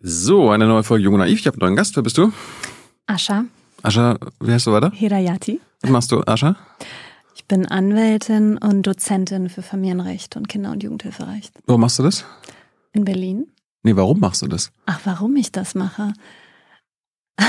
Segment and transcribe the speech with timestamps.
[0.00, 1.40] So, eine neue Folge Jung und Naiv.
[1.40, 1.96] Ich habe einen neuen Gast.
[1.96, 2.32] Wer bist du?
[3.06, 3.44] Ascha.
[3.82, 4.92] Ascha, wie heißt du weiter?
[4.92, 5.60] Hirayati.
[5.80, 6.56] Was machst du, Ascha?
[7.34, 11.52] Ich bin Anwältin und Dozentin für Familienrecht und Kinder- und Jugendhilferecht.
[11.66, 12.24] Warum machst du das?
[12.92, 13.50] In Berlin.
[13.82, 14.70] Nee, warum machst du das?
[14.86, 16.12] Ach, warum ich das mache?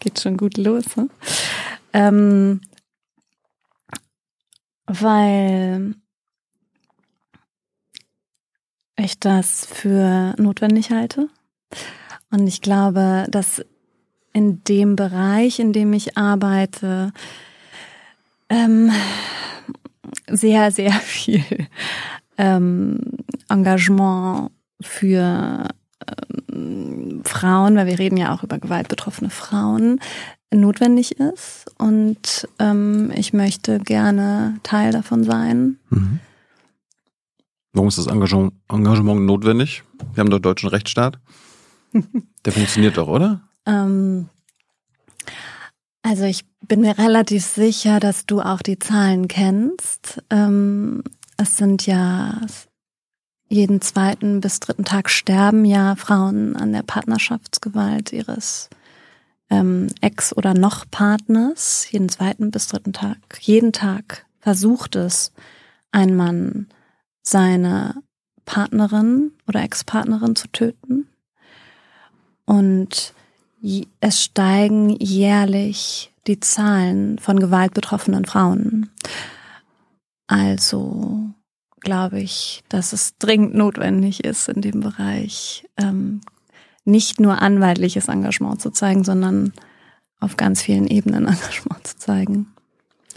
[0.00, 1.08] Geht schon gut los, ne?
[1.92, 2.60] Ähm,
[4.86, 5.94] weil
[8.96, 11.28] ich das für notwendig halte.
[12.30, 13.64] Und ich glaube, dass
[14.32, 17.12] in dem Bereich, in dem ich arbeite,
[18.48, 18.90] ähm,
[20.28, 21.44] sehr, sehr viel
[22.36, 22.98] ähm,
[23.48, 25.68] Engagement für
[26.52, 30.00] ähm, Frauen, weil wir reden ja auch über gewaltbetroffene Frauen,
[30.52, 31.66] notwendig ist.
[31.78, 35.78] Und ähm, ich möchte gerne Teil davon sein.
[35.90, 36.20] Mhm.
[37.74, 39.82] Warum ist das Engagement, Engagement notwendig?
[40.14, 41.18] Wir haben doch deutschen Rechtsstaat.
[42.44, 43.40] Der funktioniert doch, oder?
[43.66, 44.28] Ähm,
[46.02, 50.22] also ich bin mir relativ sicher, dass du auch die Zahlen kennst.
[50.30, 51.02] Ähm,
[51.36, 52.40] es sind ja
[53.48, 58.70] jeden zweiten bis dritten Tag sterben ja Frauen an der Partnerschaftsgewalt ihres
[59.50, 61.90] ähm, Ex- oder noch Partners.
[61.90, 63.18] Jeden zweiten bis dritten Tag.
[63.40, 65.32] Jeden Tag versucht es
[65.90, 66.68] ein Mann,
[67.24, 68.02] seine
[68.44, 71.08] Partnerin oder Ex-Partnerin zu töten.
[72.44, 73.14] Und
[74.00, 78.90] es steigen jährlich die Zahlen von gewaltbetroffenen Frauen.
[80.26, 81.30] Also
[81.80, 86.20] glaube ich, dass es dringend notwendig ist, in dem Bereich ähm,
[86.84, 89.52] nicht nur anwaltliches Engagement zu zeigen, sondern
[90.20, 92.54] auf ganz vielen Ebenen Engagement zu zeigen.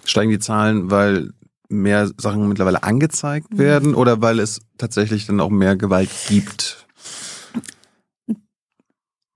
[0.06, 1.34] Steigen die Zahlen, weil
[1.70, 6.88] mehr Sachen mittlerweile angezeigt werden oder weil es tatsächlich dann auch mehr Gewalt gibt?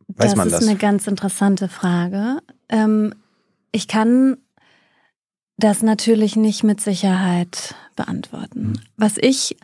[0.08, 0.62] Weiß das man das?
[0.62, 2.40] ist eine ganz interessante Frage.
[2.70, 3.14] Ähm,
[3.72, 4.38] ich kann
[5.58, 8.62] das natürlich nicht mit Sicherheit beantworten.
[8.62, 8.80] Mhm.
[8.98, 9.58] Was ich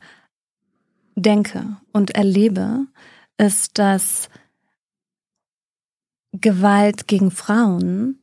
[1.16, 2.86] denke und erlebe,
[3.38, 4.30] ist, dass
[6.34, 8.20] Gewalt gegen Frauen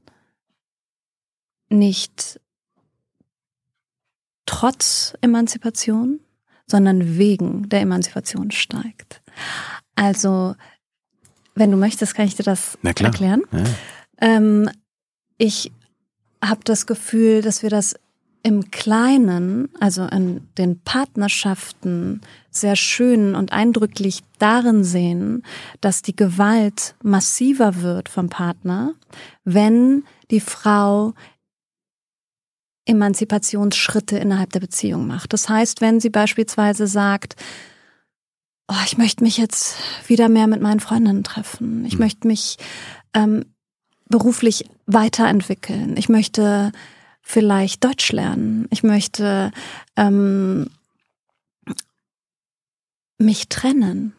[1.69, 2.41] nicht
[4.47, 6.21] trotz Emanzipation,
[6.66, 9.22] sondern wegen der Emanzipation steigt.
[9.94, 10.55] Also,
[11.55, 13.43] wenn du möchtest, kann ich dir das erklären.
[13.53, 13.65] Ja.
[14.21, 14.71] Ähm,
[15.38, 15.72] ich
[16.43, 17.94] habe das Gefühl, dass wir das
[18.43, 25.43] im Kleinen, also in den Partnerschaften, sehr schön und eindrücklich darin sehen,
[25.81, 28.94] dass die Gewalt massiver wird vom Partner,
[29.44, 31.15] wenn die Frau
[32.87, 35.33] Emanzipationsschritte innerhalb der Beziehung macht.
[35.33, 37.37] Das heißt, wenn sie beispielsweise sagt,
[38.69, 42.00] oh, ich möchte mich jetzt wieder mehr mit meinen Freundinnen treffen, ich hm.
[42.00, 42.56] möchte mich
[43.15, 43.47] ähm,
[44.09, 46.73] beruflich weiterentwickeln, ich möchte
[47.23, 49.50] vielleicht Deutsch lernen, ich möchte
[49.97, 50.69] ähm,
[53.19, 54.12] mich trennen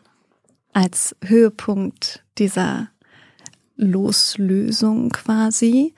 [0.73, 2.89] als Höhepunkt dieser
[3.75, 5.93] Loslösung quasi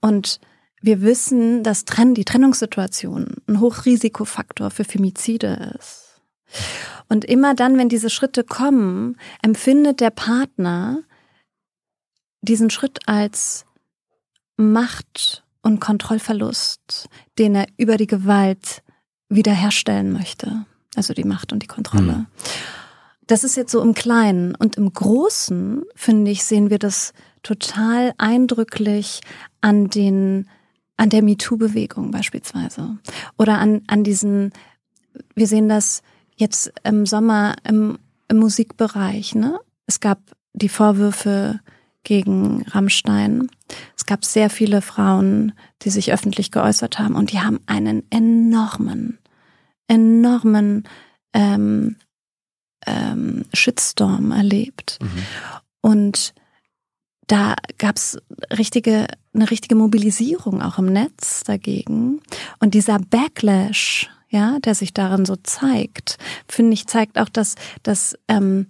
[0.00, 0.40] und
[0.82, 6.20] wir wissen, dass Trenn die Trennungssituation ein Hochrisikofaktor für Femizide ist.
[7.08, 11.02] Und immer dann, wenn diese Schritte kommen, empfindet der Partner
[12.42, 13.64] diesen Schritt als
[14.56, 18.82] Macht und Kontrollverlust, den er über die Gewalt
[19.28, 20.66] wiederherstellen möchte.
[20.94, 22.12] Also die Macht und die Kontrolle.
[22.12, 22.26] Mhm.
[23.26, 24.54] Das ist jetzt so im Kleinen.
[24.54, 27.12] Und im Großen, finde ich, sehen wir das
[27.42, 29.20] total eindrücklich
[29.60, 30.48] an den
[31.02, 32.96] an der MeToo-Bewegung beispielsweise.
[33.36, 34.52] Oder an, an diesen,
[35.34, 36.02] wir sehen das
[36.36, 37.98] jetzt im Sommer im,
[38.28, 39.58] im Musikbereich, ne?
[39.86, 40.20] Es gab
[40.52, 41.58] die Vorwürfe
[42.04, 43.48] gegen Rammstein.
[43.96, 49.18] Es gab sehr viele Frauen, die sich öffentlich geäußert haben und die haben einen enormen,
[49.88, 50.84] enormen
[51.32, 51.96] ähm,
[52.86, 55.00] ähm, Shitstorm erlebt.
[55.02, 55.22] Mhm.
[55.80, 56.32] Und
[57.26, 58.18] da gab's
[58.56, 62.20] richtige, eine richtige Mobilisierung auch im Netz dagegen.
[62.60, 66.18] Und dieser Backlash, ja, der sich darin so zeigt,
[66.48, 68.66] finde ich, zeigt auch, dass, dass ähm,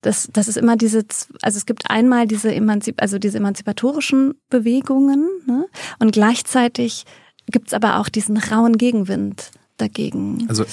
[0.00, 1.04] das, das ist immer diese,
[1.42, 5.66] also es gibt einmal diese Emanzip, also diese emanzipatorischen Bewegungen, ne?
[5.98, 7.04] und gleichzeitig
[7.46, 10.46] gibt's aber auch diesen rauen Gegenwind dagegen.
[10.48, 10.64] Also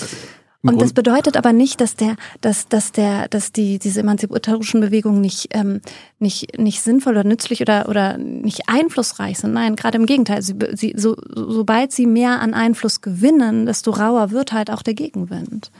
[0.63, 5.19] und das bedeutet aber nicht, dass der, dass, dass der, dass die diese emanzipatorischen Bewegungen
[5.21, 5.81] nicht ähm,
[6.19, 9.53] nicht nicht sinnvoll oder nützlich oder oder nicht einflussreich sind.
[9.53, 10.41] Nein, gerade im Gegenteil.
[10.43, 14.93] Sie, sie, so, sobald sie mehr an Einfluss gewinnen, desto rauer wird halt auch der
[14.93, 15.71] Gegenwind.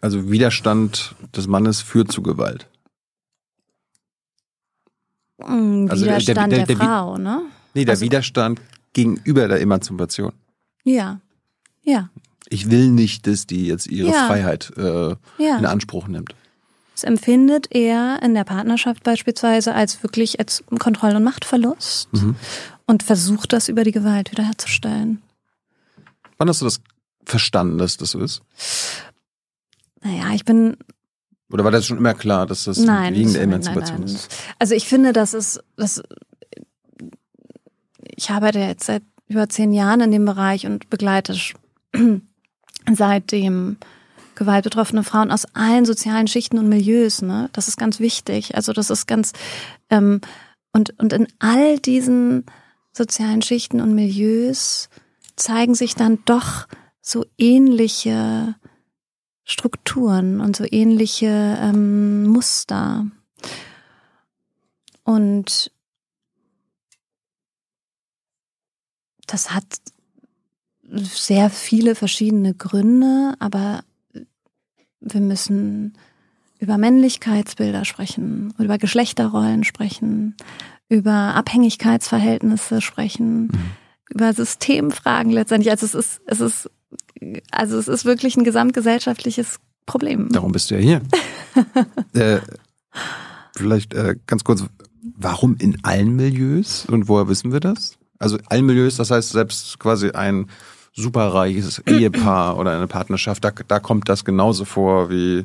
[0.00, 2.66] Also Widerstand des Mannes führt zu Gewalt.
[5.38, 7.42] Mm, Also der- Widerstand der- der, der- der- Frau, ne?
[7.74, 8.60] Nee, der Also- Widerstand
[8.92, 10.32] gegenüber der Emanzipation.
[10.84, 11.20] Ja.
[11.82, 12.10] Ja.
[12.50, 14.26] Ich will nicht, dass die jetzt ihre Ja.
[14.26, 15.56] Freiheit äh, Ja.
[15.58, 16.34] in Anspruch nimmt.
[16.94, 22.08] Das empfindet er in der Partnerschaft beispielsweise als wirklich als Kontroll- und Machtverlust
[22.86, 25.22] und versucht das über die Gewalt wiederherzustellen.
[26.36, 26.80] Wann hast du das
[27.24, 28.42] verstanden, dass das so ist?
[30.02, 30.76] Naja, ich bin
[31.52, 34.16] Oder war das schon immer klar, dass das nein, wegen der Emanzipation nein, nein.
[34.16, 34.30] ist?
[34.58, 36.02] Also ich finde, das ist das.
[38.16, 41.34] Ich arbeite jetzt seit über zehn Jahren in dem Bereich und begleite
[42.92, 43.76] seitdem
[44.34, 47.22] gewaltbetroffene Frauen aus allen sozialen Schichten und Milieus.
[47.22, 48.54] Ne, das ist ganz wichtig.
[48.54, 49.32] Also das ist ganz
[49.90, 50.20] ähm,
[50.72, 52.46] und und in all diesen
[52.92, 54.88] sozialen Schichten und Milieus
[55.36, 56.66] zeigen sich dann doch
[57.00, 58.54] so ähnliche
[59.44, 63.06] Strukturen und so ähnliche ähm, Muster.
[65.02, 65.72] Und
[69.26, 69.64] das hat
[70.90, 73.82] sehr viele verschiedene Gründe, aber
[75.00, 75.94] wir müssen
[76.58, 80.36] über Männlichkeitsbilder sprechen, über Geschlechterrollen sprechen,
[80.88, 83.50] über Abhängigkeitsverhältnisse sprechen,
[84.10, 85.70] über Systemfragen letztendlich.
[85.70, 86.70] Also es ist, es ist,
[87.50, 90.28] also es ist wirklich ein gesamtgesellschaftliches Problem.
[90.30, 91.02] Darum bist du ja hier.
[92.20, 92.40] äh,
[93.56, 94.64] vielleicht äh, ganz kurz,
[95.16, 97.96] warum in allen Milieus und woher wissen wir das?
[98.18, 100.46] Also allen Milieus, das heißt selbst quasi ein
[100.92, 105.44] superreiches Ehepaar oder eine Partnerschaft, da, da kommt das genauso vor wie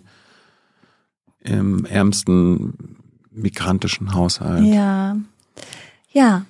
[1.41, 2.97] im ärmsten
[3.31, 4.65] migrantischen Haushalt.
[4.65, 5.17] Ja,
[6.11, 6.45] ja,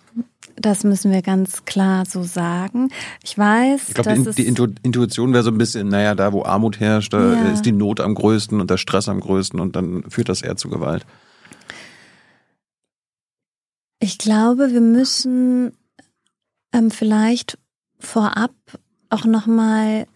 [0.55, 2.89] das müssen wir ganz klar so sagen.
[3.23, 6.15] Ich weiß, Ich glaube, dass die, es die Intu- Intuition wäre so ein bisschen, naja,
[6.15, 7.49] da wo Armut herrscht, da Ja.
[7.49, 10.55] ist die Not am größten und der Stress am größten und dann führt das eher
[10.55, 11.05] zu Gewalt.
[13.99, 15.73] Ich glaube, wir müssen
[16.73, 17.57] ähm, vielleicht
[17.99, 18.51] vorab
[19.15, 20.07] auch nochmal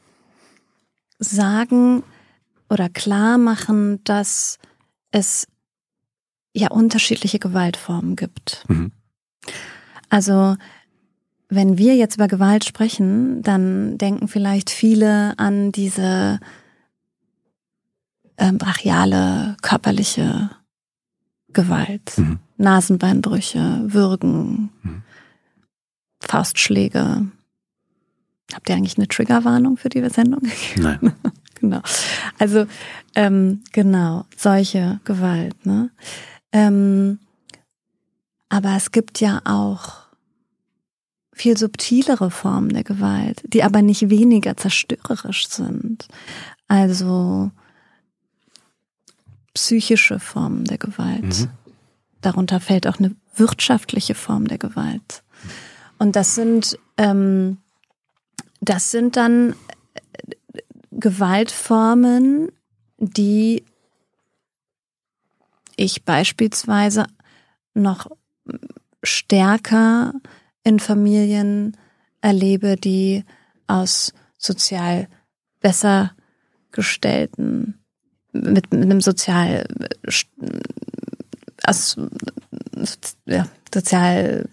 [1.19, 2.03] sagen
[2.69, 4.59] oder klar machen, dass
[5.11, 5.47] es
[6.53, 8.65] ja unterschiedliche Gewaltformen gibt.
[8.67, 8.91] Mhm.
[10.09, 10.55] Also
[11.47, 16.39] wenn wir jetzt über Gewalt sprechen, dann denken vielleicht viele an diese
[18.37, 20.51] ähm, brachiale körperliche
[21.51, 22.17] Gewalt.
[22.17, 22.39] Mhm.
[22.57, 25.03] Nasenbeinbrüche, Würgen, Mhm.
[26.21, 27.27] Faustschläge.
[28.53, 30.41] Habt ihr eigentlich eine Triggerwarnung für die Sendung?
[30.75, 31.13] Nein.
[31.55, 31.81] genau.
[32.37, 32.65] Also
[33.15, 35.65] ähm, genau solche Gewalt.
[35.65, 35.91] Ne?
[36.51, 37.19] Ähm,
[38.49, 39.99] aber es gibt ja auch
[41.31, 46.07] viel subtilere Formen der Gewalt, die aber nicht weniger zerstörerisch sind.
[46.67, 47.51] Also
[49.53, 51.23] psychische Formen der Gewalt.
[51.23, 51.49] Mhm.
[52.21, 55.23] Darunter fällt auch eine wirtschaftliche Form der Gewalt.
[55.97, 57.57] Und das sind, ähm,
[58.61, 59.55] das sind dann
[59.93, 60.61] äh,
[60.91, 62.51] Gewaltformen,
[62.97, 63.63] die
[65.75, 67.05] ich beispielsweise
[67.73, 68.07] noch
[69.01, 70.13] stärker
[70.63, 71.77] in Familien
[72.21, 73.23] erlebe, die
[73.67, 75.07] aus sozial
[75.61, 76.11] besser
[76.71, 77.79] gestellten,
[78.31, 79.65] mit, mit einem sozial,
[81.63, 81.97] aus,
[83.25, 84.49] ja, sozial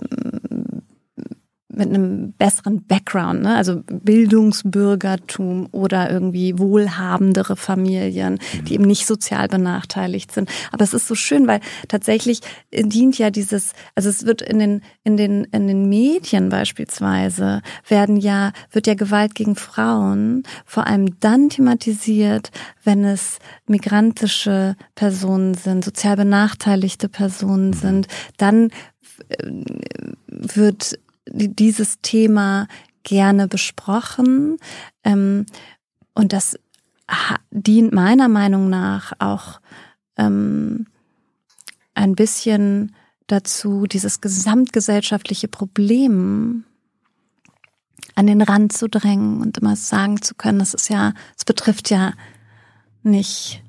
[1.77, 3.57] mit einem besseren Background, ne?
[3.57, 10.49] also Bildungsbürgertum oder irgendwie wohlhabendere Familien, die eben nicht sozial benachteiligt sind.
[10.73, 12.41] Aber es ist so schön, weil tatsächlich
[12.73, 18.17] dient ja dieses, also es wird in den in den in den Medien beispielsweise werden
[18.17, 22.51] ja wird ja Gewalt gegen Frauen vor allem dann thematisiert,
[22.85, 28.07] wenn es migrantische Personen sind, sozial benachteiligte Personen sind,
[28.37, 28.71] dann
[29.29, 29.51] äh,
[30.29, 32.69] wird dieses Thema
[33.03, 34.59] gerne besprochen.
[35.05, 35.47] Ähm,
[36.15, 36.59] und das
[37.51, 39.61] dient meiner Meinung nach auch
[40.17, 40.87] ähm,
[41.95, 42.95] ein bisschen
[43.27, 46.65] dazu, dieses gesamtgesellschaftliche Problem
[48.15, 51.91] an den Rand zu drängen und immer sagen zu können, das ist ja, es betrifft
[51.91, 52.13] ja
[53.03, 53.63] nicht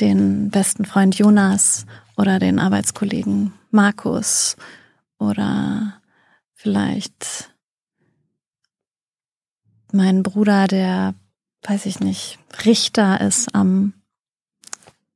[0.00, 1.86] den besten Freund Jonas
[2.16, 4.56] oder den Arbeitskollegen Markus
[5.18, 5.99] oder
[6.60, 7.50] vielleicht
[9.92, 11.14] mein Bruder, der,
[11.62, 13.94] weiß ich nicht, Richter ist am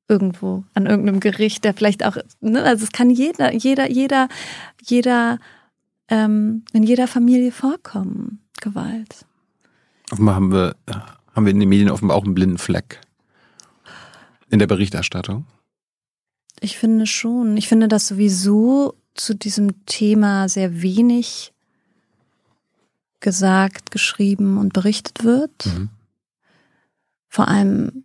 [0.09, 4.29] irgendwo, an irgendeinem Gericht, der vielleicht auch, ne, also es kann jeder, jeder, jeder,
[4.83, 5.39] jeder,
[6.09, 9.27] ähm, in jeder Familie vorkommen, Gewalt.
[10.11, 10.77] Offenbar haben wir,
[11.35, 13.01] haben wir in den Medien offenbar auch einen blinden Fleck.
[14.51, 15.47] In der Berichterstattung.
[16.61, 17.57] Ich finde schon.
[17.57, 21.53] Ich finde, dass sowieso zu diesem Thema sehr wenig
[23.21, 25.67] gesagt, geschrieben und berichtet wird.
[25.67, 25.89] Mhm.
[27.29, 28.05] Vor allem,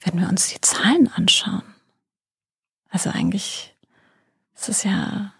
[0.00, 1.62] wenn wir uns die Zahlen anschauen.
[2.88, 3.76] Also eigentlich
[4.54, 5.32] ist es ja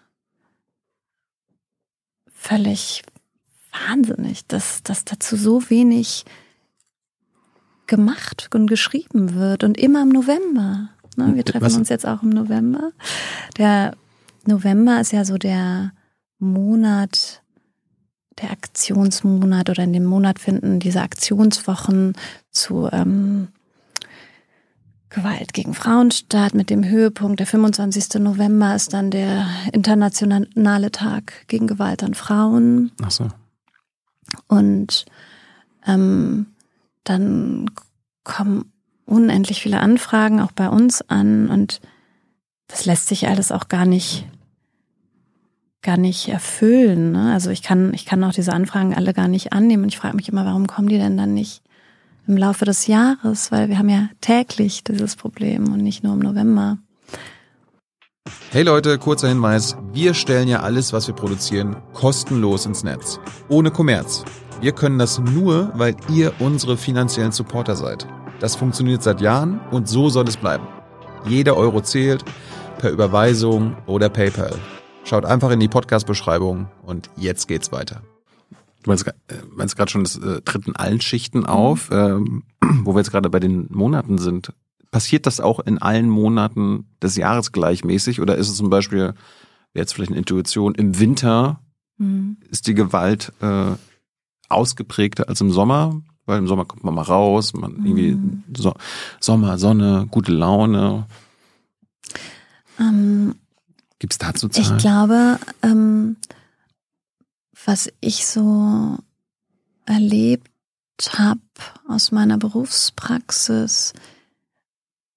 [2.31, 3.03] völlig
[3.71, 6.25] wahnsinnig, dass, dass dazu so wenig
[7.87, 10.89] gemacht und geschrieben wird und immer im November.
[11.17, 11.35] Ne?
[11.35, 11.75] Wir treffen Was?
[11.75, 12.91] uns jetzt auch im November.
[13.57, 13.95] Der
[14.45, 15.91] November ist ja so der
[16.39, 17.41] Monat,
[18.41, 22.13] der Aktionsmonat oder in dem Monat finden diese Aktionswochen
[22.51, 23.49] zu ähm,
[25.09, 26.53] Gewalt gegen Frauen statt.
[26.53, 28.15] Mit dem Höhepunkt, der 25.
[28.19, 32.91] November ist dann der internationale Tag gegen Gewalt an Frauen.
[33.01, 33.27] Ach so.
[34.47, 35.05] Und
[35.85, 36.47] ähm,
[37.03, 37.69] dann
[38.23, 38.72] kommen
[39.05, 41.81] unendlich viele Anfragen auch bei uns an und
[42.67, 44.25] das lässt sich alles auch gar nicht
[45.81, 47.11] gar nicht erfüllen.
[47.11, 47.33] Ne?
[47.33, 50.15] Also ich kann ich kann auch diese Anfragen alle gar nicht annehmen und ich frage
[50.15, 51.61] mich immer, warum kommen die denn dann nicht
[52.25, 56.19] im Laufe des Jahres, weil wir haben ja täglich dieses Problem und nicht nur im
[56.19, 56.77] November.
[58.51, 59.75] Hey Leute, kurzer Hinweis.
[59.91, 63.19] Wir stellen ja alles, was wir produzieren, kostenlos ins Netz.
[63.49, 64.23] Ohne Kommerz.
[64.61, 68.07] Wir können das nur, weil ihr unsere finanziellen Supporter seid.
[68.43, 70.67] Das funktioniert seit Jahren und so soll es bleiben.
[71.25, 72.25] Jeder Euro zählt,
[72.77, 74.59] per Überweisung oder PayPal.
[75.05, 78.01] Schaut einfach in die Podcast-Beschreibung und jetzt geht's weiter.
[78.83, 79.13] Du meinst, äh,
[79.49, 82.43] meinst gerade schon, das äh, tritt in allen Schichten auf, ähm,
[82.83, 84.51] wo wir jetzt gerade bei den Monaten sind.
[84.91, 89.15] Passiert das auch in allen Monaten des Jahres gleichmäßig oder ist es zum Beispiel, wäre
[89.73, 91.61] jetzt vielleicht eine Intuition, im Winter
[91.97, 92.39] mhm.
[92.49, 93.71] ist die Gewalt äh,
[94.49, 96.01] ausgeprägter als im Sommer?
[96.25, 98.43] Weil im Sommer kommt man mal raus, man irgendwie mhm.
[98.55, 98.73] so,
[99.19, 101.05] Sommer, Sonne, gute Laune.
[102.79, 103.35] Ähm,
[103.99, 104.77] Gibt es dazu Zahlen?
[104.77, 106.15] Ich glaube, ähm,
[107.65, 108.97] was ich so
[109.85, 110.49] erlebt
[111.11, 111.39] habe
[111.87, 113.93] aus meiner Berufspraxis,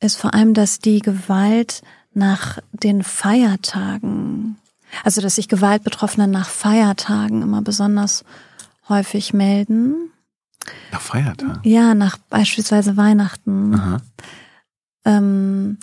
[0.01, 1.83] ist vor allem, dass die Gewalt
[2.15, 4.57] nach den Feiertagen,
[5.05, 8.25] also dass sich Gewaltbetroffene nach Feiertagen immer besonders
[8.89, 10.11] häufig melden.
[11.07, 11.61] Nach Feiertagen?
[11.65, 13.75] Ja, nach beispielsweise Weihnachten.
[13.75, 14.01] Aha.
[15.05, 15.79] Ähm,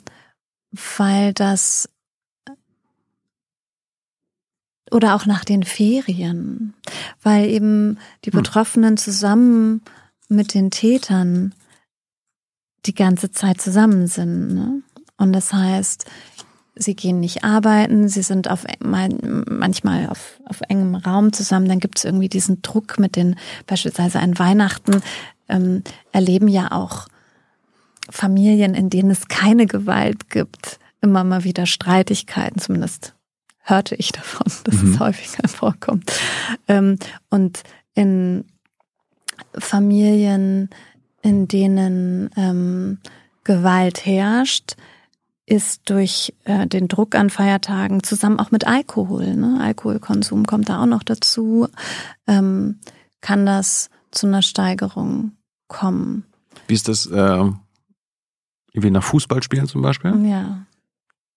[0.98, 1.90] weil das
[4.92, 6.74] oder auch nach den Ferien,
[7.22, 8.40] weil eben die hm.
[8.40, 9.82] Betroffenen zusammen
[10.30, 11.56] mit den Tätern
[12.86, 14.54] die ganze Zeit zusammen sind.
[14.54, 14.84] Ne?
[15.18, 16.06] Und das heißt,
[16.76, 22.00] sie gehen nicht arbeiten, sie sind auf manchmal auf, auf engem Raum zusammen, dann gibt
[22.00, 23.36] es irgendwie diesen Druck mit den,
[23.68, 25.02] beispielsweise an Weihnachten,
[25.50, 27.08] ähm, erleben ja auch
[28.10, 33.14] Familien, in denen es keine Gewalt gibt, immer mal wieder Streitigkeiten, zumindest
[33.62, 34.94] hörte ich davon, dass mhm.
[34.94, 36.12] es häufiger vorkommt.
[36.68, 36.98] Ähm,
[37.30, 37.64] und
[37.94, 38.46] in
[39.58, 40.70] Familien,
[41.22, 42.98] in denen ähm,
[43.44, 44.76] Gewalt herrscht,
[45.46, 49.60] ist durch äh, den Druck an Feiertagen zusammen auch mit Alkohol, ne?
[49.62, 51.68] Alkoholkonsum kommt da auch noch dazu,
[52.28, 52.80] ähm,
[53.22, 55.34] kann das zu einer Steigerung
[55.68, 56.26] kommen.
[56.68, 57.52] Wie ist das äh,
[58.74, 60.26] wie nach Fußballspielen zum Beispiel?
[60.26, 60.66] Ja.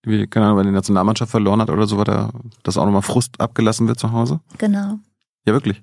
[0.02, 2.32] Wie, keine Ahnung, wenn die Nationalmannschaft verloren hat oder so weiter,
[2.62, 4.40] dass auch nochmal Frust abgelassen wird zu Hause?
[4.58, 4.98] Genau.
[5.44, 5.82] Ja, wirklich?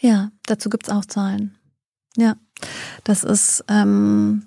[0.00, 1.56] Ja, dazu gibt's auch Zahlen.
[2.16, 2.36] Ja,
[3.04, 4.46] das ist ähm,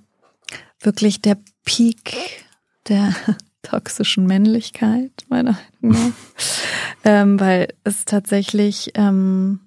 [0.81, 2.40] wirklich der Peak
[2.87, 3.13] der
[3.61, 6.43] toxischen Männlichkeit, meiner Meinung nach.
[7.03, 9.59] ähm, weil es tatsächlich ähm,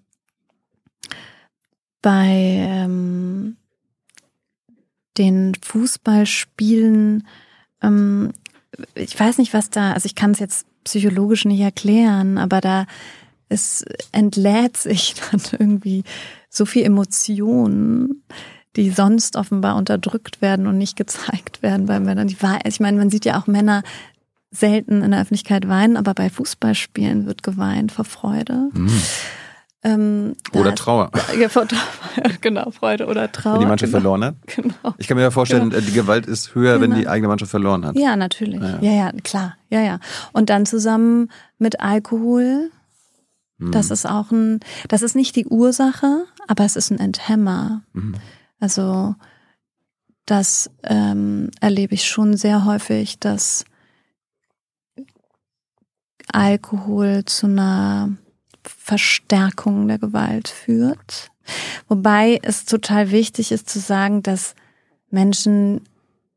[2.03, 3.57] bei ähm,
[5.17, 7.27] den Fußballspielen,
[7.83, 8.33] ähm,
[8.95, 12.87] ich weiß nicht, was da, also ich kann es jetzt psychologisch nicht erklären, aber da
[13.49, 16.05] es entlädt sich dann irgendwie
[16.49, 18.23] so viel Emotionen,
[18.77, 22.29] die sonst offenbar unterdrückt werden und nicht gezeigt werden bei Männern.
[22.29, 23.83] Ich meine, man sieht ja auch Männer
[24.51, 28.71] selten in der Öffentlichkeit weinen, aber bei Fußballspielen wird geweint vor Freude.
[28.73, 29.03] Mhm.
[29.85, 31.11] Ähm, oder Trauer.
[32.41, 33.55] Genau, Freude oder Trauer.
[33.55, 34.01] Wenn die Mannschaft genau.
[34.01, 34.35] verloren hat.
[34.47, 34.95] Genau.
[34.97, 35.83] Ich kann mir ja vorstellen, genau.
[35.83, 36.93] die Gewalt ist höher, genau.
[36.93, 37.97] wenn die eigene Mannschaft verloren hat.
[37.97, 38.61] Ja, natürlich.
[38.61, 39.57] Ja, ja, ja, klar.
[39.69, 39.99] Ja, ja.
[40.33, 42.71] Und dann zusammen mit Alkohol.
[43.59, 43.73] Mhm.
[43.73, 47.83] Das ist auch ein, das ist nicht die Ursache, aber es ist ein Enthemmer.
[47.93, 48.15] Mhm.
[48.65, 49.15] Also
[50.25, 53.67] das ähm, erlebe ich schon sehr häufig, dass
[56.33, 58.17] Alkohol zu einer
[58.63, 61.31] Verstärkung der Gewalt führt.
[61.89, 64.55] Wobei es total wichtig ist zu sagen, dass
[65.11, 65.83] Menschen,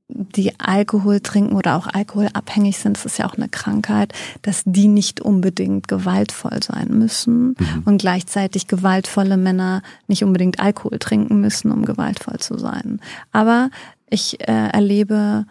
[0.10, 4.88] die Alkohol trinken oder auch alkoholabhängig sind, das ist ja auch eine Krankheit, dass die
[4.88, 7.84] nicht unbedingt gewaltvoll sein müssen mhm.
[7.86, 13.02] und gleichzeitig gewaltvolle Männer nicht unbedingt Alkohol trinken müssen, um gewaltvoll zu sein.
[13.34, 13.70] Aber
[14.10, 15.46] ich äh, erlebe,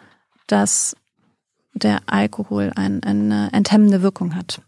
[0.47, 0.95] dass
[1.75, 4.61] der Alkohol ein, eine enthemmende Wirkung hat.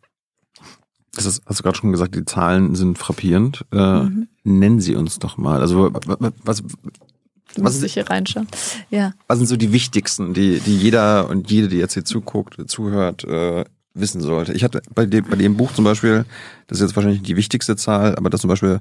[1.13, 3.65] Das ist, hast du gerade schon gesagt, die Zahlen sind frappierend.
[3.71, 4.27] Äh, mhm.
[4.43, 5.61] Nennen Sie uns doch mal.
[5.61, 6.63] Also was,
[7.55, 8.47] Du musst dich hier reinschauen.
[8.89, 9.13] Ja.
[9.27, 13.23] Was sind so die wichtigsten, die, die jeder und jede, die jetzt hier zuguckt, zuhört,
[13.23, 14.53] äh, wissen sollte?
[14.53, 16.25] Ich hatte bei dem, bei dem Buch zum Beispiel,
[16.67, 18.79] das ist jetzt wahrscheinlich die wichtigste Zahl, aber dass zum Beispiel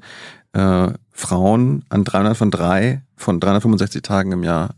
[0.52, 4.74] äh, Frauen an 300 von drei von 365 Tagen im Jahr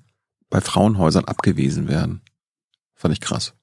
[0.48, 2.20] bei Frauenhäusern abgewiesen werden.
[2.94, 3.54] Fand ich krass.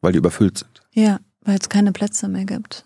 [0.00, 0.82] Weil die überfüllt sind.
[0.92, 2.84] Ja, weil es keine Plätze mehr gibt.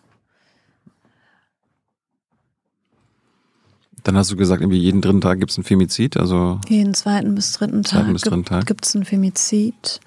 [4.05, 7.35] Dann hast du gesagt, irgendwie jeden dritten Tag gibt es ein Femizid, also jeden zweiten
[7.35, 8.67] bis dritten Tag, bis dritten Tag.
[8.67, 10.01] gibt es ein Femizid.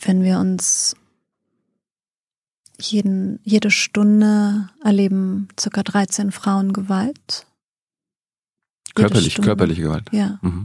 [0.00, 0.96] Wenn wir uns
[2.80, 7.46] jeden, jede Stunde erleben circa 13 Frauen Gewalt.
[8.94, 10.04] Körperlich, körperliche Gewalt.
[10.12, 10.38] Ja.
[10.42, 10.64] Mhm.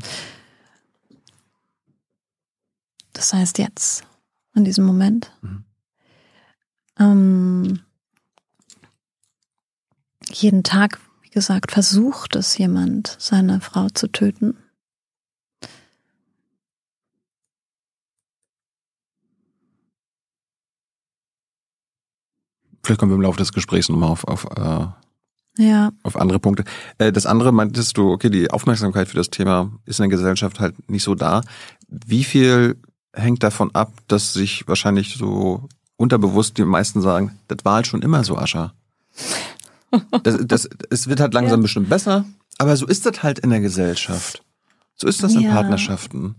[3.13, 4.03] Das heißt jetzt,
[4.55, 5.31] in diesem Moment.
[5.41, 5.63] Mhm.
[6.99, 7.79] Ähm,
[10.31, 10.99] jeden Tag
[11.33, 14.57] gesagt, versucht es jemand, seine Frau zu töten?
[22.83, 25.91] Vielleicht kommen wir im Laufe des Gesprächs nochmal auf, auf, äh, ja.
[26.03, 26.65] auf andere Punkte.
[26.97, 30.59] Äh, das andere meintest du, okay, die Aufmerksamkeit für das Thema ist in der Gesellschaft
[30.59, 31.41] halt nicht so da.
[31.87, 32.77] Wie viel
[33.13, 38.01] hängt davon ab, dass sich wahrscheinlich so unterbewusst die meisten sagen, das war halt schon
[38.01, 38.73] immer so, Ascha.
[40.23, 41.63] Das, das, es wird halt langsam ja.
[41.63, 42.25] bestimmt besser,
[42.57, 44.43] aber so ist das halt in der Gesellschaft.
[44.95, 46.35] So ist das in Partnerschaften.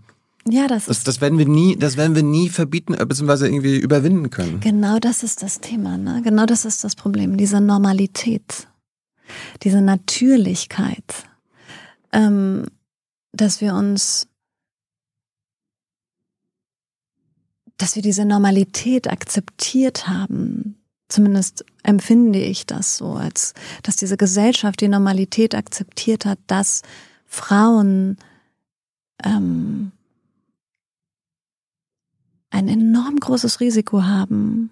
[0.47, 3.45] Ja, das, das, das werden wir nie, das werden wir nie verbieten äh, bzw.
[3.45, 4.59] irgendwie überwinden können.
[4.59, 6.21] Genau, das ist das Thema, ne?
[6.23, 7.35] Genau, das ist das Problem.
[7.35, 8.67] Diese Normalität,
[9.63, 11.25] diese Natürlichkeit,
[12.11, 12.65] ähm,
[13.31, 14.27] dass wir uns,
[17.77, 24.81] dass wir diese Normalität akzeptiert haben, Zumindest empfinde ich das so, als dass diese Gesellschaft
[24.81, 26.81] die Normalität akzeptiert hat, dass
[27.25, 28.17] Frauen
[29.23, 29.91] ähm,
[32.49, 34.71] ein enorm großes Risiko haben,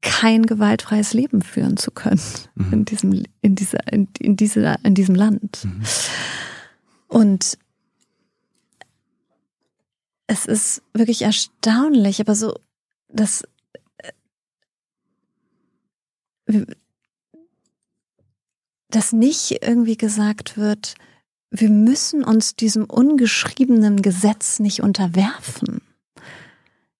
[0.00, 2.20] kein gewaltfreies Leben führen zu können
[2.54, 2.72] mhm.
[2.72, 5.64] in diesem in dieser in, in dieser in diesem Land.
[5.64, 5.82] Mhm.
[7.08, 7.58] Und
[10.28, 12.54] es ist wirklich erstaunlich, aber so
[13.08, 13.42] das
[18.88, 20.94] dass nicht irgendwie gesagt wird,
[21.50, 25.80] wir müssen uns diesem ungeschriebenen Gesetz nicht unterwerfen.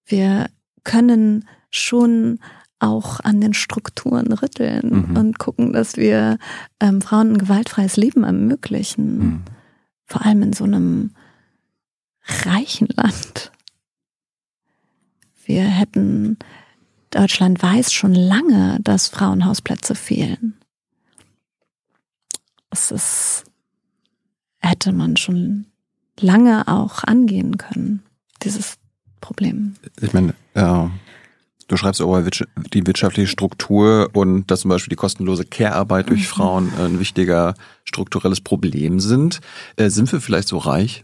[0.05, 0.49] Wir
[0.85, 2.39] können schon
[2.79, 5.17] auch an den Strukturen rütteln mhm.
[5.17, 6.39] und gucken, dass wir
[6.81, 9.19] ähm, Frauen ein gewaltfreies Leben ermöglichen.
[9.19, 9.43] Mhm.
[10.05, 11.11] Vor allem in so einem
[12.45, 13.51] reichen Land.
[15.45, 16.39] Wir hätten
[17.17, 20.55] Deutschland weiß schon lange, dass Frauenhausplätze fehlen.
[22.69, 23.45] Es ist,
[24.59, 25.65] hätte man schon
[26.21, 28.03] lange auch angehen können,
[28.43, 28.77] dieses
[29.23, 29.77] Problem.
[29.99, 30.91] Ich meine, ja,
[31.69, 36.27] du schreibst über die wirtschaftliche Struktur und dass zum Beispiel die kostenlose Care-Arbeit durch mhm.
[36.27, 39.41] Frauen ein wichtiger strukturelles Problem sind.
[39.77, 41.03] Äh, sind wir vielleicht so reich,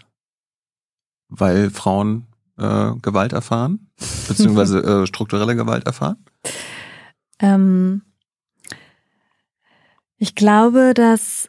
[1.31, 2.27] weil Frauen
[2.62, 3.90] äh, Gewalt erfahren,
[4.29, 6.25] beziehungsweise äh, strukturelle Gewalt erfahren?
[7.38, 8.03] Ähm,
[10.18, 11.48] ich glaube, dass.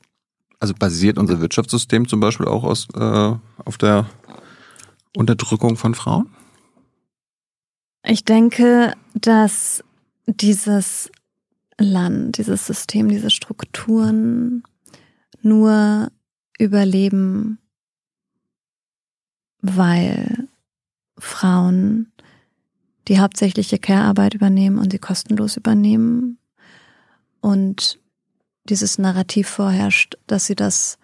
[0.59, 4.07] Also basiert unser Wirtschaftssystem zum Beispiel auch aus, äh, auf der
[5.15, 6.29] Unterdrückung von Frauen?
[8.05, 9.83] Ich denke, dass
[10.25, 11.11] dieses
[11.77, 14.63] Land, dieses System, diese Strukturen
[15.41, 16.09] nur
[16.57, 17.59] überleben,
[19.61, 20.47] weil
[21.17, 22.11] Frauen
[23.07, 26.37] die hauptsächliche Care-Arbeit übernehmen und sie kostenlos übernehmen.
[27.41, 27.99] Und
[28.65, 30.97] dieses Narrativ vorherrscht, dass sie das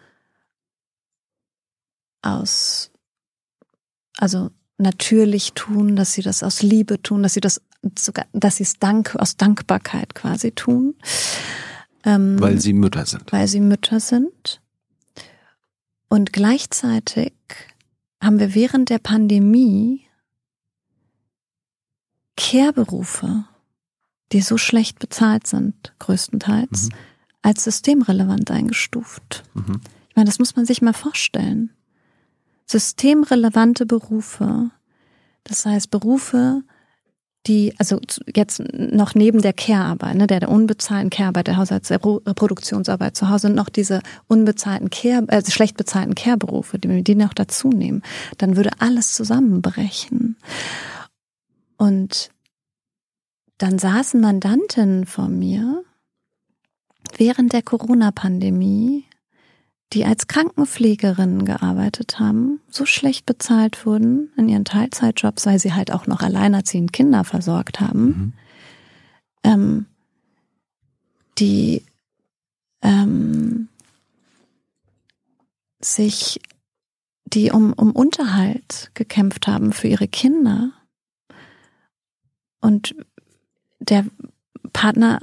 [2.22, 2.92] aus,
[4.18, 7.62] also natürlich tun, dass sie das aus Liebe tun, dass sie das
[7.98, 10.96] sogar, dass sie es Dank, aus Dankbarkeit quasi tun.
[12.06, 13.32] Ähm, weil sie Mütter sind.
[13.32, 14.62] Weil sie Mütter sind.
[16.08, 17.34] Und gleichzeitig
[18.22, 20.06] haben wir während der Pandemie
[22.38, 23.46] Care-Berufe,
[24.32, 26.96] die so schlecht bezahlt sind, größtenteils, mhm.
[27.42, 29.44] als systemrelevant eingestuft.
[29.54, 29.82] Mhm.
[30.10, 31.72] Ich meine, das muss man sich mal vorstellen.
[32.66, 34.72] systemrelevante Berufe,
[35.44, 36.64] das heißt Berufe,
[37.48, 38.00] die, also
[38.36, 43.30] jetzt noch neben der Care-Arbeit, ne, der, der unbezahlten Care-Arbeit, der Haushalts-, der Reproduktionsarbeit zu
[43.30, 48.04] Hause noch diese unbezahlten Care, äh, schlecht bezahlten Care-Berufe, die die noch dazu nehmen,
[48.38, 50.36] dann würde alles zusammenbrechen.
[51.78, 52.32] Und
[53.58, 55.84] dann saßen Mandantinnen vor mir
[57.18, 59.06] während der Corona-Pandemie
[59.94, 65.92] die als Krankenpflegerinnen gearbeitet haben, so schlecht bezahlt wurden in ihren Teilzeitjobs, weil sie halt
[65.92, 68.34] auch noch alleinerziehend Kinder versorgt haben, mhm.
[69.44, 69.86] ähm,
[71.40, 71.84] die
[72.84, 73.68] ähm,
[75.82, 76.40] sich,
[77.26, 80.72] die um, um Unterhalt gekämpft haben für ihre Kinder
[82.62, 82.96] und
[83.80, 84.06] der
[84.74, 85.20] Partner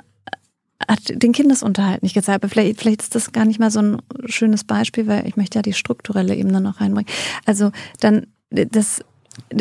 [0.88, 2.42] hat den Kindesunterhalt nicht gezahlt.
[2.42, 5.59] Aber vielleicht, vielleicht ist das gar nicht mal so ein schönes Beispiel, weil ich möchte
[5.59, 7.11] ja die strukturelle Ebene noch reinbringen.
[7.44, 7.70] Also
[8.01, 9.03] dann das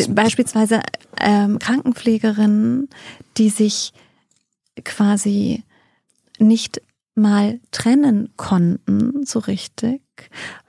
[0.10, 0.82] beispielsweise
[1.20, 2.90] ähm, Krankenpflegerinnen,
[3.38, 3.94] die sich
[4.84, 5.64] quasi
[6.40, 6.82] nicht
[7.16, 10.02] mal trennen konnten, so richtig,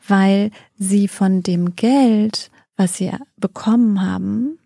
[0.06, 4.58] weil sie von dem Geld, was sie bekommen haben,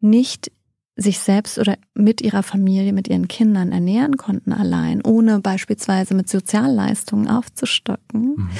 [0.00, 0.50] nicht
[1.00, 6.28] sich selbst oder mit ihrer Familie, mit ihren Kindern ernähren konnten allein, ohne beispielsweise mit
[6.28, 8.50] Sozialleistungen aufzustocken mhm.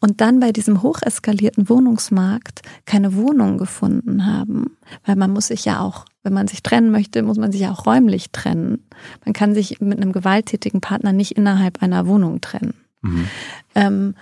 [0.00, 5.80] und dann bei diesem hocheskalierten Wohnungsmarkt keine Wohnung gefunden haben, weil man muss sich ja
[5.80, 8.84] auch, wenn man sich trennen möchte, muss man sich ja auch räumlich trennen.
[9.24, 12.74] Man kann sich mit einem gewalttätigen Partner nicht innerhalb einer Wohnung trennen.
[13.00, 13.28] Mhm.
[13.74, 14.14] Ähm,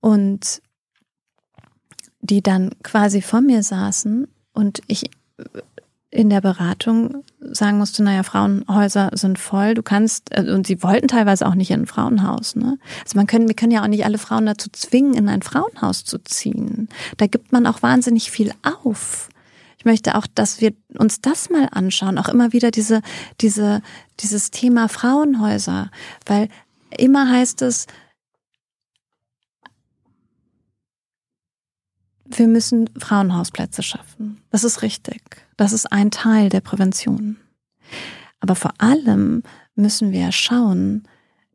[0.00, 0.62] und
[2.20, 5.10] die dann quasi vor mir saßen und ich
[6.12, 11.08] in der Beratung sagen musste, naja, Frauenhäuser sind voll, du kannst, äh, und sie wollten
[11.08, 12.78] teilweise auch nicht in ein Frauenhaus, ne?
[13.02, 16.04] Also man können, wir können ja auch nicht alle Frauen dazu zwingen, in ein Frauenhaus
[16.04, 16.88] zu ziehen.
[17.16, 19.30] Da gibt man auch wahnsinnig viel auf.
[19.78, 23.00] Ich möchte auch, dass wir uns das mal anschauen, auch immer wieder diese,
[23.40, 23.80] diese,
[24.20, 25.90] dieses Thema Frauenhäuser,
[26.26, 26.48] weil
[26.90, 27.86] immer heißt es,
[32.26, 34.42] wir müssen Frauenhausplätze schaffen.
[34.50, 35.22] Das ist richtig.
[35.56, 37.36] Das ist ein Teil der Prävention.
[38.40, 39.42] Aber vor allem
[39.74, 41.04] müssen wir schauen,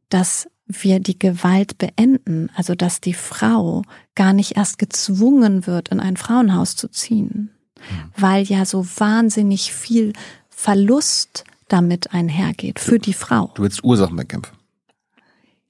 [0.09, 3.83] dass wir die Gewalt beenden, also dass die Frau
[4.15, 8.11] gar nicht erst gezwungen wird, in ein Frauenhaus zu ziehen, mhm.
[8.17, 10.13] weil ja so wahnsinnig viel
[10.49, 13.51] Verlust damit einhergeht für die Frau.
[13.55, 14.57] Du willst Ursachen bekämpfen.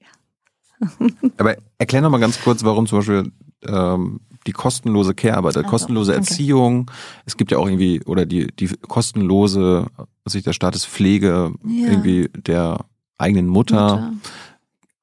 [0.00, 1.08] Ja.
[1.36, 3.32] Aber erklär noch mal ganz kurz, warum zum Beispiel
[3.66, 6.20] ähm, die kostenlose Care-Arbeit, also, kostenlose okay.
[6.20, 6.90] Erziehung.
[7.26, 9.86] Es gibt ja auch irgendwie, oder die, die kostenlose,
[10.24, 11.90] was ich der Staat ist, Pflege ja.
[11.90, 12.86] irgendwie der
[13.18, 14.14] eigenen Mutter.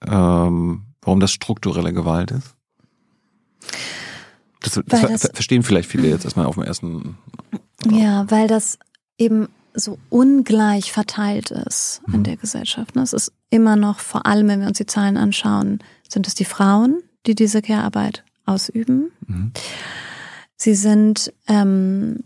[0.01, 0.47] Mutter.
[0.47, 2.55] Ähm, warum das strukturelle Gewalt ist?
[4.61, 7.19] Das, das, das, verstehen vielleicht viele jetzt erstmal auf dem ersten.
[7.91, 8.79] Ja, weil das
[9.19, 12.23] eben so ungleich verteilt ist in mhm.
[12.23, 12.95] der Gesellschaft.
[12.95, 13.03] Ne?
[13.03, 16.45] Es ist immer noch, vor allem wenn wir uns die Zahlen anschauen, sind es die
[16.45, 19.11] Frauen, die diese Care-Arbeit ausüben.
[19.27, 19.51] Mhm.
[20.55, 22.23] Sie sind ähm,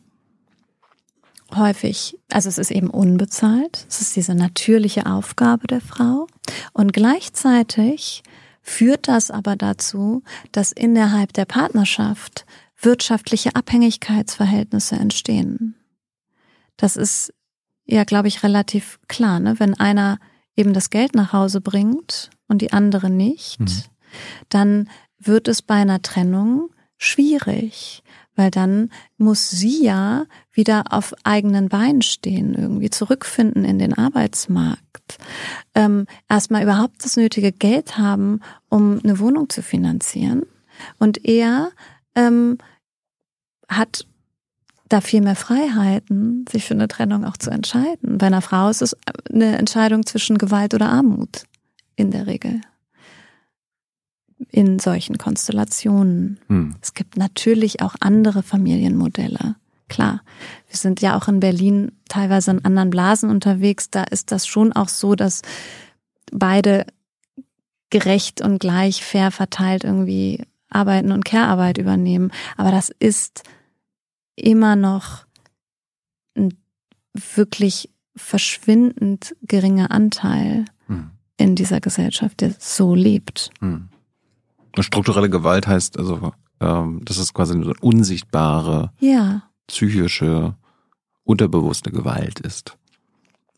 [1.55, 6.27] häufig, also es ist eben unbezahlt, es ist diese natürliche Aufgabe der Frau
[6.73, 8.23] und gleichzeitig
[8.61, 12.45] führt das aber dazu, dass innerhalb der Partnerschaft
[12.79, 15.75] wirtschaftliche Abhängigkeitsverhältnisse entstehen.
[16.77, 17.33] Das ist
[17.85, 19.59] ja, glaube ich, relativ klar, ne?
[19.59, 20.19] wenn einer
[20.55, 23.83] eben das Geld nach Hause bringt und die andere nicht, mhm.
[24.49, 28.03] dann wird es bei einer Trennung schwierig,
[28.35, 35.17] weil dann muss sie ja wieder auf eigenen Beinen stehen, irgendwie zurückfinden in den Arbeitsmarkt,
[35.75, 40.43] ähm, erstmal überhaupt das nötige Geld haben, um eine Wohnung zu finanzieren.
[40.99, 41.71] Und er
[42.15, 42.57] ähm,
[43.67, 44.05] hat
[44.87, 48.17] da viel mehr Freiheiten, sich für eine Trennung auch zu entscheiden.
[48.17, 48.97] Bei einer Frau ist es
[49.31, 51.43] eine Entscheidung zwischen Gewalt oder Armut
[51.95, 52.61] in der Regel
[54.51, 56.39] in solchen Konstellationen.
[56.47, 56.75] Hm.
[56.81, 59.55] Es gibt natürlich auch andere Familienmodelle.
[59.89, 60.21] Klar,
[60.67, 63.89] wir sind ja auch in Berlin teilweise in anderen Blasen unterwegs.
[63.89, 65.41] Da ist das schon auch so, dass
[66.31, 66.85] beide
[67.89, 72.31] gerecht und gleich fair verteilt irgendwie Arbeiten und Care-Arbeit übernehmen.
[72.55, 73.43] Aber das ist
[74.35, 75.25] immer noch
[76.35, 76.53] ein
[77.13, 81.09] wirklich verschwindend geringer Anteil hm.
[81.37, 83.49] in dieser Gesellschaft, der so lebt.
[83.59, 83.89] Hm.
[84.79, 89.43] Strukturelle Gewalt heißt also, ähm, dass es quasi eine unsichtbare, ja.
[89.67, 90.55] psychische,
[91.23, 92.77] unterbewusste Gewalt ist.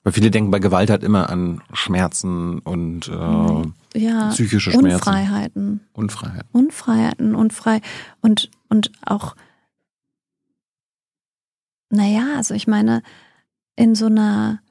[0.04, 4.96] Weil viele denken bei Gewalt halt immer an Schmerzen und äh, ja, psychische Schmerzen.
[4.96, 5.82] Unfreiheiten.
[5.94, 6.50] Unfreiheiten.
[6.52, 7.82] Unfreiheiten, unfrei.
[8.22, 9.36] Und und auch,
[11.90, 13.04] naja, also ich meine,
[13.76, 14.62] in so einer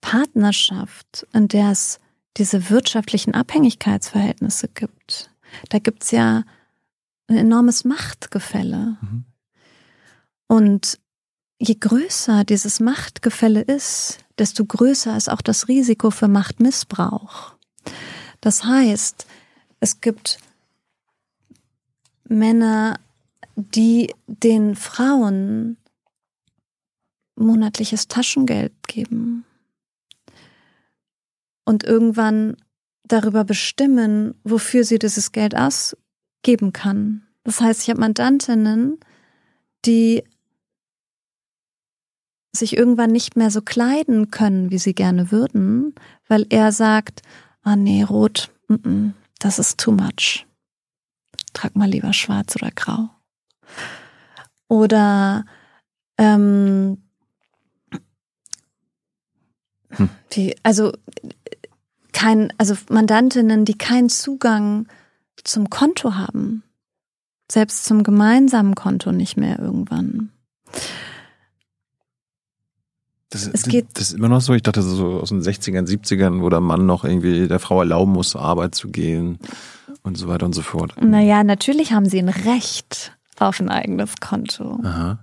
[0.00, 2.00] Partnerschaft, in der es
[2.36, 5.30] diese wirtschaftlichen Abhängigkeitsverhältnisse gibt,
[5.68, 6.44] da gibt's ja
[7.28, 8.96] ein enormes Machtgefälle.
[9.00, 9.24] Mhm.
[10.46, 10.98] Und
[11.58, 17.54] je größer dieses Machtgefälle ist, desto größer ist auch das Risiko für Machtmissbrauch.
[18.40, 19.26] Das heißt,
[19.80, 20.38] es gibt
[22.24, 23.00] Männer,
[23.56, 25.76] die den Frauen
[27.34, 29.44] monatliches Taschengeld geben
[31.64, 32.56] und irgendwann
[33.08, 37.26] darüber bestimmen, wofür sie dieses Geld ausgeben kann.
[37.44, 38.98] Das heißt, ich habe Mandantinnen,
[39.84, 40.24] die
[42.52, 45.94] sich irgendwann nicht mehr so kleiden können, wie sie gerne würden,
[46.26, 47.22] weil er sagt,
[47.62, 50.46] ah nee, rot, mm -mm, das ist too much.
[51.52, 53.10] Trag mal lieber schwarz oder grau.
[54.68, 55.44] Oder
[56.18, 57.02] ähm,
[59.90, 60.10] hm.
[60.32, 60.92] die, also
[62.18, 64.88] kein, also Mandantinnen, die keinen Zugang
[65.44, 66.64] zum Konto haben,
[67.50, 70.30] selbst zum gemeinsamen Konto nicht mehr irgendwann.
[73.30, 74.52] Das, es geht das ist immer noch so.
[74.54, 78.12] Ich dachte so aus den 60ern, 70ern, wo der Mann noch irgendwie der Frau erlauben
[78.12, 79.38] muss, zur Arbeit zu gehen
[80.02, 81.00] und so weiter und so fort.
[81.00, 84.80] Naja, natürlich haben sie ein Recht auf ein eigenes Konto.
[84.82, 85.20] Aha.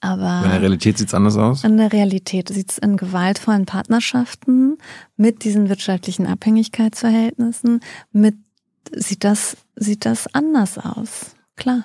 [0.00, 1.64] Aber in der Realität sieht es anders aus?
[1.64, 4.78] In der Realität sieht es in gewaltvollen Partnerschaften
[5.16, 7.80] mit diesen wirtschaftlichen Abhängigkeitsverhältnissen,
[8.12, 8.34] mit
[8.92, 11.34] sieht das, sieht das anders aus.
[11.56, 11.84] Klar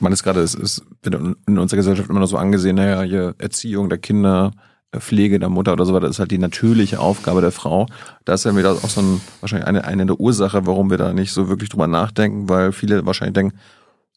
[0.00, 3.88] man ist gerade, es ist in unserer Gesellschaft immer noch so angesehen, naja, hier Erziehung
[3.88, 4.52] der Kinder,
[4.92, 7.86] äh, Pflege der Mutter oder so weiter, das ist halt die natürliche Aufgabe der Frau.
[8.24, 11.12] Da ist ja wieder auch so ein, wahrscheinlich eine, eine der Ursache, warum wir da
[11.12, 13.58] nicht so wirklich drüber nachdenken, weil viele wahrscheinlich denken,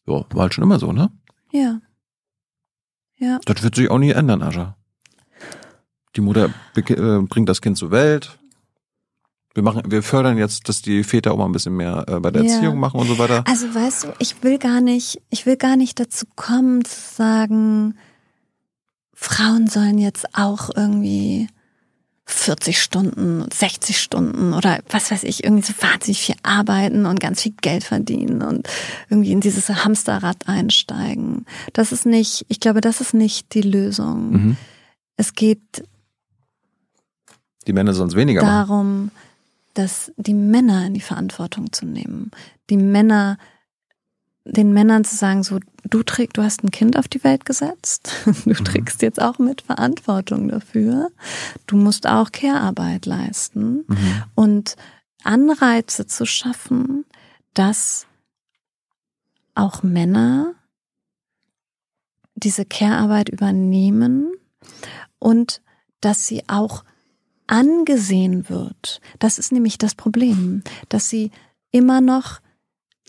[0.06, 1.10] ja, war halt schon immer so, ne?
[1.50, 1.80] Ja.
[3.18, 3.38] Ja.
[3.44, 4.76] Das wird sich auch nie ändern, Ascha.
[6.16, 8.38] Die Mutter äh, bringt das Kind zur Welt,
[9.56, 12.30] wir machen, wir fördern jetzt, dass die Väter auch mal ein bisschen mehr äh, bei
[12.30, 12.52] der ja.
[12.52, 13.42] Erziehung machen und so weiter.
[13.48, 17.94] Also weißt du, ich will gar nicht, ich will gar nicht dazu kommen zu sagen,
[19.14, 21.48] Frauen sollen jetzt auch irgendwie
[22.26, 27.42] 40 Stunden, 60 Stunden oder was weiß ich, irgendwie so wahnsinnig viel arbeiten und ganz
[27.42, 28.68] viel Geld verdienen und
[29.08, 31.46] irgendwie in dieses Hamsterrad einsteigen.
[31.72, 34.30] Das ist nicht, ich glaube, das ist nicht die Lösung.
[34.30, 34.56] Mhm.
[35.16, 35.86] Es geht
[37.66, 39.10] die Männer sonst weniger darum, machen
[39.76, 42.30] dass die Männer in die Verantwortung zu nehmen,
[42.70, 43.38] die Männer,
[44.48, 48.12] den Männern zu sagen, so, du trägst, du hast ein Kind auf die Welt gesetzt,
[48.24, 48.64] du mhm.
[48.64, 51.10] trägst jetzt auch mit Verantwortung dafür,
[51.66, 54.22] du musst auch Care-Arbeit leisten mhm.
[54.34, 54.76] und
[55.24, 57.04] Anreize zu schaffen,
[57.54, 58.06] dass
[59.54, 60.54] auch Männer
[62.34, 64.32] diese Care-Arbeit übernehmen
[65.18, 65.60] und
[66.00, 66.84] dass sie auch
[67.46, 69.00] angesehen wird.
[69.18, 71.30] Das ist nämlich das Problem, dass sie
[71.70, 72.40] immer noch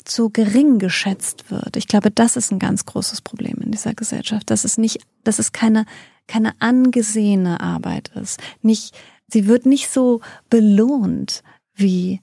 [0.05, 1.75] zu gering geschätzt wird.
[1.75, 5.39] Ich glaube, das ist ein ganz großes Problem in dieser Gesellschaft, dass es nicht, dass
[5.39, 5.85] es keine,
[6.27, 8.39] keine angesehene Arbeit ist.
[8.61, 11.43] Nicht, sie wird nicht so belohnt
[11.75, 12.21] wie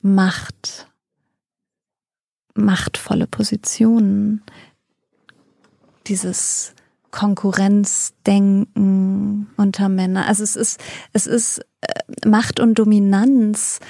[0.00, 0.88] Macht,
[2.54, 4.42] machtvolle Positionen,
[6.06, 6.74] dieses
[7.10, 10.22] Konkurrenzdenken unter Männern.
[10.24, 10.78] Also es ist,
[11.12, 13.80] es ist äh, Macht und Dominanz.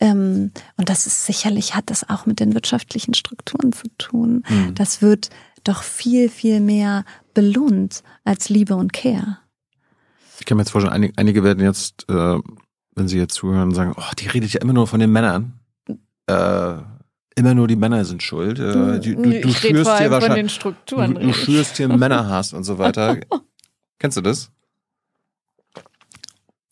[0.00, 4.42] Ähm, und das ist sicherlich hat das auch mit den wirtschaftlichen Strukturen zu tun.
[4.48, 4.74] Mhm.
[4.74, 5.30] Das wird
[5.64, 9.38] doch viel, viel mehr belohnt als Liebe und Care.
[10.38, 12.38] Ich kann mir jetzt vorstellen, einige, einige werden jetzt, äh,
[12.94, 15.60] wenn sie jetzt zuhören, sagen, oh, die redet ja immer nur von den Männern.
[16.26, 16.76] Äh,
[17.36, 18.58] immer nur die Männer sind schuld.
[18.58, 23.18] Äh, du, du, du, schürst dir wahrscheinlich, du, du schürst dir Männerhass und so weiter.
[23.98, 24.50] Kennst du das?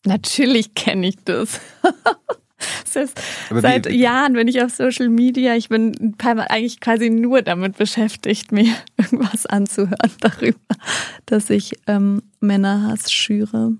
[0.05, 1.59] Natürlich kenne ich das.
[2.93, 3.13] das
[3.49, 5.55] seit wie, Jahren bin ich auf Social Media.
[5.55, 10.59] Ich bin ein paar Mal eigentlich quasi nur damit beschäftigt, mir irgendwas anzuhören darüber,
[11.25, 13.73] dass ich ähm, Männerhass schüre.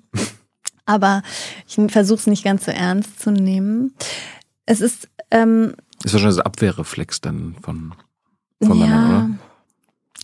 [0.86, 1.22] Aber
[1.68, 3.94] ich versuche es nicht ganz so ernst zu nehmen.
[4.65, 7.94] Es ist ähm, ist wahrscheinlich ein Abwehrreflex dann von,
[8.63, 9.30] von ja, Männern, oder?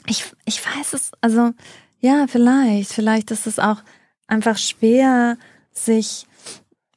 [0.08, 1.52] Ich, ich weiß es, also
[2.00, 2.94] ja, vielleicht.
[2.94, 3.82] Vielleicht ist es auch
[4.28, 5.38] einfach schwer,
[5.72, 6.28] sich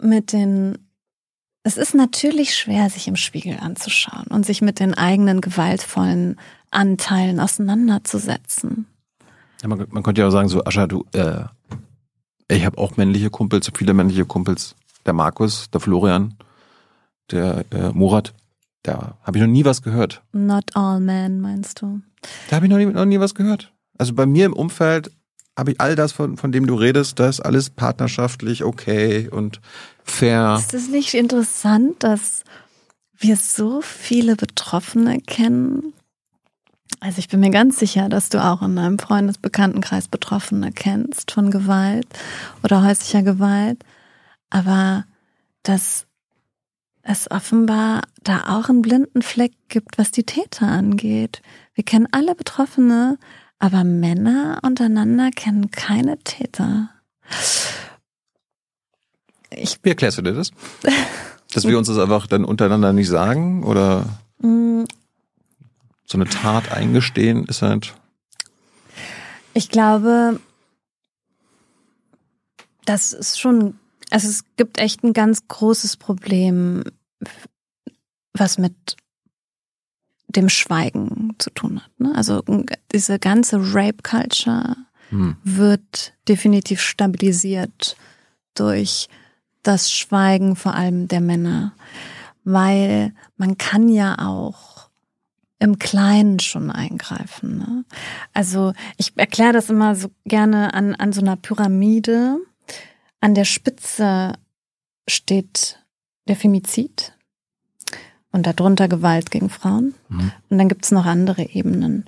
[0.01, 0.79] mit den
[1.68, 7.40] es ist natürlich schwer, sich im Spiegel anzuschauen und sich mit den eigenen gewaltvollen Anteilen
[7.40, 8.87] auseinanderzusetzen.
[9.61, 11.44] Ja, man, man könnte ja auch sagen, so, Ascha, du, äh,
[12.50, 14.76] ich habe auch männliche Kumpels, viele männliche Kumpels.
[15.04, 16.38] Der Markus, der Florian,
[17.31, 18.33] der äh, Murat.
[18.83, 20.22] Da habe ich noch nie was gehört.
[20.33, 22.00] Not all men, meinst du?
[22.48, 23.74] Da habe ich noch nie, noch nie was gehört.
[23.98, 25.11] Also bei mir im Umfeld
[25.59, 29.61] habe ich all das, von, von dem du redest, das alles partnerschaftlich okay und
[30.05, 30.57] fair.
[30.59, 32.44] Ist es nicht interessant, dass
[33.18, 35.92] wir so viele Betroffene kennen?
[37.01, 41.51] Also ich bin mir ganz sicher, dass du auch in deinem Freundesbekanntenkreis Betroffene kennst von
[41.51, 42.07] Gewalt
[42.62, 43.85] oder häuslicher Gewalt.
[44.51, 45.05] Aber
[45.64, 46.07] dass
[47.03, 51.42] es offenbar da auch einen blinden Fleck gibt, was die Täter angeht.
[51.75, 53.18] Wir kennen alle Betroffene,
[53.59, 56.90] aber Männer untereinander kennen keine Täter.
[59.51, 60.51] Ich Wie erklärst du dir das?
[61.53, 64.05] Dass wir uns das einfach dann untereinander nicht sagen oder
[64.40, 64.85] mm.
[66.05, 67.94] so eine Tat eingestehen ist halt.
[69.55, 70.38] Ich glaube,
[72.85, 73.79] das ist schon,
[74.11, 76.85] also es gibt echt ein ganz großes Problem,
[78.35, 78.97] was mit
[80.28, 81.90] dem Schweigen zu tun hat.
[81.98, 82.12] Ne?
[82.14, 82.42] Also
[82.92, 84.76] diese ganze Rape-Culture
[85.10, 85.36] hm.
[85.42, 87.96] wird definitiv stabilisiert
[88.54, 89.08] durch
[89.62, 91.72] das Schweigen vor allem der Männer,
[92.44, 94.88] weil man kann ja auch
[95.58, 97.58] im Kleinen schon eingreifen.
[97.58, 97.84] Ne?
[98.32, 102.38] Also ich erkläre das immer so gerne an, an so einer Pyramide.
[103.20, 104.34] An der Spitze
[105.08, 105.80] steht
[106.28, 107.12] der Femizid,
[108.32, 109.94] und darunter Gewalt gegen Frauen.
[110.08, 110.32] Mhm.
[110.48, 112.04] Und dann gibt's noch andere Ebenen.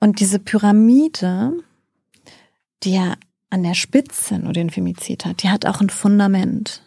[0.00, 1.52] Und diese Pyramide,
[2.82, 3.14] die ja
[3.50, 6.82] an der Spitze nur den Femizid hat, die hat auch ein Fundament.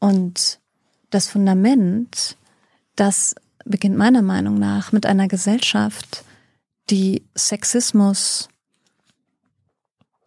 [0.00, 0.58] Und
[1.10, 2.36] das Fundament,
[2.96, 6.24] das beginnt meiner Meinung nach mit einer Gesellschaft,
[6.90, 8.48] die Sexismus,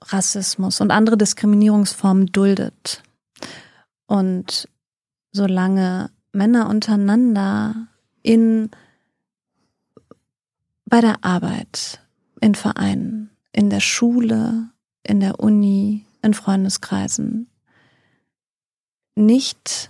[0.02, 3.04] Rassismus und andere Diskriminierungsformen duldet.
[4.08, 4.68] Und
[5.32, 7.88] solange Männer untereinander
[8.22, 8.70] in
[10.86, 12.00] bei der Arbeit,
[12.40, 14.70] in Vereinen, in der Schule,
[15.04, 17.50] in der Uni, in Freundeskreisen.
[19.16, 19.90] Nicht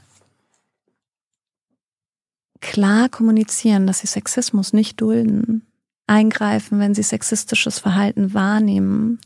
[2.62, 5.68] klar kommunizieren, dass sie Sexismus nicht dulden,
[6.08, 9.20] eingreifen, wenn sie sexistisches Verhalten wahrnehmen,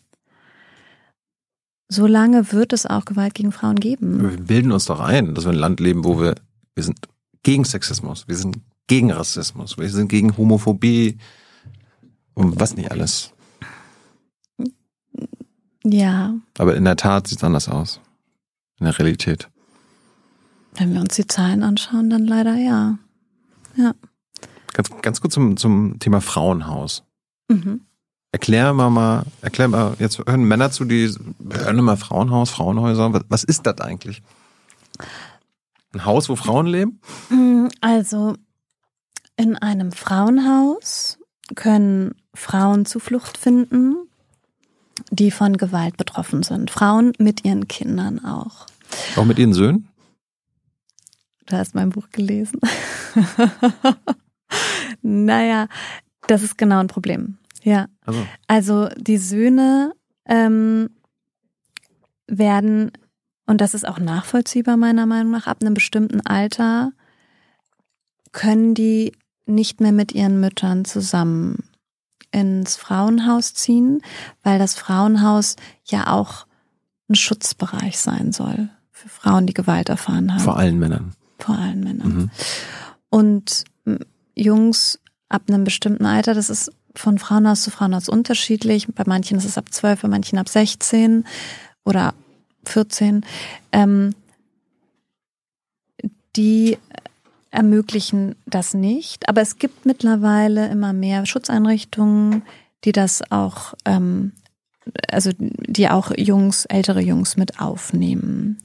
[1.87, 4.29] solange wird es auch Gewalt gegen Frauen geben.
[4.29, 6.35] Wir bilden uns doch ein, dass wir ein Land leben, wo wir
[6.75, 6.99] wir sind
[7.43, 11.17] gegen Sexismus, wir sind gegen Rassismus, wir sind gegen Homophobie
[12.33, 13.33] und was nicht alles.
[15.83, 16.35] Ja.
[16.57, 17.99] Aber in der Tat sieht es anders aus.
[18.79, 19.49] In der Realität.
[20.75, 22.97] Wenn wir uns die Zahlen anschauen, dann leider ja.
[23.75, 23.93] Ja.
[24.73, 27.03] Ganz, ganz gut zum, zum Thema Frauenhaus.
[27.49, 27.81] Mhm.
[28.31, 31.13] Erklär mal mal, erklär mal, jetzt hören Männer zu, die
[31.51, 33.11] hören immer Frauenhaus, Frauenhäuser.
[33.11, 34.21] Was, was ist das eigentlich?
[35.93, 37.01] Ein Haus, wo Frauen leben?
[37.29, 38.35] Mm, also
[39.35, 41.19] in einem Frauenhaus
[41.55, 43.95] können Frauen Zuflucht finden,
[45.09, 46.71] die von Gewalt betroffen sind.
[46.71, 48.67] Frauen mit ihren Kindern auch.
[49.15, 49.89] Auch mit ihren Söhnen?
[51.47, 52.59] Du hast mein Buch gelesen.
[55.01, 55.67] naja,
[56.27, 57.37] das ist genau ein Problem.
[57.63, 57.87] Ja.
[58.05, 59.93] Also, also die Söhne
[60.25, 60.89] ähm,
[62.27, 62.91] werden
[63.45, 65.47] und das ist auch nachvollziehbar meiner Meinung nach.
[65.47, 66.91] Ab einem bestimmten Alter
[68.31, 69.13] können die
[69.45, 71.63] nicht mehr mit ihren Müttern zusammen
[72.31, 74.01] ins Frauenhaus ziehen,
[74.43, 76.45] weil das Frauenhaus ja auch
[77.09, 80.43] ein Schutzbereich sein soll für Frauen, die Gewalt erfahren haben.
[80.43, 81.13] Vor allen Männern.
[81.39, 82.15] Vor allen Männern.
[82.15, 82.29] Mhm.
[83.09, 83.65] Und
[84.35, 88.87] Jungs ab einem bestimmten Alter, das ist von Frauenhaus zu Frauenhaus unterschiedlich.
[88.93, 91.25] Bei manchen ist es ab 12, bei manchen ab 16
[91.83, 92.13] oder
[92.65, 93.25] 14,
[93.71, 94.15] ähm,
[96.35, 96.77] die
[97.51, 99.27] ermöglichen das nicht.
[99.29, 102.43] Aber es gibt mittlerweile immer mehr Schutzeinrichtungen,
[102.85, 104.31] die das auch, ähm,
[105.11, 108.57] also die auch Jungs, ältere Jungs mit aufnehmen.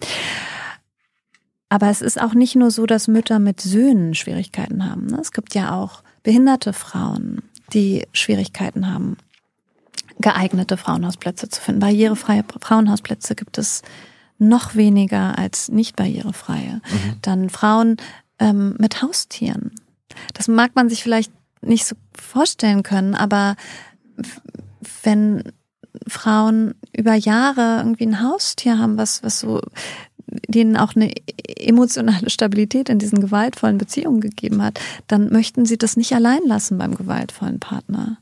[1.69, 5.07] Aber es ist auch nicht nur so, dass Mütter mit Söhnen Schwierigkeiten haben.
[5.07, 5.19] Ne?
[5.21, 7.43] Es gibt ja auch behinderte Frauen,
[7.73, 9.17] die Schwierigkeiten haben,
[10.19, 11.81] geeignete Frauenhausplätze zu finden.
[11.81, 13.83] Barrierefreie Frauenhausplätze gibt es
[14.39, 16.81] noch weniger als nicht barrierefreie.
[16.91, 17.17] Mhm.
[17.23, 17.97] Dann Frauen
[18.39, 19.73] ähm, mit Haustieren.
[20.35, 23.57] Das mag man sich vielleicht nicht so vorstellen können, aber
[25.03, 25.43] wenn
[26.07, 29.61] Frauen über Jahre irgendwie ein Haustier haben, was, was so
[30.27, 31.13] denen auch eine
[31.59, 36.79] emotionale Stabilität in diesen gewaltvollen Beziehungen gegeben hat, dann möchten sie das nicht allein lassen
[36.79, 38.19] beim gewaltvollen Partner.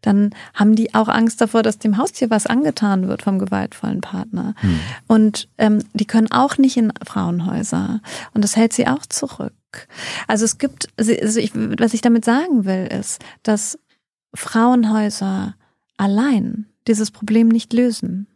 [0.00, 4.54] Dann haben die auch Angst davor, dass dem Haustier was angetan wird vom gewaltvollen Partner.
[4.58, 4.80] Hm.
[5.06, 8.00] Und ähm, die können auch nicht in Frauenhäuser.
[8.34, 9.52] Und das hält sie auch zurück.
[10.26, 13.78] Also es gibt, also ich, was ich damit sagen will, ist, dass
[14.34, 15.54] Frauenhäuser
[15.96, 18.26] allein dieses Problem nicht lösen.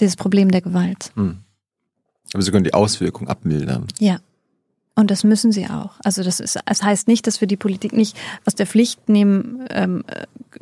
[0.00, 1.12] Dieses Problem der Gewalt.
[1.14, 1.38] Hm.
[2.32, 3.86] Aber sie können die Auswirkungen abmildern.
[3.98, 4.18] Ja.
[4.98, 5.92] Und das müssen sie auch.
[6.02, 9.64] Also das ist, das heißt nicht, dass wir die Politik nicht aus der Pflicht nehmen
[9.70, 10.02] ähm,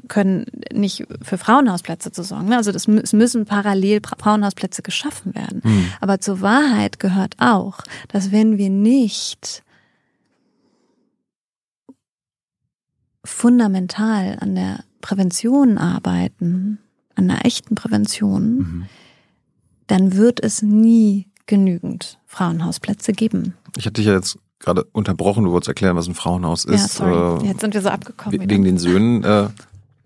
[0.09, 2.53] können, nicht für Frauenhausplätze zu sorgen.
[2.53, 5.62] Also das es müssen parallel Frauenhausplätze geschaffen werden.
[5.64, 5.87] Hm.
[6.03, 7.78] Aber zur Wahrheit gehört auch,
[8.09, 9.62] dass wenn wir nicht
[13.24, 16.78] fundamental an der Prävention arbeiten,
[17.14, 18.87] an einer echten Prävention, Mhm.
[19.87, 23.55] dann wird es nie genügend Frauenhausplätze geben.
[23.76, 26.99] Ich hatte dich ja jetzt gerade unterbrochen, du wolltest erklären, was ein Frauenhaus ist.
[26.99, 27.44] ja, sorry.
[27.44, 28.40] äh, Jetzt sind wir so abgekommen.
[28.40, 29.22] we- wegen den Söhnen.
[29.22, 29.49] Äh,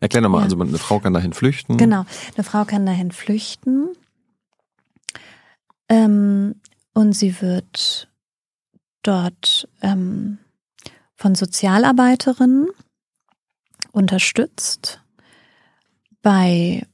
[0.00, 0.44] erklär nochmal, Ja.
[0.44, 1.76] also eine Frau kann dahin flüchten.
[1.76, 2.04] Genau.
[2.36, 3.88] Eine Frau kann dahin flüchten.
[5.88, 6.54] Ähm,
[6.94, 8.08] und sie wird
[9.02, 10.38] dort ähm,
[11.16, 12.68] von Sozialarbeiterinnen
[13.92, 15.00] unterstützt
[16.22, 16.86] bei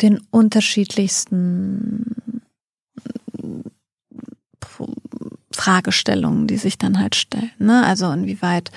[0.00, 2.39] den unterschiedlichsten
[5.52, 7.50] Fragestellungen, die sich dann halt stellen.
[7.58, 7.84] Ne?
[7.84, 8.70] Also inwieweit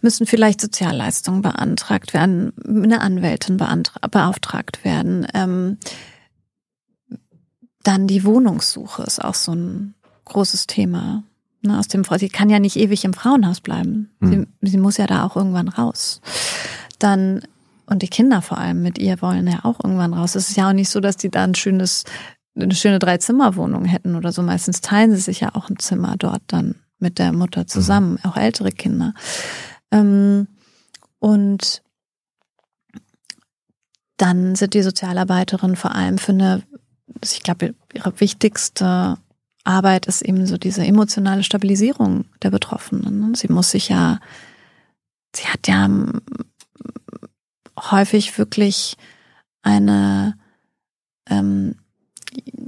[0.00, 5.26] müssen vielleicht Sozialleistungen beantragt werden, eine Anwältin beauftragt werden.
[5.34, 5.78] Ähm,
[7.82, 11.24] dann die Wohnungssuche ist auch so ein großes Thema.
[11.64, 14.10] Ne, aus dem, sie kann ja nicht ewig im Frauenhaus bleiben.
[14.20, 14.48] Hm.
[14.62, 16.20] Sie, sie muss ja da auch irgendwann raus.
[16.98, 17.42] Dann,
[17.86, 20.34] und die Kinder vor allem mit ihr wollen ja auch irgendwann raus.
[20.34, 22.04] Es ist ja auch nicht so, dass die da ein schönes,
[22.54, 24.42] eine schöne Dreizimmerwohnung hätten oder so.
[24.42, 28.36] Meistens teilen sie sich ja auch ein Zimmer dort dann mit der Mutter zusammen, auch
[28.36, 29.14] ältere Kinder.
[29.90, 30.46] Ähm,
[31.18, 31.82] und
[34.16, 36.62] dann sind die Sozialarbeiterinnen vor allem für eine,
[37.22, 39.18] ich glaube, ihre wichtigste
[39.64, 43.20] Arbeit ist eben so diese emotionale Stabilisierung der Betroffenen.
[43.20, 43.32] ne?
[43.36, 44.20] Sie muss sich ja,
[45.34, 46.20] sie hat ja mm,
[47.90, 48.96] häufig wirklich
[49.62, 50.36] eine
[51.28, 51.76] ähm,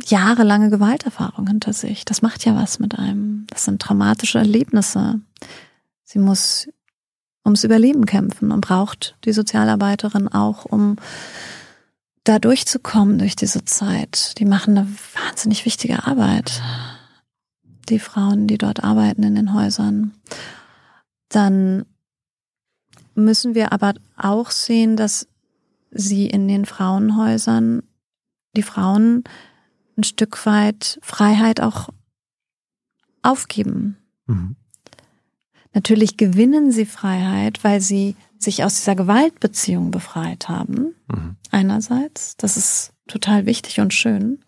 [0.04, 2.04] jahrelange Gewalterfahrung hinter sich.
[2.04, 3.46] Das macht ja was mit einem.
[3.48, 5.20] Das sind traumatische Erlebnisse.
[6.04, 6.68] Sie muss
[7.44, 10.96] ums Überleben kämpfen und braucht die Sozialarbeiterin auch, um
[12.24, 14.38] da durchzukommen durch diese Zeit.
[14.38, 16.62] Die machen eine wahnsinnig wichtige Arbeit.
[17.90, 20.14] Die Frauen, die dort arbeiten in den Häusern.
[21.28, 21.84] Dann
[23.14, 25.28] müssen wir aber auch sehen, dass
[25.90, 27.82] sie in den Frauenhäusern,
[28.56, 29.24] die Frauen
[29.96, 31.88] ein Stück weit Freiheit auch
[33.22, 33.96] aufgeben.
[34.26, 34.56] Mhm.
[35.72, 40.94] Natürlich gewinnen sie Freiheit, weil sie sich aus dieser Gewaltbeziehung befreit haben.
[41.08, 41.36] Mhm.
[41.50, 44.44] Einerseits, das ist total wichtig und schön.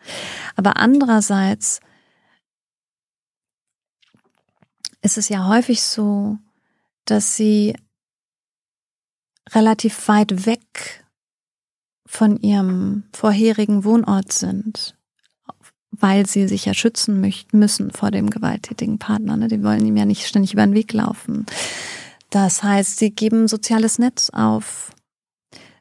[0.54, 1.80] Aber andererseits
[5.02, 6.38] ist es ja häufig so,
[7.04, 7.76] dass sie
[9.50, 11.04] relativ weit weg
[12.06, 14.95] von ihrem vorherigen Wohnort sind,
[16.00, 19.36] weil sie sich ja schützen müssen vor dem gewalttätigen Partner.
[19.36, 19.48] Ne?
[19.48, 21.46] Die wollen ihm ja nicht ständig über den Weg laufen.
[22.30, 24.92] Das heißt, sie geben soziales Netz auf.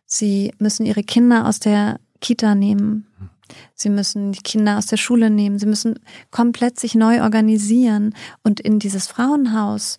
[0.06, 3.08] Sie müssen ihre Kinder aus der Kita nehmen.
[3.74, 5.60] Sie müssen die Kinder aus der Schule nehmen.
[5.60, 6.00] Sie müssen
[6.32, 8.16] komplett sich neu organisieren.
[8.44, 9.98] Und in dieses Frauenhaus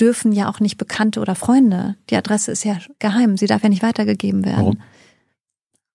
[0.00, 1.96] dürfen ja auch nicht Bekannte oder Freunde.
[2.08, 3.36] Die Adresse ist ja geheim.
[3.36, 4.58] Sie darf ja nicht weitergegeben werden.
[4.58, 4.82] Warum?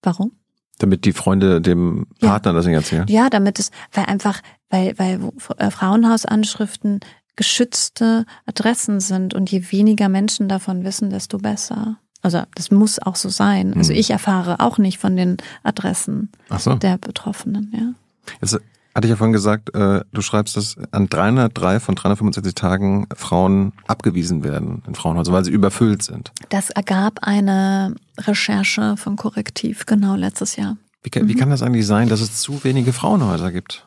[0.02, 0.32] Warum?
[0.80, 2.30] Damit die Freunde dem Ja.
[2.30, 3.06] Partner das nicht erzählen.
[3.08, 5.20] Ja, damit es, weil einfach, weil, weil
[5.58, 7.00] äh, Frauenhausanschriften
[7.38, 11.98] geschützte Adressen sind und je weniger Menschen davon wissen, desto besser.
[12.22, 13.74] Also das muss auch so sein.
[13.76, 14.00] Also Mhm.
[14.00, 16.76] ich erfahre auch nicht von den Adressen Ach so.
[16.76, 17.94] der Betroffenen, ja.
[18.42, 18.60] Jetzt
[18.96, 23.74] hatte ich ja vorhin gesagt, äh, du schreibst, dass an 303 von 365 Tagen Frauen
[23.88, 26.32] abgewiesen werden in Frauenhäusern, weil sie überfüllt sind.
[26.50, 30.78] Das ergab eine Recherche von Korrektiv, genau letztes Jahr.
[31.04, 33.86] Wie, kann- wie kann das eigentlich sein, dass es zu wenige Frauenhäuser gibt?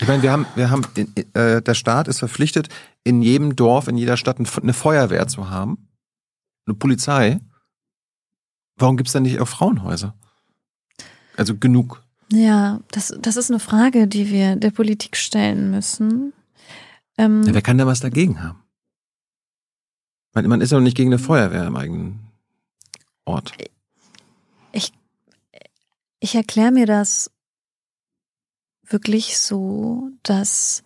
[0.00, 0.82] Ich meine, wir haben, wir haben,
[1.34, 2.70] äh, der Staat ist verpflichtet,
[3.04, 5.88] in jedem Dorf, in jeder Stadt eine Feuerwehr zu haben,
[6.66, 7.40] eine Polizei.
[8.78, 10.14] Warum gibt es denn nicht auch Frauenhäuser?
[11.36, 12.02] Also genug.
[12.30, 16.32] Ja, das, das ist eine Frage, die wir der Politik stellen müssen.
[17.18, 18.62] Ähm, Ja, wer kann da was dagegen haben?
[20.34, 22.20] Man, man ist ja noch nicht gegen eine Feuerwehr im eigenen
[23.24, 23.52] Ort.
[26.18, 27.30] ich erkläre mir das
[28.82, 30.82] wirklich so, dass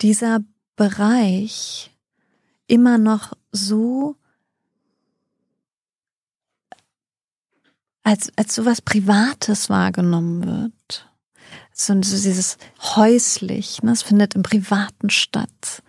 [0.00, 0.40] dieser
[0.76, 1.90] Bereich
[2.66, 4.16] immer noch so
[8.06, 11.10] als, als sowas Privates wahrgenommen wird.
[11.72, 12.56] So, so dieses
[12.94, 15.82] häuslich, ne, es findet im Privaten statt,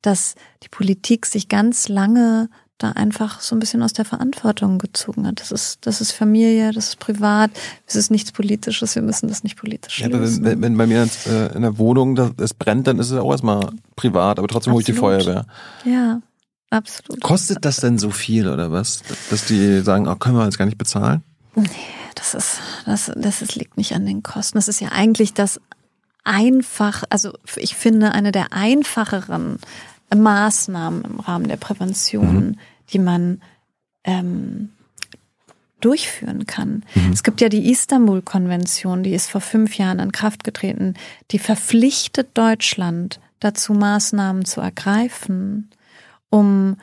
[0.00, 2.48] dass die Politik sich ganz lange
[2.78, 5.40] da einfach so ein bisschen aus der Verantwortung gezogen hat.
[5.40, 7.50] Das ist, das ist Familie, das ist privat,
[7.86, 11.06] es ist nichts Politisches, wir müssen das nicht politisch ja, aber wenn, wenn, bei mir
[11.26, 14.72] äh, in der Wohnung das, das brennt, dann ist es auch erstmal privat, aber trotzdem
[14.72, 15.44] hole ich die Feuerwehr.
[15.84, 16.22] Ja,
[16.70, 17.20] absolut.
[17.20, 20.64] Kostet das denn so viel oder was, dass die sagen, oh, können wir jetzt gar
[20.64, 21.22] nicht bezahlen?
[21.62, 21.68] Nee,
[22.14, 24.58] das ist, das, das ist, liegt nicht an den Kosten.
[24.58, 25.60] Das ist ja eigentlich das
[26.24, 29.58] einfach, also ich finde eine der einfacheren
[30.14, 32.58] Maßnahmen im Rahmen der Prävention, mhm.
[32.90, 33.40] die man
[34.04, 34.70] ähm,
[35.80, 36.84] durchführen kann.
[36.94, 37.12] Mhm.
[37.12, 40.94] Es gibt ja die Istanbul-Konvention, die ist vor fünf Jahren in Kraft getreten,
[41.30, 45.70] die verpflichtet Deutschland dazu, Maßnahmen zu ergreifen,
[46.30, 46.76] um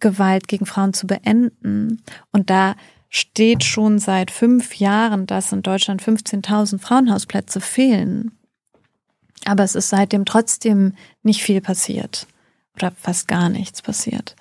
[0.00, 2.02] Gewalt gegen Frauen zu beenden.
[2.32, 2.74] Und da
[3.08, 8.32] steht schon seit fünf Jahren, dass in Deutschland 15.000 Frauenhausplätze fehlen.
[9.44, 12.26] Aber es ist seitdem trotzdem nicht viel passiert
[12.74, 14.36] oder fast gar nichts passiert.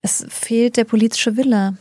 [0.00, 1.76] Es fehlt der politische Wille.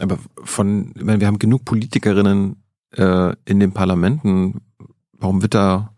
[0.00, 2.62] Aber von, ich meine, wir haben genug Politikerinnen
[2.96, 4.60] äh, in den Parlamenten.
[5.12, 5.94] Warum wird da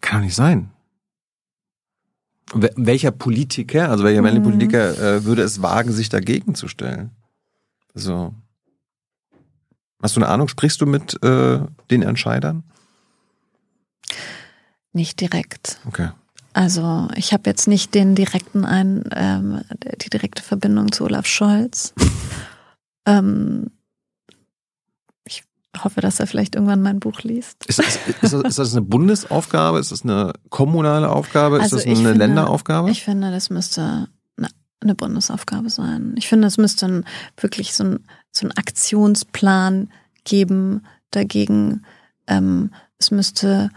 [0.00, 0.70] kann doch nicht sein.
[2.54, 4.42] Welcher Politiker, also welcher mhm.
[4.42, 7.10] Politiker äh, würde es wagen, sich dagegen zu stellen?
[7.94, 8.34] Also,
[10.02, 10.48] hast du eine Ahnung?
[10.48, 12.64] Sprichst du mit äh, den Entscheidern?
[14.92, 15.78] Nicht direkt.
[15.86, 16.10] Okay.
[16.54, 19.62] Also ich habe jetzt nicht den direkten ein, ähm,
[20.02, 21.94] die direkte Verbindung zu Olaf Scholz.
[23.06, 23.70] ähm,
[25.84, 27.64] hoffe, dass er vielleicht irgendwann mein Buch liest.
[27.66, 29.78] Ist das, ist das, ist das eine Bundesaufgabe?
[29.78, 31.56] Ist das eine kommunale Aufgabe?
[31.56, 32.90] Ist also das eine finde, Länderaufgabe?
[32.90, 34.08] Ich finde, das müsste
[34.80, 36.14] eine Bundesaufgabe sein.
[36.16, 37.04] Ich finde, es müsste ein,
[37.36, 39.90] wirklich so ein, so ein Aktionsplan
[40.24, 41.84] geben dagegen.
[42.26, 43.70] Ähm, es müsste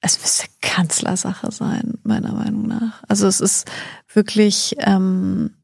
[0.00, 3.04] es müsste Kanzlersache sein, meiner Meinung nach.
[3.06, 3.70] Also es ist
[4.12, 5.54] wirklich ähm,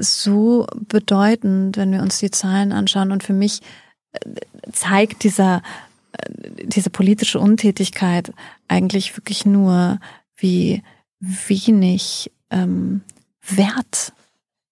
[0.00, 3.12] so bedeutend, wenn wir uns die Zahlen anschauen.
[3.12, 3.60] Und für mich
[4.12, 4.18] äh,
[4.72, 5.62] zeigt dieser,
[6.12, 6.32] äh,
[6.64, 8.32] diese politische Untätigkeit
[8.68, 9.98] eigentlich wirklich nur,
[10.36, 10.82] wie
[11.20, 13.02] wenig ähm,
[13.42, 14.12] Wert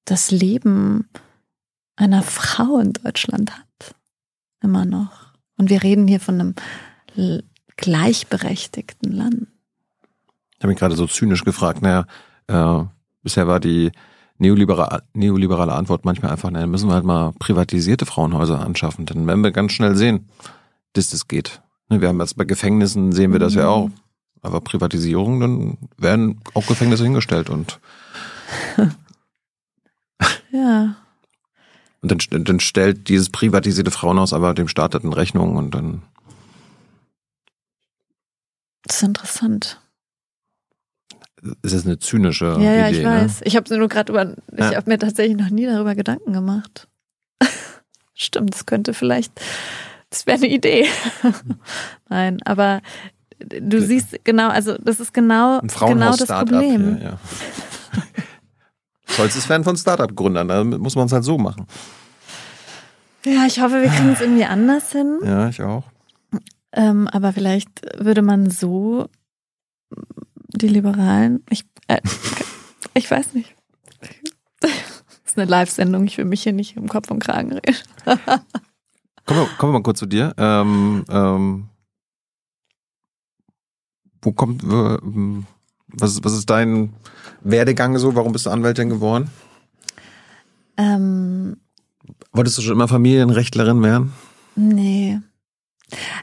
[0.05, 1.09] das Leben
[1.97, 3.95] einer Frau in Deutschland hat.
[4.63, 5.33] Immer noch.
[5.57, 7.43] Und wir reden hier von einem
[7.77, 9.47] gleichberechtigten Land.
[10.53, 12.07] Ich habe mich gerade so zynisch gefragt, naja,
[12.47, 12.85] äh,
[13.23, 13.93] bisher war die
[14.39, 19.07] neoliberale, neoliberale Antwort manchmal einfach, naja, müssen wir halt mal privatisierte Frauenhäuser anschaffen.
[19.07, 20.29] Dann werden wir ganz schnell sehen,
[20.93, 21.61] dass das geht.
[21.89, 23.91] Ne, wir haben jetzt bei Gefängnissen sehen wir das ja auch.
[24.43, 27.81] Aber Privatisierung, dann werden auch Gefängnisse hingestellt und
[30.53, 30.97] ja.
[32.03, 36.03] Und dann, dann stellt dieses privatisierte Frauenhaus aber dem Staat in Rechnung und dann
[38.87, 39.81] das ist interessant.
[41.63, 42.79] Ist das eine zynische ja, Idee?
[42.79, 43.41] Ja, ich weiß.
[43.41, 43.47] Ne?
[43.47, 44.77] Ich habe nur gerade über, ich ja.
[44.77, 46.89] habe mir tatsächlich noch nie darüber Gedanken gemacht.
[48.15, 49.33] Stimmt, das könnte vielleicht,
[50.11, 50.87] das wäre eine Idee.
[52.09, 52.81] Nein, aber
[53.39, 56.97] du siehst genau, also das ist genau, genau das Problem.
[56.97, 57.19] Hier, ja.
[59.15, 61.67] Scholz ist Fan von Startup-Gründern, da muss man es halt so machen.
[63.25, 65.19] Ja, ich hoffe, wir kriegen es irgendwie anders hin.
[65.25, 65.85] Ja, ich auch.
[66.73, 69.09] Ähm, aber vielleicht würde man so
[70.49, 72.01] die Liberalen, ich, äh,
[72.95, 73.55] ich weiß nicht.
[74.61, 74.71] Das
[75.25, 77.77] ist eine Live-Sendung, ich will mich hier nicht im Kopf und Kragen reden.
[79.27, 80.35] kommen, wir, kommen wir mal kurz zu dir.
[80.39, 81.69] Ähm, ähm,
[84.23, 84.99] wo kommt, äh,
[85.89, 86.95] was, was ist dein
[87.43, 88.15] Werdegang so?
[88.15, 89.31] Warum bist du Anwältin geworden?
[90.77, 91.57] Ähm,
[92.33, 94.13] Wolltest du schon immer Familienrechtlerin werden?
[94.57, 95.21] Nee.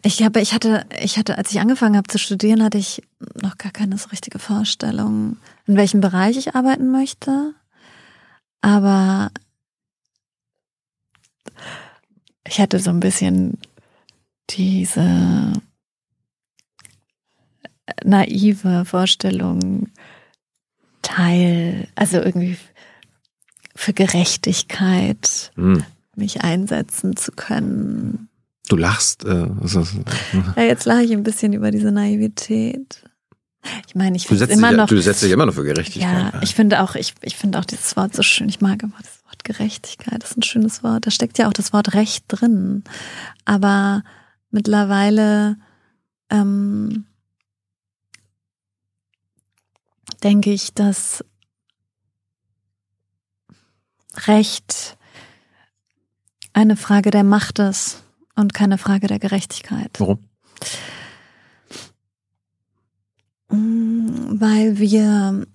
[0.03, 3.01] Ich habe, ich hatte, ich hatte, als ich angefangen habe zu studieren, hatte ich
[3.41, 7.53] noch gar keine so richtige Vorstellung, in welchem Bereich ich arbeiten möchte.
[8.61, 9.32] Aber
[12.45, 13.57] ich hatte so ein bisschen
[14.49, 15.53] diese
[18.03, 19.89] naive Vorstellung,
[21.01, 22.57] Teil, also irgendwie
[23.76, 25.86] für Gerechtigkeit hm.
[26.16, 28.30] mich einsetzen zu können
[28.70, 29.26] Du lachst.
[29.26, 29.47] Äh,
[30.55, 33.03] ja, jetzt lache ich ein bisschen über diese Naivität.
[33.88, 34.88] Ich meine, ich finde immer dich, noch.
[34.88, 36.34] Du setzt dich immer noch für Gerechtigkeit.
[36.34, 38.49] Ja, ich finde auch, ich, ich finde auch dieses Wort so schön.
[38.49, 41.05] Ich mag immer das Wort Gerechtigkeit ist ein schönes Wort.
[41.05, 42.84] Da steckt ja auch das Wort Recht drin.
[43.45, 44.03] Aber
[44.51, 45.57] mittlerweile
[46.30, 47.05] ähm,
[50.24, 51.24] denke ich, dass
[54.28, 54.97] Recht
[56.53, 58.03] eine Frage der Macht ist
[58.36, 59.91] und keine Frage der Gerechtigkeit.
[59.99, 60.19] Warum?
[63.49, 65.45] Mm, Weil wir,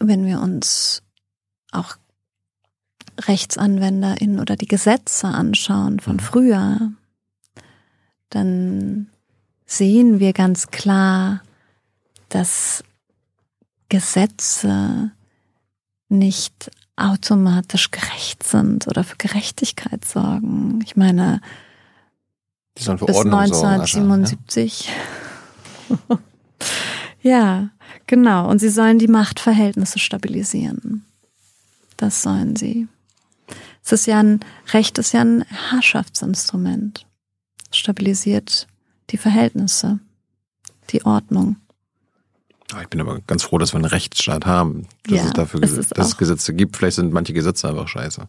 [0.00, 1.02] wenn wir uns
[1.72, 1.96] auch
[3.20, 6.20] RechtsanwenderInnen oder die Gesetze anschauen von Mhm.
[6.20, 6.92] früher,
[8.30, 9.08] dann
[9.64, 11.42] sehen wir ganz klar,
[12.28, 12.84] dass
[13.88, 15.12] Gesetze
[16.08, 20.80] nicht automatisch gerecht sind oder für Gerechtigkeit sorgen.
[20.84, 21.40] Ich meine,
[22.78, 23.80] Die sollen für bis Ordnung sorgen.
[23.82, 24.90] Ascha, 1977.
[27.22, 27.68] ja,
[28.06, 28.48] genau.
[28.48, 31.04] Und sie sollen die Machtverhältnisse stabilisieren.
[31.98, 32.88] Das sollen sie.
[33.84, 34.40] Es ist ja ein
[34.72, 37.06] Recht ist ja ein Herrschaftsinstrument.
[37.70, 38.66] Stabilisiert
[39.10, 40.00] die Verhältnisse,
[40.90, 41.56] die Ordnung.
[42.74, 45.62] Ah, Ich bin aber ganz froh, dass wir einen Rechtsstaat haben, dass Ja, es dafür
[45.62, 46.76] es Gesetze, ist dass es Gesetze gibt.
[46.76, 48.26] Vielleicht sind manche Gesetze einfach scheiße.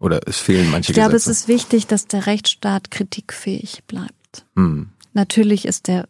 [0.00, 1.40] Oder es fehlen manche Ich glaube, es Gesetze.
[1.42, 4.44] ist wichtig, dass der Rechtsstaat kritikfähig bleibt.
[4.54, 4.90] hm.
[5.14, 6.06] Natürlich ist der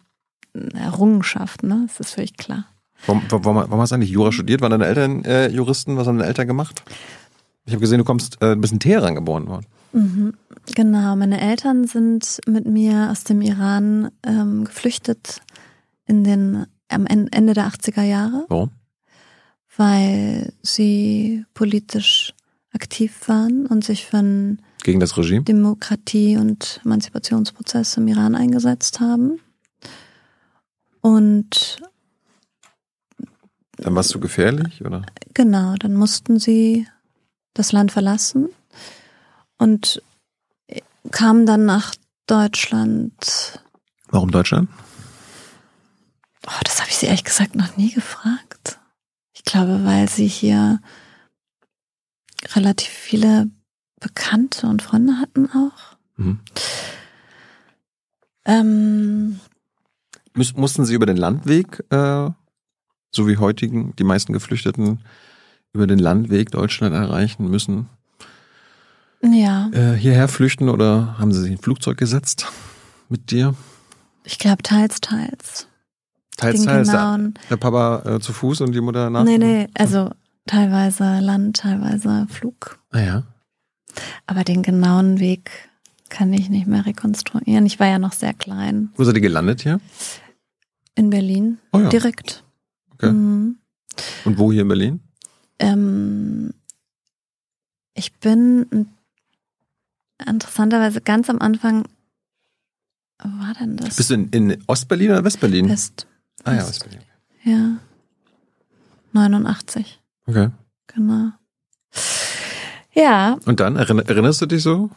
[0.54, 1.86] eine Errungenschaft, ne?
[1.88, 2.66] Das ist völlig klar.
[3.06, 4.60] Warum, warum, warum hast du eigentlich Jura studiert?
[4.60, 5.96] Waren deine Eltern äh, Juristen?
[5.96, 6.82] Was haben deine Eltern gemacht?
[7.64, 9.66] Ich habe gesehen, du kommst, äh, du bist in Teheran geboren worden.
[9.92, 10.34] Mhm.
[10.74, 15.40] Genau, meine Eltern sind mit mir aus dem Iran ähm, geflüchtet
[16.06, 18.70] in den am En- Ende der 80er Jahre, Warum?
[19.76, 22.34] weil sie politisch
[22.72, 25.43] aktiv waren und sich für einen Gegen das Regime?
[25.43, 29.41] Demokratie- und Emanzipationsprozess im Iran eingesetzt haben.
[31.01, 31.78] Und
[33.76, 35.03] Dann warst du gefährlich, oder?
[35.34, 36.86] Genau, dann mussten sie
[37.55, 38.49] das Land verlassen
[39.59, 40.03] und
[41.11, 41.95] kamen dann nach
[42.26, 43.62] Deutschland.
[44.11, 44.68] Warum Deutschland?
[46.49, 48.78] Oh, das habe ich sie ehrlich gesagt noch nie gefragt.
[49.34, 50.80] Ich glaube, weil sie hier
[52.55, 53.51] relativ viele
[54.01, 55.96] Bekannte und Freunde hatten auch.
[56.16, 56.40] Mhm.
[58.46, 59.40] Ähm,
[60.32, 62.30] Müs mussten sie über den Landweg, äh,
[63.14, 65.01] so wie heutigen, die meisten Geflüchteten,
[65.74, 67.90] über den Landweg Deutschland erreichen müssen,
[69.20, 72.46] ja, äh, hierher flüchten oder haben sie sich in ein Flugzeug gesetzt
[73.09, 73.55] mit dir?
[74.24, 75.67] ich glaube teils, teils.
[76.39, 76.89] Teils, teils.
[77.51, 79.24] Der, Papa äh, zu Fuß und die Mutter nach?
[79.24, 80.11] nee, nee, also
[80.47, 82.78] teilweise Land, teilweise Flug.
[82.91, 83.22] Ah ja.
[84.26, 85.51] Aber den genauen Weg
[86.09, 87.66] kann ich nicht mehr rekonstruieren.
[87.66, 88.91] Ich war ja noch sehr klein.
[88.97, 89.80] Wo seid ihr gelandet hier?
[90.95, 91.89] In Berlin, Oh ja.
[91.89, 92.45] direkt.
[92.95, 93.11] Okay.
[93.11, 93.59] Mhm.
[94.24, 95.01] Und wo hier in Berlin?
[95.59, 96.55] Ähm,
[97.95, 98.86] ich bin
[100.24, 101.84] interessanterweise ganz am Anfang,
[103.22, 103.97] wo war denn das?
[103.97, 105.68] Bist du in, in Ostberlin oder Westberlin?
[105.68, 106.07] West.
[106.45, 106.68] Ah ja, West.
[106.84, 107.01] Westberlin.
[107.45, 107.78] Ja.
[109.12, 110.51] 89, Okay.
[110.86, 111.30] genau.
[112.93, 114.91] Ja, Und dann, erinner, erinnerst du dich so?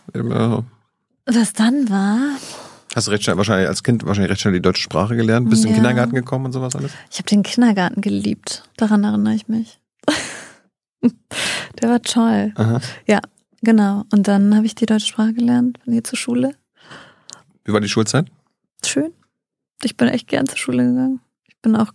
[1.25, 2.17] Was dann war,
[2.95, 5.49] Hast du recht schnell, wahrscheinlich als Kind wahrscheinlich recht schnell die deutsche Sprache gelernt?
[5.49, 5.79] Bist du in Ja.
[5.79, 6.91] den Kindergarten gekommen und sowas alles?
[7.09, 8.63] ich habe den Kindergarten geliebt.
[8.75, 9.79] Daran erinnere ich mich.
[11.81, 12.51] Der war toll.
[12.55, 12.81] Aha.
[13.63, 14.03] Genau.
[14.11, 16.55] Und dann habe ich die deutsche Sprache gelernt, bin hier zur Schule.
[17.63, 18.25] Wie war die Schulzeit?
[18.83, 19.13] Schön.
[19.83, 21.21] Ich bin echt gern zur Schule gegangen.
[21.61, 21.91] Ich bin auch,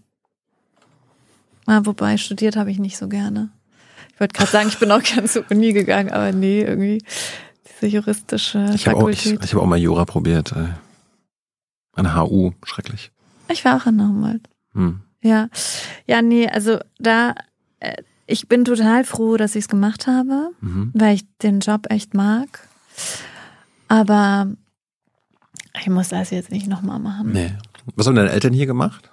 [1.66, 3.50] ah, wobei studiert habe ich nicht so gerne.
[4.14, 7.02] Ich wollte gerade sagen, ich bin auch gern zur Uni gegangen, aber nee, irgendwie
[7.80, 9.44] diese juristische Ich habe auch, ich, Fakultät.
[9.44, 10.52] ich hab auch mal Jura probiert.
[10.52, 10.68] Äh.
[11.96, 13.10] An HU, schrecklich.
[13.48, 14.48] Ich, war auch in der Humboldt.
[14.74, 15.00] Hm.
[15.22, 15.48] Ja.
[16.06, 17.34] Ja, nee, also da,
[17.80, 17.96] äh,
[18.28, 20.92] ich bin total froh, dass ich es gemacht habe, Mhm.
[20.94, 22.68] weil ich den Job echt mag.
[23.88, 24.46] Aber
[25.80, 27.32] ich muss das jetzt nicht nochmal machen.
[27.32, 27.52] Nee.
[27.96, 29.10] Was haben deine Eltern hier gemacht?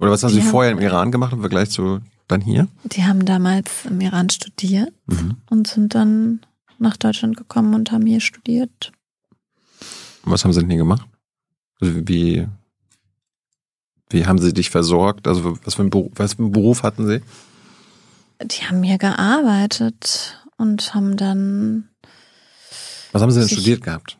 [0.00, 2.68] Oder was haben sie vorher im Iran gemacht im Vergleich zu dann hier?
[2.84, 5.36] Die haben damals im Iran studiert Mhm.
[5.50, 6.40] und sind dann
[6.78, 8.92] nach Deutschland gekommen und haben hier studiert.
[10.22, 11.06] Was haben sie denn hier gemacht?
[11.80, 12.46] Also wie,
[14.10, 15.26] wie haben sie dich versorgt?
[15.28, 17.20] Also was für, einen Beruf, was für einen Beruf hatten sie?
[18.42, 21.88] Die haben hier gearbeitet und haben dann.
[23.12, 24.16] Was haben sie denn studiert gehabt?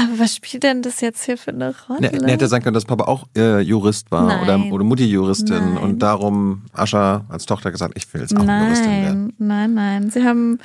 [0.00, 2.00] Aber was spielt denn das jetzt hier für eine Rolle?
[2.00, 4.42] Ne, ne, hätte sein können, dass Papa auch äh, Jurist war Nein.
[4.42, 5.78] oder, oder Mutti Juristin Nein.
[5.78, 9.32] und darum Ascha als Tochter gesagt, ich will jetzt auch Juristin werden.
[9.38, 10.10] nein, nein, nein.
[10.10, 10.58] Sie haben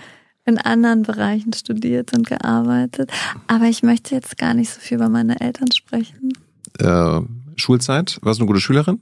[0.46, 3.12] in anderen Bereichen studiert und gearbeitet.
[3.48, 6.34] Aber ich möchte jetzt gar nicht so viel über meine Eltern sprechen.
[6.80, 7.22] Äh,
[7.56, 9.02] Schulzeit, warst du eine gute Schülerin?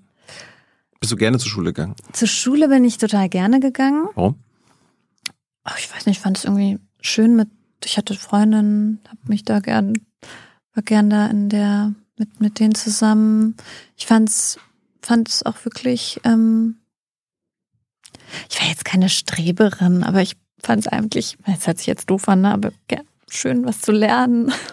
[0.99, 1.95] Bist du gerne zur Schule gegangen?
[2.13, 4.07] Zur Schule bin ich total gerne gegangen.
[4.15, 4.35] Warum?
[5.63, 7.49] ach, ich weiß nicht, ich fand es irgendwie schön mit,
[7.85, 9.93] ich hatte Freundinnen, habe mich da gern,
[10.73, 13.55] war gern da in der, mit, mit denen zusammen.
[13.97, 14.57] Ich fand's,
[15.01, 16.77] fand es auch wirklich, ähm,
[18.49, 22.27] ich war jetzt keine Streberin, aber ich fand es eigentlich, es hört sich jetzt doof
[22.27, 22.71] an, ne, aber
[23.29, 24.51] schön was zu lernen.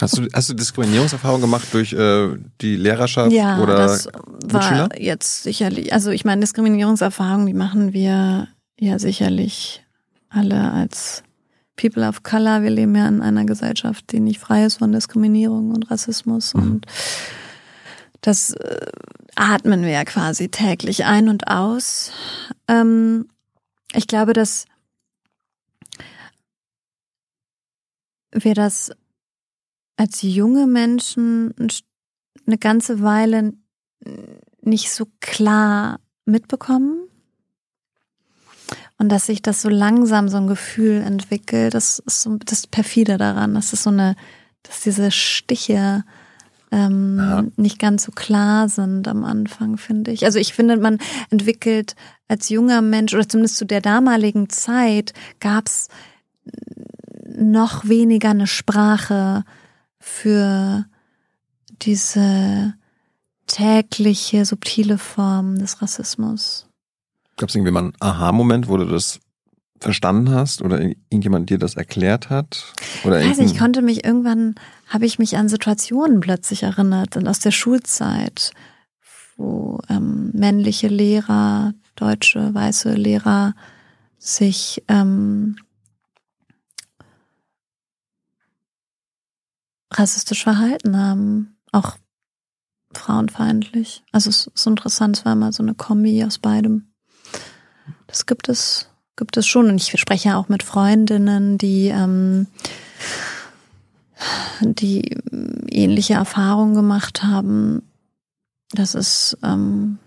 [0.00, 4.08] Hast du, hast du Diskriminierungserfahrung gemacht durch äh, die Lehrerschaft ja, oder das
[4.42, 4.90] Mitschüler?
[4.90, 8.48] war jetzt sicherlich, also ich meine, Diskriminierungserfahrungen, die machen wir
[8.78, 9.82] ja sicherlich
[10.28, 11.24] alle als
[11.80, 12.62] People of Color.
[12.62, 16.62] Wir leben ja in einer Gesellschaft, die nicht frei ist von Diskriminierung und Rassismus mhm.
[16.62, 16.86] und
[18.20, 18.86] das äh,
[19.34, 22.12] atmen wir ja quasi täglich ein und aus.
[22.68, 23.28] Ähm,
[23.94, 24.66] ich glaube, dass
[28.32, 28.92] wir das
[29.96, 31.54] als junge Menschen
[32.46, 33.54] eine ganze Weile
[34.60, 37.09] nicht so klar mitbekommen.
[39.00, 43.16] Und dass sich das so langsam so ein Gefühl entwickelt, das ist so das perfide
[43.16, 44.14] daran, dass es so eine,
[44.62, 46.04] dass diese Stiche
[46.70, 47.44] ähm, ja.
[47.56, 50.26] nicht ganz so klar sind am Anfang, finde ich.
[50.26, 50.98] Also ich finde, man
[51.30, 51.96] entwickelt
[52.28, 55.88] als junger Mensch oder zumindest zu der damaligen Zeit gab es
[57.34, 59.44] noch weniger eine Sprache
[59.98, 60.84] für
[61.80, 62.74] diese
[63.46, 66.69] tägliche, subtile Form des Rassismus.
[67.40, 69.18] Gab es irgendwie mal einen Aha-Moment, wo du das
[69.78, 72.74] verstanden hast oder irgendjemand dir das erklärt hat?
[73.02, 74.56] Oder ich weiß nicht, ich konnte mich irgendwann,
[74.88, 78.52] habe ich mich an Situationen plötzlich erinnert, und aus der Schulzeit,
[79.38, 83.54] wo ähm, männliche Lehrer, deutsche, weiße Lehrer
[84.18, 85.56] sich ähm,
[89.90, 91.96] rassistisch verhalten haben, auch
[92.92, 94.04] frauenfeindlich.
[94.12, 96.89] Also es ist so interessant, es war immer so eine Kombi aus beidem.
[98.06, 99.68] Das gibt es, gibt es schon.
[99.68, 102.46] Und ich spreche ja auch mit Freundinnen, die, ähm,
[104.60, 105.16] die
[105.70, 107.82] ähnliche Erfahrungen gemacht haben.
[108.72, 109.98] Das ist ähm,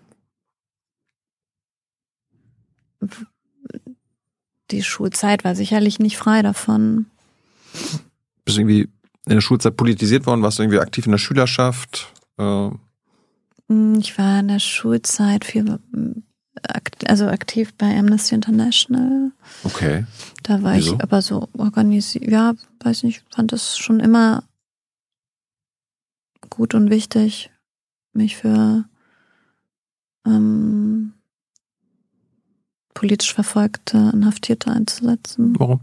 [4.72, 7.06] die Schulzeit war sicherlich nicht frei davon.
[8.46, 8.90] Bist irgendwie
[9.26, 10.42] in der Schulzeit politisiert worden?
[10.42, 12.12] Warst du irgendwie aktiv in der Schülerschaft?
[12.38, 12.70] Äh
[13.70, 15.80] hm, ich war in der Schulzeit viel,
[17.08, 19.32] also aktiv bei Amnesty International.
[19.64, 20.06] Okay.
[20.44, 20.96] Da war Wieso?
[20.96, 24.44] ich aber so organisiert, ja, weiß nicht, fand das schon immer
[26.50, 27.50] gut und wichtig,
[28.14, 28.86] mich für
[30.26, 31.14] ähm,
[32.94, 35.56] politisch Verfolgte, Inhaftierte einzusetzen.
[35.58, 35.82] Warum?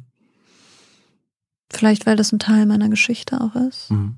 [1.70, 3.90] Vielleicht, weil das ein Teil meiner Geschichte auch ist.
[3.90, 4.16] Mhm.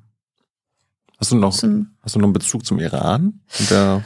[1.18, 4.03] Hast du noch, hast du noch einen Bezug zum Iran und der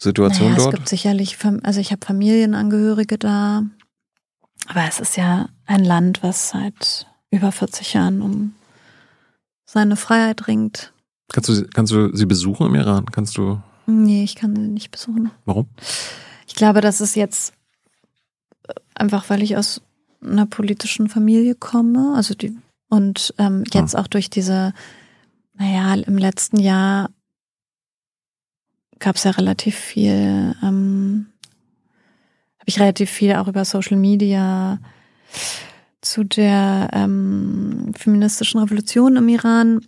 [0.00, 0.74] Situation naja, dort?
[0.74, 3.64] Es gibt sicherlich, also ich habe Familienangehörige da,
[4.66, 8.54] aber es ist ja ein Land, was seit über 40 Jahren um
[9.66, 10.92] seine Freiheit ringt.
[11.32, 13.06] Kannst du, kannst du sie besuchen im Iran?
[13.06, 13.60] Kannst du?
[13.86, 15.30] Nee, ich kann sie nicht besuchen.
[15.44, 15.68] Warum?
[16.48, 17.52] Ich glaube, das ist jetzt
[18.94, 19.80] einfach, weil ich aus
[20.22, 22.14] einer politischen Familie komme.
[22.16, 22.56] Also die
[22.88, 24.00] und ähm, jetzt ah.
[24.00, 24.74] auch durch diese,
[25.54, 27.10] naja, im letzten Jahr
[29.00, 31.26] gab es ja relativ viel, ähm,
[32.58, 34.78] habe ich relativ viel auch über Social Media
[36.00, 39.80] zu der ähm, feministischen Revolution im Iran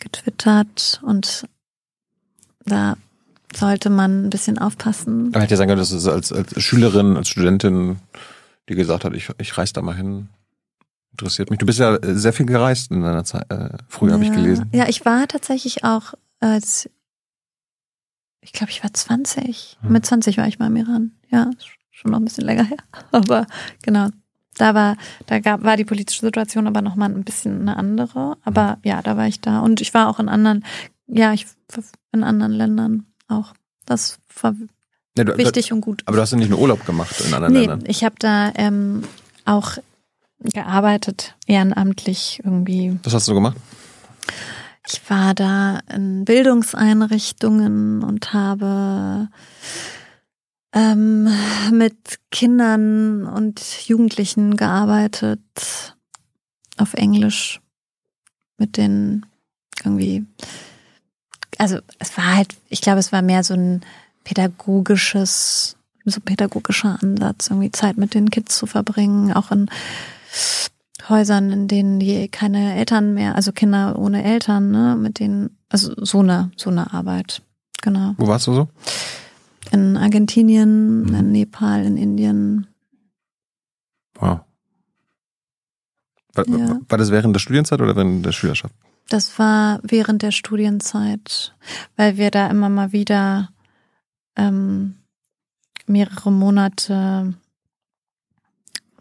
[0.00, 1.46] getwittert und
[2.64, 2.96] da
[3.54, 5.30] sollte man ein bisschen aufpassen.
[5.32, 7.98] Da hätte ja sagen können, dass es als, als Schülerin, als Studentin,
[8.68, 10.28] die gesagt hat, ich, ich reise da mal hin
[11.12, 11.58] interessiert mich.
[11.58, 13.48] Du bist ja sehr viel gereist in deiner Zeit.
[13.48, 14.14] Äh, früher ja.
[14.14, 14.68] habe ich gelesen.
[14.72, 16.90] Ja, ich war tatsächlich auch als
[18.44, 19.78] ich glaube, ich war 20.
[19.80, 19.92] Hm.
[19.92, 21.12] Mit 20 war ich mal im Iran.
[21.30, 21.50] Ja,
[21.90, 22.76] schon noch ein bisschen länger her.
[23.10, 23.46] Aber
[23.82, 24.08] genau,
[24.56, 28.36] da war, da gab, war die politische Situation aber nochmal ein bisschen eine andere.
[28.44, 28.76] Aber hm.
[28.84, 29.60] ja, da war ich da.
[29.60, 30.64] Und ich war auch in anderen,
[31.06, 31.46] ja, ich
[32.12, 33.54] in anderen Ländern auch.
[33.86, 34.54] Das war
[35.16, 36.02] ja, du, wichtig du, und gut.
[36.06, 37.84] Aber du hast ja nicht nur Urlaub gemacht in anderen nee, Ländern.
[37.86, 39.02] Ich habe da ähm,
[39.44, 39.78] auch
[40.38, 42.98] gearbeitet, ehrenamtlich irgendwie.
[43.02, 43.56] Was hast du gemacht?
[44.86, 49.28] Ich war da in Bildungseinrichtungen und habe
[50.74, 51.28] ähm,
[51.72, 55.40] mit Kindern und Jugendlichen gearbeitet
[56.76, 57.60] auf Englisch
[58.58, 59.26] mit denen
[59.84, 60.24] irgendwie.
[61.58, 63.82] Also es war halt, ich glaube, es war mehr so ein
[64.24, 69.70] pädagogisches, so pädagogischer Ansatz, irgendwie Zeit mit den Kids zu verbringen, auch in
[71.08, 75.92] Häusern, in denen die keine Eltern mehr, also Kinder ohne Eltern, ne, mit denen, also
[76.04, 77.42] so eine, so eine Arbeit.
[77.82, 78.14] Genau.
[78.16, 78.68] Wo warst du so?
[79.70, 81.14] In Argentinien, mhm.
[81.14, 82.66] in Nepal, in Indien.
[84.14, 84.40] Wow.
[86.34, 86.80] War, Ja.
[86.88, 88.74] war das während der Studienzeit oder während der Schülerschaft?
[89.08, 91.54] Das war während der Studienzeit,
[91.96, 93.50] weil wir da immer mal wieder
[94.36, 94.96] ähm,
[95.86, 97.34] mehrere Monate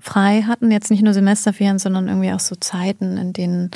[0.03, 0.69] frei hatten.
[0.69, 3.71] Jetzt nicht nur Semesterferien, sondern irgendwie auch so Zeiten, in denen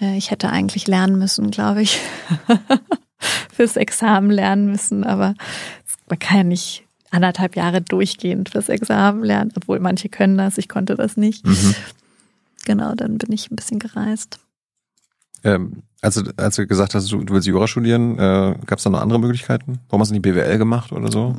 [0.00, 2.00] äh, ich hätte eigentlich lernen müssen, glaube ich.
[3.52, 5.34] fürs Examen lernen müssen, aber
[6.08, 10.68] man kann ja nicht anderthalb Jahre durchgehend fürs Examen lernen, obwohl manche können das, ich
[10.68, 11.44] konnte das nicht.
[11.44, 11.74] Mhm.
[12.64, 14.38] Genau, dann bin ich ein bisschen gereist.
[15.44, 18.84] Ähm, als, du, als du gesagt hast, du, du willst Jura studieren, äh, gab es
[18.84, 19.80] da noch andere Möglichkeiten?
[19.88, 21.36] Warum hast du nicht BWL gemacht oder so?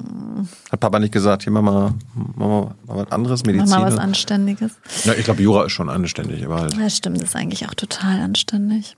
[0.71, 3.69] Hat Papa nicht gesagt, hier mach mal, mach mal, mach mal was anderes, Mach Medizin?
[3.69, 4.71] mal was Anständiges.
[5.03, 6.77] ja, ich glaube, Jura ist schon anständig, aber halt.
[6.77, 8.97] Ja, stimmt, das ist eigentlich auch total anständig.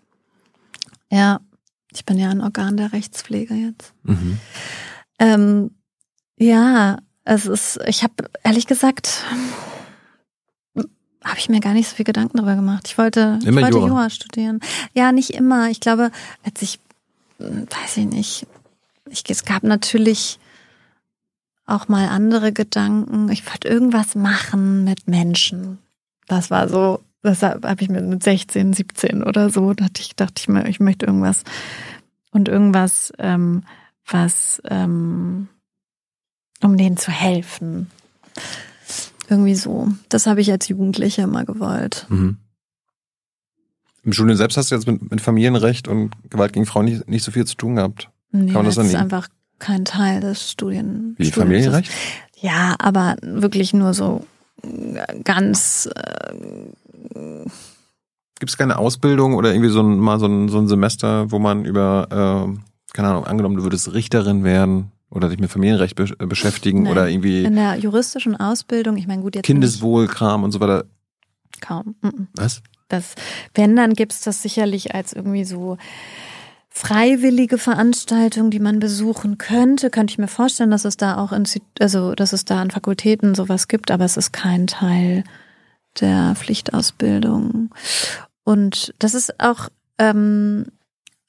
[1.10, 1.40] Ja,
[1.94, 3.94] ich bin ja ein Organ der Rechtspflege jetzt.
[4.04, 4.40] Mhm.
[5.20, 5.72] Ähm,
[6.38, 9.24] ja, es ist, ich habe ehrlich gesagt,
[11.24, 12.88] habe ich mir gar nicht so viel Gedanken darüber gemacht.
[12.88, 13.88] Ich wollte, Immer ich wollte Jura.
[13.88, 14.10] Jura.
[14.10, 14.60] studieren.
[14.94, 15.70] Ja, nicht immer.
[15.70, 16.12] Ich glaube,
[16.44, 16.80] als ich,
[17.38, 18.48] hm, weiß ich nicht,
[19.10, 20.40] ich, es gab natürlich
[21.66, 23.30] auch mal andere Gedanken.
[23.30, 25.80] Ich wollte irgendwas machen mit Menschen.
[26.28, 30.36] Das war so, das habe ich mir mit 16, 17 oder so, dachte ich, dachte
[30.38, 31.44] ich mir, ich möchte irgendwas
[32.32, 33.64] und irgendwas, ähm,
[34.06, 35.48] was, ähm,
[36.62, 37.90] um denen zu helfen.
[39.34, 39.88] Irgendwie so.
[40.10, 42.06] Das habe ich als Jugendliche immer gewollt.
[42.10, 42.38] Mhm.
[44.04, 47.24] Im Studium selbst hast du jetzt mit, mit Familienrecht und Gewalt gegen Frauen nicht, nicht
[47.24, 48.10] so viel zu tun gehabt.
[48.32, 49.28] Nee, Kann man das das ist einfach
[49.58, 51.16] kein Teil des Studien.
[51.18, 51.50] Wie Studiums.
[51.50, 51.92] Familienrecht?
[52.42, 54.24] Ja, aber wirklich nur so
[55.24, 56.34] ganz äh,
[58.40, 61.40] Gibt es keine Ausbildung oder irgendwie so ein, mal so ein, so ein Semester, wo
[61.40, 66.10] man über, äh, keine Ahnung, angenommen, du würdest Richterin werden oder dich mit Familienrecht be
[66.20, 66.92] äh, beschäftigen Nein.
[66.92, 68.98] oder irgendwie in der juristischen Ausbildung.
[68.98, 70.86] Ich meine, gut, jetzt Kindeswohlkram und so weiter.
[71.62, 71.96] kaum.
[72.02, 72.28] Mhm.
[72.36, 72.62] Was?
[72.90, 73.16] Das,
[73.56, 75.78] wenn, dann gibt's das sicherlich als irgendwie so
[76.70, 79.90] freiwillige Veranstaltung, die man besuchen könnte.
[79.90, 81.44] Könnte ich mir vorstellen, dass es da auch in,
[81.80, 85.24] also dass es da an Fakultäten sowas gibt, aber es ist kein Teil
[86.00, 87.70] der Pflichtausbildung.
[88.44, 90.66] Und das ist auch ähm,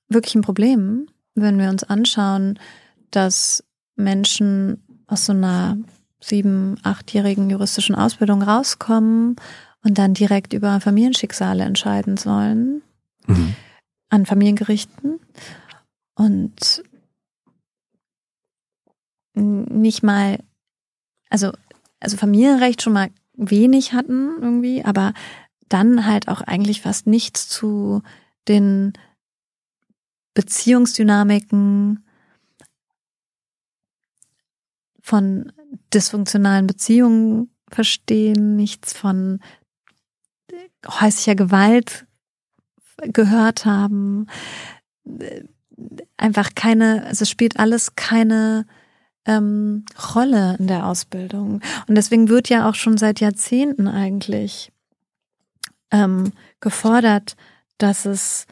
[0.09, 2.59] wirklich ein Problem, wenn wir uns anschauen,
[3.11, 3.62] dass
[3.97, 5.76] Menschen aus so einer
[6.20, 9.36] sieben, achtjährigen juristischen Ausbildung rauskommen
[9.82, 12.82] und dann direkt über Familienschicksale entscheiden sollen
[13.26, 13.55] Mhm.
[14.11, 15.18] an Familiengerichten
[16.14, 16.82] und
[19.34, 20.38] nicht mal,
[21.30, 21.53] also,
[22.01, 25.12] also Familienrecht schon mal wenig hatten irgendwie, aber
[25.68, 28.03] dann halt auch eigentlich fast nichts zu
[28.47, 28.92] den
[30.34, 32.03] Beziehungsdynamiken
[35.05, 35.52] von
[35.92, 39.40] dysfunktionalen Beziehungen verstehen, nichts von
[40.88, 42.07] häuslicher Gewalt
[43.02, 44.28] gehört haben.
[46.16, 48.64] Einfach keine, also es spielt alles keine
[49.26, 49.84] ähm,
[50.14, 51.61] Rolle in der Ausbildung.
[51.86, 54.72] Und deswegen wird ja auch schon seit Jahrzehnten eigentlich
[55.90, 57.36] ähm, gefordert,
[57.76, 58.46] dass es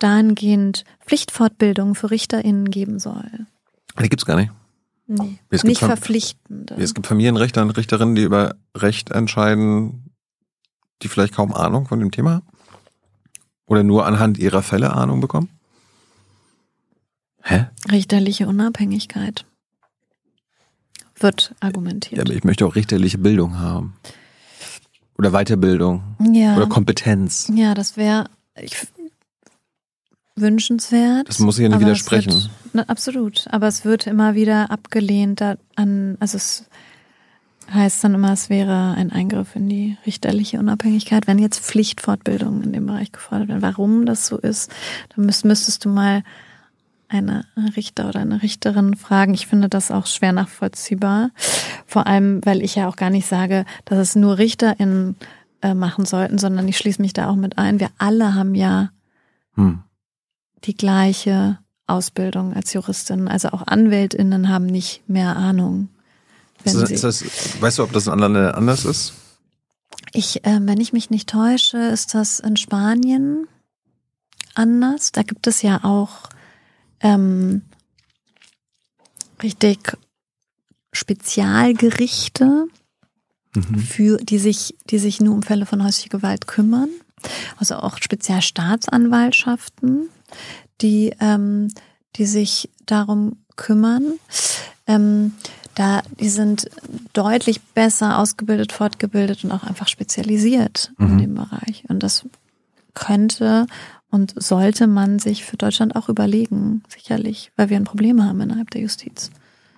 [0.00, 3.46] dahingehend Pflichtfortbildung für RichterInnen geben soll.
[4.00, 4.50] Die gibt's gar nicht.
[5.08, 6.72] Nee, Es gibt nicht Ver- verpflichtend.
[6.72, 10.10] Es gibt Familienrichter und Richterinnen, die über Recht entscheiden,
[11.02, 12.46] die vielleicht kaum Ahnung von dem Thema haben.
[13.66, 15.48] Oder nur anhand ihrer Fälle Ahnung bekommen.
[17.42, 17.66] Hä?
[17.90, 19.46] Richterliche Unabhängigkeit
[21.18, 22.20] wird Ja, argumentiert.
[22.20, 23.96] aber ich möchte auch richterliche Bildung haben.
[25.18, 26.02] Oder Weiterbildung.
[26.32, 27.50] Ja, Oder Kompetenz.
[27.54, 28.28] ja das wäre
[28.60, 28.86] ich-
[30.36, 31.28] wünschenswert.
[31.28, 32.32] Das muss ich ja nicht widersprechen.
[32.32, 33.46] Wird, ne, absolut.
[33.50, 36.66] Aber es wird immer wieder abgelehnt da, an, also es
[37.72, 42.72] heißt dann immer, es wäre ein Eingriff in die richterliche Unabhängigkeit, wenn jetzt Pflichtfortbildungen in
[42.72, 43.62] dem Bereich gefordert werden.
[43.62, 44.70] Warum das so ist,
[45.14, 46.22] dann müsst, müsstest du mal
[47.08, 47.44] eine
[47.76, 49.34] Richter oder eine Richterin fragen.
[49.34, 51.30] Ich finde das auch schwer nachvollziehbar.
[51.86, 55.16] Vor allem, weil ich ja auch gar nicht sage, dass es nur RichterInnen
[55.62, 57.80] äh, machen sollten, sondern ich schließe mich da auch mit ein.
[57.80, 58.90] Wir alle haben ja
[59.56, 59.80] Hm.
[60.66, 63.28] Die gleiche Ausbildung als Juristin.
[63.28, 65.88] Also auch AnwältInnen haben nicht mehr Ahnung.
[66.64, 67.24] Ist das, ist das,
[67.60, 69.12] weißt du, ob das in anderen Ländern anders ist?
[70.12, 73.46] ich, äh, wenn ich mich nicht täusche, ist das in Spanien
[74.54, 75.12] anders.
[75.12, 76.28] Da gibt es ja auch
[77.00, 77.62] ähm,
[79.42, 79.96] richtig
[80.92, 82.68] Spezialgerichte,
[83.56, 83.78] Mhm.
[83.78, 86.90] für die sich, die sich nur um Fälle von häuslicher Gewalt kümmern.
[87.56, 90.10] Also auch Spezialstaatsanwaltschaften,
[90.80, 91.68] die, ähm,
[92.16, 94.18] die sich darum kümmern.
[94.86, 95.32] Ähm,
[95.74, 96.70] da, die sind
[97.12, 101.06] deutlich besser ausgebildet, fortgebildet und auch einfach spezialisiert mhm.
[101.06, 101.84] in dem Bereich.
[101.88, 102.26] Und das
[102.94, 103.66] könnte
[104.10, 108.70] und sollte man sich für Deutschland auch überlegen, sicherlich, weil wir ein Problem haben innerhalb
[108.70, 109.30] der Justiz.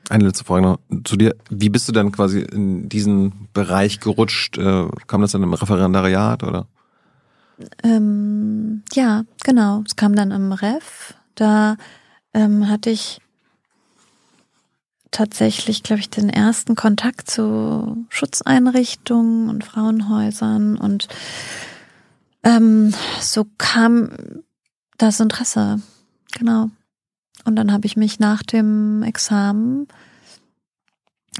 [0.08, 1.34] Eine letzte Frage noch zu dir.
[1.50, 4.56] Wie bist du dann quasi in diesen Bereich gerutscht?
[4.56, 6.66] Äh, kam das dann im Referendariat oder?
[7.82, 9.82] Ähm, ja, genau.
[9.86, 11.14] Es kam dann im Ref.
[11.34, 11.76] Da
[12.34, 13.20] ähm, hatte ich
[15.10, 21.08] tatsächlich, glaube ich, den ersten Kontakt zu Schutzeinrichtungen und Frauenhäusern und
[22.44, 24.10] ähm, so kam
[24.96, 25.80] das Interesse.
[26.32, 26.70] Genau.
[27.44, 29.88] Und dann habe ich mich nach dem Examen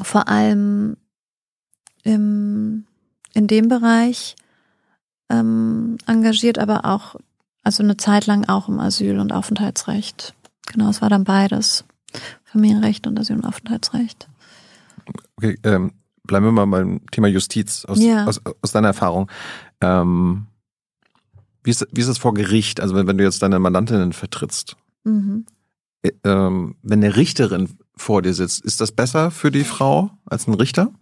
[0.03, 0.97] vor allem
[2.05, 2.85] im,
[3.35, 4.37] in dem Bereich
[5.31, 7.17] ähm, engagiert, aber auch,
[7.63, 10.35] also eine Zeit lang auch im Asyl- und Aufenthaltsrecht.
[10.67, 11.85] Genau, es war dann beides.
[12.45, 14.29] Familienrecht und Asyl- und Aufenthaltsrecht.
[15.37, 15.93] Okay, ähm,
[16.25, 18.27] bleiben wir mal beim Thema Justiz aus, ja.
[18.27, 19.31] aus, aus deiner Erfahrung.
[19.81, 20.47] Ähm,
[21.63, 22.81] wie, ist, wie ist es vor Gericht?
[22.81, 25.47] Also wenn, wenn du jetzt deine Mandantinnen vertrittst, mhm.
[26.03, 30.47] äh, ähm, wenn eine Richterin vor dir sitzt, ist das besser für die Frau als
[30.47, 30.93] ein Richter?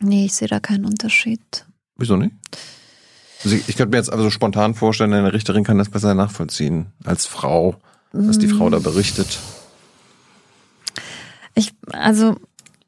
[0.00, 1.66] Nee, ich sehe da keinen Unterschied.
[1.96, 2.34] Wieso nicht?
[3.44, 6.86] Also ich, ich könnte mir jetzt also spontan vorstellen, eine Richterin kann das besser nachvollziehen
[7.04, 7.76] als Frau,
[8.12, 9.38] was die Frau da berichtet.
[11.54, 12.36] Ich, also,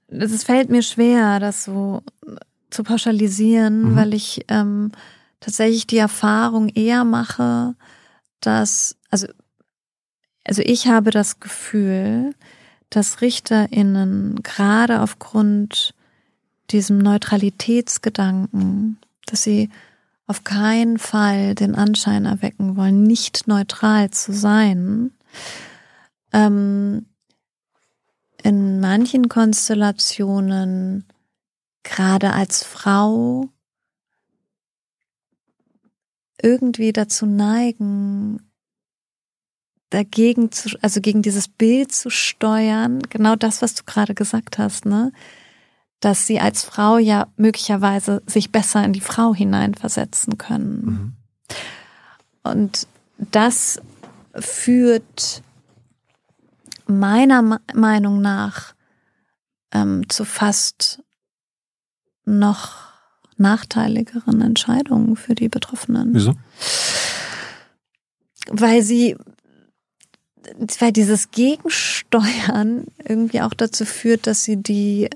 [0.09, 2.03] es fällt mir schwer, das so
[2.70, 3.96] zu pauschalisieren, mhm.
[3.96, 4.92] weil ich ähm,
[5.40, 7.74] tatsächlich die Erfahrung eher mache,
[8.40, 9.26] dass, also,
[10.44, 12.34] also ich habe das Gefühl,
[12.90, 15.94] dass RichterInnen gerade aufgrund
[16.70, 19.70] diesem Neutralitätsgedanken, dass sie
[20.29, 25.11] auf keinen Fall den Anschein erwecken wollen, nicht neutral zu sein,
[26.33, 27.07] ähm,
[28.43, 31.05] in manchen Konstellationen
[31.83, 33.49] gerade als Frau
[36.41, 38.51] irgendwie dazu neigen,
[39.91, 44.85] dagegen zu, also gegen dieses Bild zu steuern, genau das, was du gerade gesagt hast,
[44.85, 45.11] ne?
[46.01, 50.84] Dass sie als Frau ja möglicherweise sich besser in die Frau hineinversetzen können.
[50.84, 51.12] Mhm.
[52.44, 52.86] Und
[53.18, 53.80] das
[54.34, 55.42] führt
[56.86, 58.74] meiner Meinung nach
[59.72, 61.03] ähm, zu fast
[62.24, 62.88] noch
[63.36, 66.14] nachteiligeren Entscheidungen für die Betroffenen.
[66.14, 66.34] Wieso?
[68.51, 69.16] Weil sie,
[70.78, 75.09] weil dieses Gegensteuern irgendwie auch dazu führt, dass sie die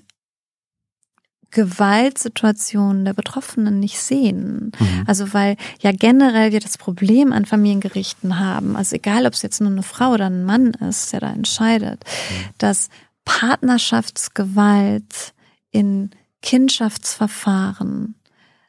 [1.53, 4.72] Gewaltsituationen der Betroffenen nicht sehen.
[4.78, 5.05] Mhm.
[5.07, 9.61] Also weil ja generell wir das Problem an Familiengerichten haben, also egal ob es jetzt
[9.61, 12.48] nur eine Frau oder ein Mann ist, der da entscheidet, mhm.
[12.59, 12.88] dass
[13.24, 15.34] Partnerschaftsgewalt
[15.70, 16.11] in
[16.42, 18.16] Kindschaftsverfahren,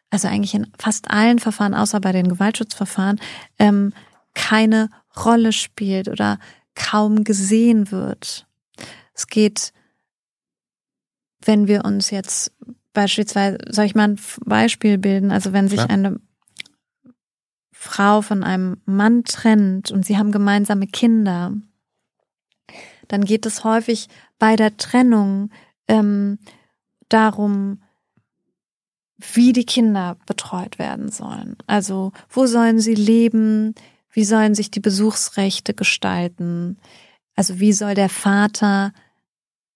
[0.10, 3.20] also eigentlich in fast allen Verfahren, außer bei den Gewaltschutzverfahren,
[3.58, 3.94] ähm,
[4.36, 6.38] keine Rolle spielt oder
[6.76, 8.46] kaum gesehen wird.
[9.14, 9.74] Es geht
[11.48, 12.52] wenn wir uns jetzt
[12.94, 15.32] beispielsweise, soll ich mal ein Beispiel bilden?
[15.32, 15.90] Also wenn sich Klar.
[15.90, 16.20] eine
[17.72, 21.54] Frau von einem Mann trennt und sie haben gemeinsame Kinder,
[23.08, 24.08] dann geht es häufig
[24.40, 25.50] bei der Trennung
[25.88, 26.40] ähm,
[27.10, 27.82] darum,
[29.18, 31.58] wie die Kinder betreut werden sollen.
[31.68, 33.76] Also wo sollen sie leben?
[34.12, 36.78] Wie sollen sich die Besuchsrechte gestalten?
[37.36, 38.94] Also wie soll der Vater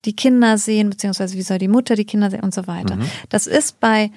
[0.05, 2.95] die Kinder sehen, beziehungsweise wie soll die Mutter die Kinder sehen und so weiter.
[2.95, 3.09] Mhm.
[3.29, 4.11] Das ist bei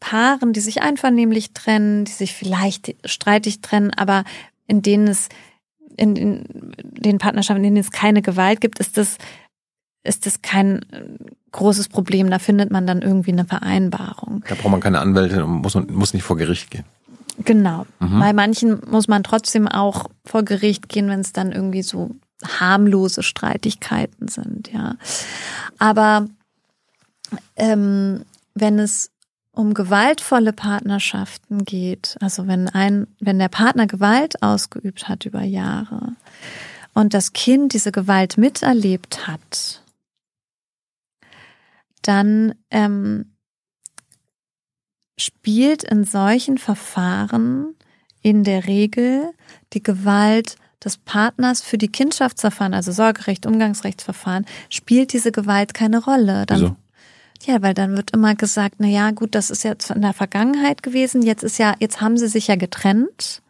[0.00, 4.24] Paaren, die sich einvernehmlich trennen, die sich vielleicht streitig trennen, aber
[4.66, 5.28] in denen es
[5.96, 9.16] in den, den Partnerschaften, in denen es keine Gewalt gibt, ist das
[10.02, 10.84] ist das kein
[11.52, 12.30] großes Problem.
[12.30, 14.44] Da findet man dann irgendwie eine Vereinbarung.
[14.46, 16.84] Da braucht man keine Anwälte und muss, muss nicht vor Gericht gehen.
[17.38, 17.86] Genau.
[18.00, 18.20] Mhm.
[18.20, 22.10] Bei manchen muss man trotzdem auch vor Gericht gehen, wenn es dann irgendwie so
[22.42, 24.96] harmlose Streitigkeiten sind, ja.
[25.78, 26.28] Aber
[27.56, 28.24] ähm,
[28.54, 29.10] wenn es
[29.52, 36.14] um gewaltvolle Partnerschaften geht, also wenn ein, wenn der Partner Gewalt ausgeübt hat über Jahre
[36.92, 39.82] und das Kind diese Gewalt miterlebt hat,
[42.02, 43.36] dann ähm,
[45.18, 47.74] spielt in solchen Verfahren
[48.22, 49.32] in der Regel
[49.72, 56.46] die Gewalt des Partners für die Kindschaftsverfahren, also Sorgerecht, Umgangsrechtsverfahren, spielt diese Gewalt keine Rolle.
[56.46, 56.76] Dann, Wieso?
[57.46, 60.82] Ja, weil dann wird immer gesagt, na ja, gut, das ist jetzt in der Vergangenheit
[60.82, 61.22] gewesen.
[61.22, 63.42] Jetzt ist ja, jetzt haben sie sich ja getrennt.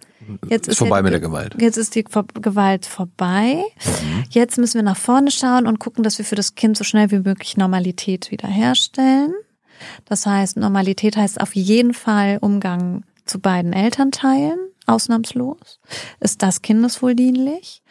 [0.49, 1.55] Jetzt ist, ist vorbei ja die mit der Ge- Gewalt.
[1.61, 3.63] Jetzt ist die Ver- Gewalt vorbei.
[4.31, 7.11] Jetzt müssen wir nach vorne schauen und gucken, dass wir für das Kind so schnell
[7.11, 9.35] wie möglich Normalität wiederherstellen.
[10.07, 15.81] Das heißt, Normalität heißt auf jeden Fall Umgang zu beiden Elternteilen, ausnahmslos.
[16.21, 17.83] Ist das kindeswohldienlich?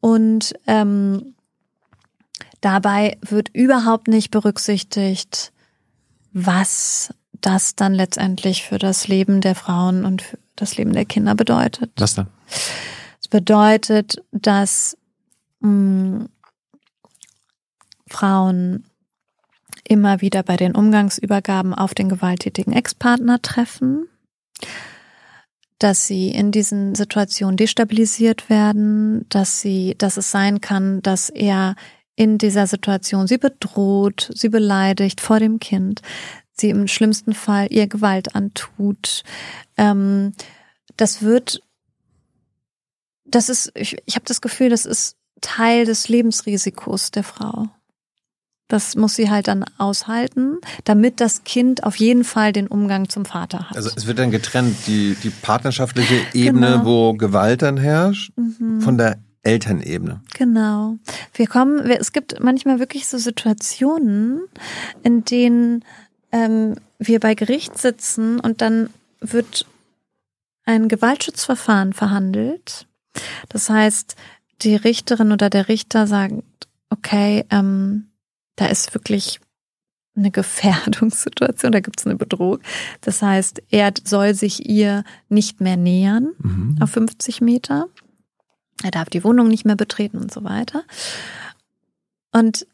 [0.00, 1.34] Und ähm,
[2.60, 5.52] dabei wird überhaupt nicht berücksichtigt,
[6.32, 11.34] was das dann letztendlich für das Leben der Frauen und für das Leben der Kinder
[11.34, 11.90] bedeutet.
[11.96, 12.28] Was dann?
[13.20, 14.96] Es bedeutet, dass
[15.60, 16.26] mh,
[18.08, 18.84] Frauen
[19.84, 24.08] immer wieder bei den Umgangsübergaben auf den gewalttätigen Ex-Partner treffen,
[25.82, 31.74] dass sie in diesen Situationen destabilisiert werden, dass sie, dass es sein kann, dass er
[32.14, 36.02] in dieser Situation sie bedroht, sie beleidigt vor dem Kind,
[36.52, 39.22] sie im schlimmsten Fall ihr Gewalt antut.
[39.76, 40.34] Ähm,
[40.96, 41.62] das wird
[43.24, 47.68] das ist, ich, ich habe das Gefühl, das ist Teil des Lebensrisikos der Frau.
[48.72, 53.26] Das muss sie halt dann aushalten, damit das Kind auf jeden Fall den Umgang zum
[53.26, 53.76] Vater hat.
[53.76, 56.84] Also es wird dann getrennt, die, die partnerschaftliche Ebene, Genau.
[56.86, 58.80] wo Gewalt dann herrscht, Mhm.
[58.80, 60.22] von der Elternebene.
[60.38, 60.96] Genau.
[61.34, 64.40] Wir kommen, wir, es gibt manchmal wirklich so Situationen,
[65.02, 65.84] in denen
[66.30, 68.88] ähm, wir bei Gericht sitzen und dann
[69.20, 69.66] wird
[70.64, 72.86] ein Gewaltschutzverfahren verhandelt.
[73.50, 74.16] Das heißt,
[74.62, 76.42] die Richterin oder der Richter sagt,
[76.88, 78.06] okay, ähm,
[78.56, 79.40] da ist wirklich
[80.14, 82.58] eine Gefährdungssituation, da gibt es eine Bedrohung.
[83.00, 86.76] Das heißt, er soll sich ihr nicht mehr nähern Mhm.
[86.80, 87.86] auf 50 Meter.
[88.82, 90.84] Er darf die Wohnung nicht mehr betreten und so weiter.
[92.32, 92.66] Und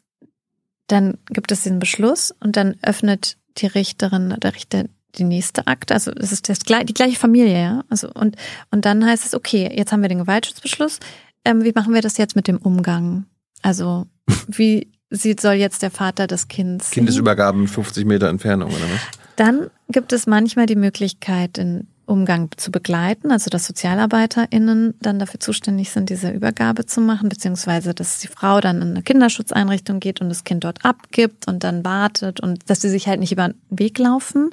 [0.87, 5.93] dann gibt es den Beschluss und dann öffnet die Richterin oder Richter die nächste Akte.
[5.93, 7.83] Also es ist das, die gleiche Familie, ja.
[7.89, 8.35] Also und,
[8.71, 10.99] und dann heißt es, okay, jetzt haben wir den Gewaltschutzbeschluss.
[11.45, 13.25] Ähm, wie machen wir das jetzt mit dem Umgang?
[13.61, 14.07] Also
[14.47, 19.19] wie sieht, soll jetzt der Vater des Kindes Kindesübergaben 50 Meter Entfernung oder was?
[19.39, 25.39] dann gibt es manchmal die Möglichkeit, den Umgang zu begleiten, also dass SozialarbeiterInnen dann dafür
[25.39, 30.19] zuständig sind, diese Übergabe zu machen, beziehungsweise dass die Frau dann in eine Kinderschutzeinrichtung geht
[30.19, 33.49] und das Kind dort abgibt und dann wartet und dass sie sich halt nicht über
[33.49, 34.49] den Weg laufen.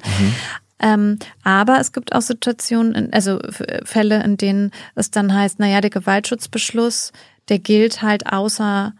[0.79, 3.39] Ähm, aber es gibt auch Situationen, also
[3.83, 7.11] Fälle, in denen es dann heißt, naja, der Gewaltschutzbeschluss,
[7.49, 8.93] der gilt halt außer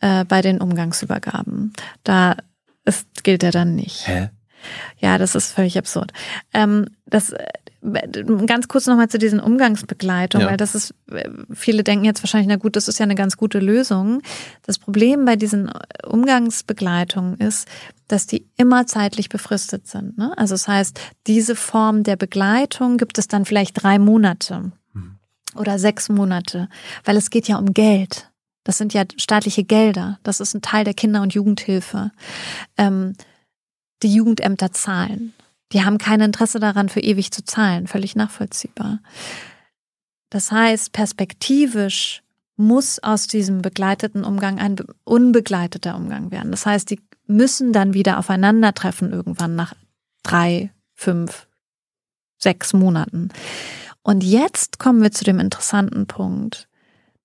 [0.00, 1.72] äh, bei den Umgangsübergaben.
[2.04, 2.36] Da
[2.84, 4.06] ist, gilt er dann nicht.
[4.08, 4.30] Hä?
[4.98, 6.12] Ja, das ist völlig absurd.
[6.52, 7.46] Ähm, das äh,
[8.46, 10.48] ganz kurz nochmal zu diesen Umgangsbegleitung, Ja.
[10.48, 13.38] weil das ist, äh, viele denken jetzt wahrscheinlich, na gut, das ist ja eine ganz
[13.38, 14.20] gute Lösung.
[14.62, 15.70] Das Problem bei diesen
[16.06, 17.68] Umgangsbegleitungen ist,
[18.08, 20.18] dass die immer zeitlich befristet sind.
[20.18, 20.36] Ne?
[20.36, 24.72] Also das heißt, diese Form der Begleitung gibt es dann vielleicht drei Monate
[25.56, 26.68] oder sechs Monate,
[27.04, 28.29] weil es geht ja um Geld.
[28.64, 30.18] Das sind ja staatliche Gelder.
[30.22, 32.10] Das ist ein Teil der Kinder- und Jugendhilfe.
[32.76, 33.14] Ähm,
[34.02, 35.32] die Jugendämter zahlen.
[35.72, 37.86] Die haben kein Interesse daran, für ewig zu zahlen.
[37.86, 39.00] Völlig nachvollziehbar.
[40.30, 42.22] Das heißt, perspektivisch
[42.56, 46.50] muss aus diesem begleiteten Umgang ein be- unbegleiteter Umgang werden.
[46.50, 49.74] Das heißt, die müssen dann wieder aufeinandertreffen irgendwann nach
[50.22, 51.46] drei, fünf,
[52.36, 53.30] sechs Monaten.
[54.02, 56.68] Und jetzt kommen wir zu dem interessanten Punkt,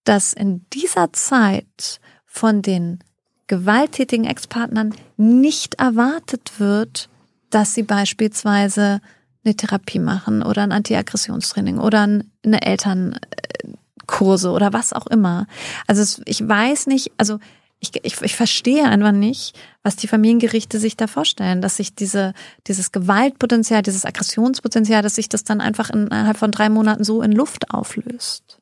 [0.05, 2.99] dass in dieser Zeit von den
[3.47, 7.09] gewalttätigen Ex-Partnern nicht erwartet wird,
[7.49, 9.01] dass sie beispielsweise
[9.43, 15.47] eine Therapie machen oder ein Antiaggressionstraining oder ein- eine Elternkurse oder was auch immer.
[15.87, 17.39] Also ich weiß nicht, also
[17.79, 22.33] ich, ich, ich verstehe einfach nicht, was die Familiengerichte sich da vorstellen, dass sich diese,
[22.67, 27.31] dieses Gewaltpotenzial, dieses Aggressionspotenzial, dass sich das dann einfach innerhalb von drei Monaten so in
[27.31, 28.59] Luft auflöst.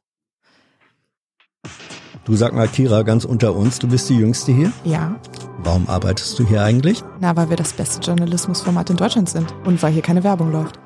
[2.26, 4.72] Du sag mal, Kira, ganz unter uns, du bist die Jüngste hier.
[4.84, 5.16] Ja,
[5.66, 7.04] Warum arbeitest du hier eigentlich?
[7.20, 10.78] na, weil wir das beste Journalismusformat in Deutschland sind und weil hier keine Werbung läuft.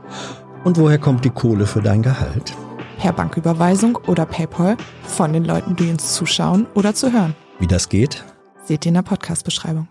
[0.63, 2.53] Und woher kommt die Kohle für dein Gehalt?
[2.99, 7.35] Per Banküberweisung oder PayPal von den Leuten, die uns zuschauen oder zu hören.
[7.59, 8.23] Wie das geht?
[8.65, 9.87] Seht ihr in der Podcast-Beschreibung.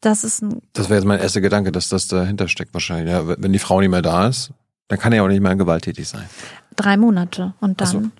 [0.00, 3.12] Das ist ein Das wäre jetzt mein erster Gedanke, dass das dahinter steckt wahrscheinlich.
[3.12, 4.52] Ja, wenn die Frau nicht mehr da ist,
[4.88, 6.24] dann kann er auch nicht mehr gewalttätig sein.
[6.76, 8.12] drei Monate und dann.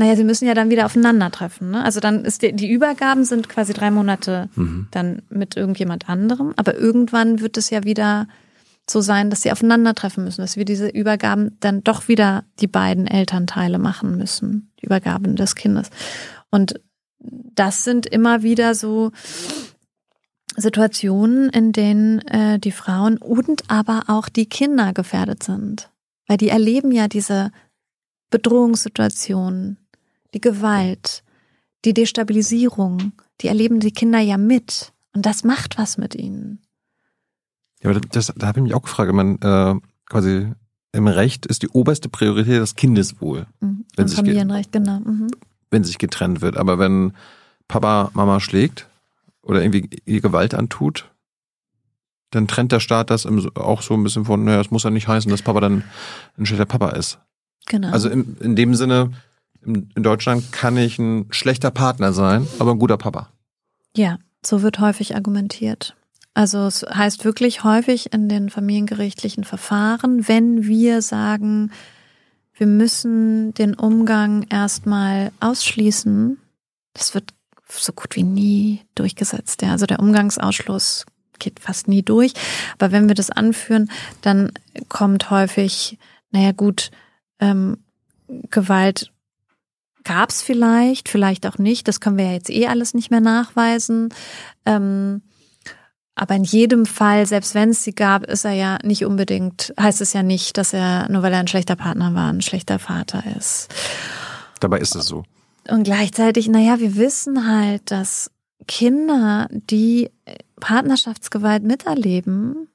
[0.00, 1.72] Naja, sie müssen ja dann wieder aufeinandertreffen.
[1.72, 1.84] Ne?
[1.84, 4.88] Also dann ist die, die Übergaben sind quasi drei Monate Mhm.
[4.92, 8.26] dann mit irgendjemand anderem, aber irgendwann wird es ja wieder
[8.88, 13.06] so sein, dass sie aufeinandertreffen müssen, dass wir diese Übergaben dann doch wieder die beiden
[13.06, 15.90] Elternteile machen müssen, die Übergaben des Kindes.
[16.50, 16.80] Und
[17.18, 19.12] das sind immer wieder so
[20.56, 25.90] Situationen, in denen äh, die Frauen und aber auch die Kinder gefährdet sind.
[26.26, 27.52] Weil die erleben ja diese
[28.30, 29.76] Bedrohungssituation,
[30.34, 31.22] die Gewalt,
[31.84, 34.92] die Destabilisierung, die erleben die Kinder ja mit.
[35.14, 36.60] Und das macht was mit ihnen.
[37.82, 39.74] Ja, aber das, da habe ich mich auch gefragt, man äh,
[40.06, 40.52] quasi
[40.92, 43.84] im Recht ist die oberste Priorität das Kindeswohl, Mhm.
[43.96, 45.00] Wenn sich Familienrecht, genau.
[45.00, 45.28] Mhm.
[45.70, 46.56] wenn sich getrennt wird.
[46.56, 47.12] Aber wenn
[47.68, 48.88] Papa Mama schlägt
[49.42, 51.10] oder irgendwie ihr Gewalt antut,
[52.30, 55.08] dann trennt der Staat das auch so ein bisschen von, naja, es muss ja nicht
[55.08, 55.84] heißen, dass Papa dann
[56.38, 57.18] ein schlechter Papa ist.
[57.66, 57.90] Genau.
[57.90, 59.12] Also im, in dem Sinne,
[59.64, 63.30] in, Deutschland kann ich ein schlechter Partner sein, aber ein guter Papa.
[63.96, 65.96] Ja, so wird häufig argumentiert.
[66.34, 71.72] Also es heißt wirklich häufig in den familiengerichtlichen Verfahren, wenn wir sagen,
[72.54, 76.38] wir müssen den Umgang erstmal ausschließen,
[76.92, 77.32] das wird
[77.68, 79.62] so gut wie nie durchgesetzt.
[79.62, 79.72] Ja.
[79.72, 81.06] Also der Umgangsausschluss
[81.38, 82.32] geht fast nie durch.
[82.78, 83.90] Aber wenn wir das anführen,
[84.22, 84.52] dann
[84.88, 85.98] kommt häufig,
[86.30, 86.90] naja gut,
[87.40, 87.78] ähm,
[88.50, 89.09] Gewalt
[90.04, 91.88] gab es vielleicht, vielleicht auch nicht.
[91.88, 94.12] Das können wir ja jetzt eh alles nicht mehr nachweisen.
[94.66, 95.22] Ähm,
[96.14, 100.00] aber in jedem Fall, selbst wenn es sie gab, ist er ja nicht unbedingt, heißt
[100.00, 103.22] es ja nicht, dass er, nur weil er ein schlechter Partner war, ein schlechter Vater
[103.38, 103.68] ist.
[104.60, 105.24] Dabei ist es so.
[105.68, 108.30] Und gleichzeitig, naja, wir wissen halt, dass
[108.66, 110.10] Kinder, die
[110.60, 112.68] Partnerschaftsgewalt miterleben,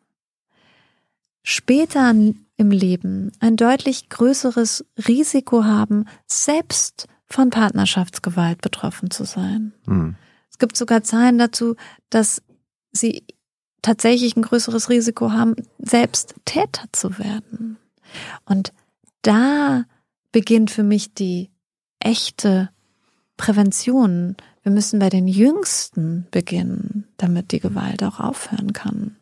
[1.44, 2.10] später
[2.58, 9.74] im Leben ein deutlich größeres Risiko haben, selbst von Partnerschaftsgewalt betroffen zu sein.
[9.86, 10.16] Hm.
[10.52, 11.76] Es gibt sogar Zahlen dazu,
[12.10, 12.42] dass
[12.92, 13.24] sie
[13.82, 17.78] tatsächlich ein größeres Risiko haben, selbst Täter zu werden.
[18.46, 18.74] Und
[19.22, 19.84] da
[20.32, 21.52] beginnt für mich die
[22.00, 22.70] echte
[23.38, 24.36] Prävention.
[24.64, 29.18] Wir müssen bei den Jüngsten beginnen, damit die Gewalt auch aufhören kann.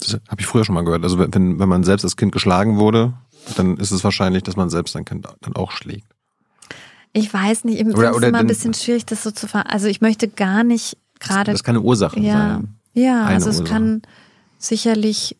[0.00, 1.02] Das habe ich früher schon mal gehört.
[1.02, 3.14] Also wenn, wenn man selbst als Kind geschlagen wurde,
[3.56, 6.06] dann ist es wahrscheinlich, dass man selbst sein Kind dann auch schlägt.
[7.18, 9.46] Ich weiß nicht, ich finde Oder- es oder immer ein bisschen schwierig, das so zu
[9.48, 9.70] ver...
[9.70, 12.74] Also ich möchte gar nicht gerade Das kann eine Ursache Ja, sein.
[12.94, 13.72] ja, Eine also es Ursache.
[13.74, 14.02] kann
[14.58, 15.36] sicherlich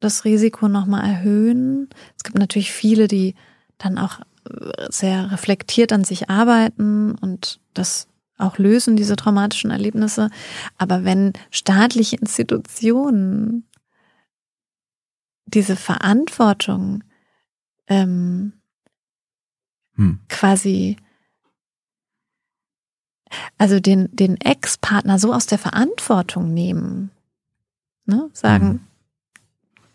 [0.00, 1.88] das Risiko nochmal erhöhen.
[2.16, 3.34] Es gibt natürlich viele, die
[3.78, 8.06] dann auch äh, sehr reflektiert an sich arbeiten und das
[8.38, 10.30] auch lösen, diese traumatischen Erlebnisse.
[10.78, 13.66] Aber wenn staatliche Institutionen
[15.46, 17.04] diese Verantwortung
[17.88, 18.52] ähm,
[19.96, 20.20] Hm.
[20.28, 20.96] quasi,
[23.58, 27.10] also den, den Ex-Partner so aus der Verantwortung nehmen,
[28.06, 28.30] ne?
[28.32, 28.86] sagen,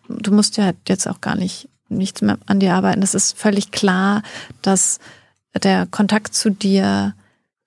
[0.08, 3.02] du musst ja jetzt auch gar nicht nichts mehr an dir arbeiten.
[3.02, 4.24] Es ist völlig klar,
[4.62, 5.00] dass
[5.64, 7.14] der Kontakt zu dir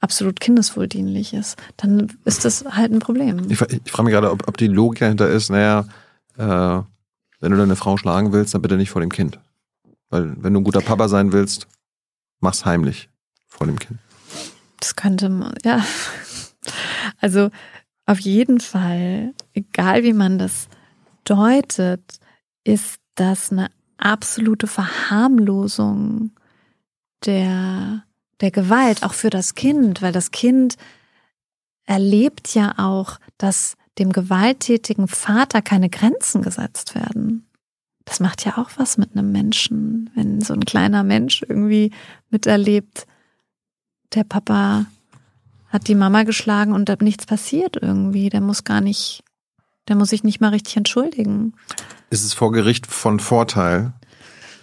[0.00, 1.56] absolut kindeswohldienlich ist.
[1.76, 3.46] Dann ist das halt ein Problem.
[3.48, 5.86] Ich, ich frage mich gerade, ob, ob die Logik dahinter ist, naja,
[6.36, 6.82] äh,
[7.40, 9.38] wenn du deine Frau schlagen willst, dann bitte nicht vor dem Kind.
[10.10, 11.66] Weil wenn du ein guter Papa sein willst,
[12.40, 13.08] mach's heimlich
[13.46, 13.98] vor dem Kind.
[14.80, 15.84] Das könnte man, ja.
[17.20, 17.50] Also
[18.06, 20.68] auf jeden Fall, egal wie man das
[21.24, 22.20] deutet,
[22.64, 26.30] ist das eine absolute Verharmlosung
[27.24, 28.04] der,
[28.40, 30.76] der Gewalt, auch für das Kind, weil das Kind
[31.84, 37.47] erlebt ja auch, dass dem gewalttätigen Vater keine Grenzen gesetzt werden.
[38.08, 41.92] Das macht ja auch was mit einem Menschen, wenn so ein kleiner Mensch irgendwie
[42.30, 43.06] miterlebt,
[44.14, 44.86] der Papa
[45.68, 48.30] hat die Mama geschlagen und da nichts passiert irgendwie.
[48.30, 49.22] Der muss gar nicht,
[49.88, 51.52] der muss sich nicht mal richtig entschuldigen.
[52.08, 53.92] Ist es vor Gericht von Vorteil,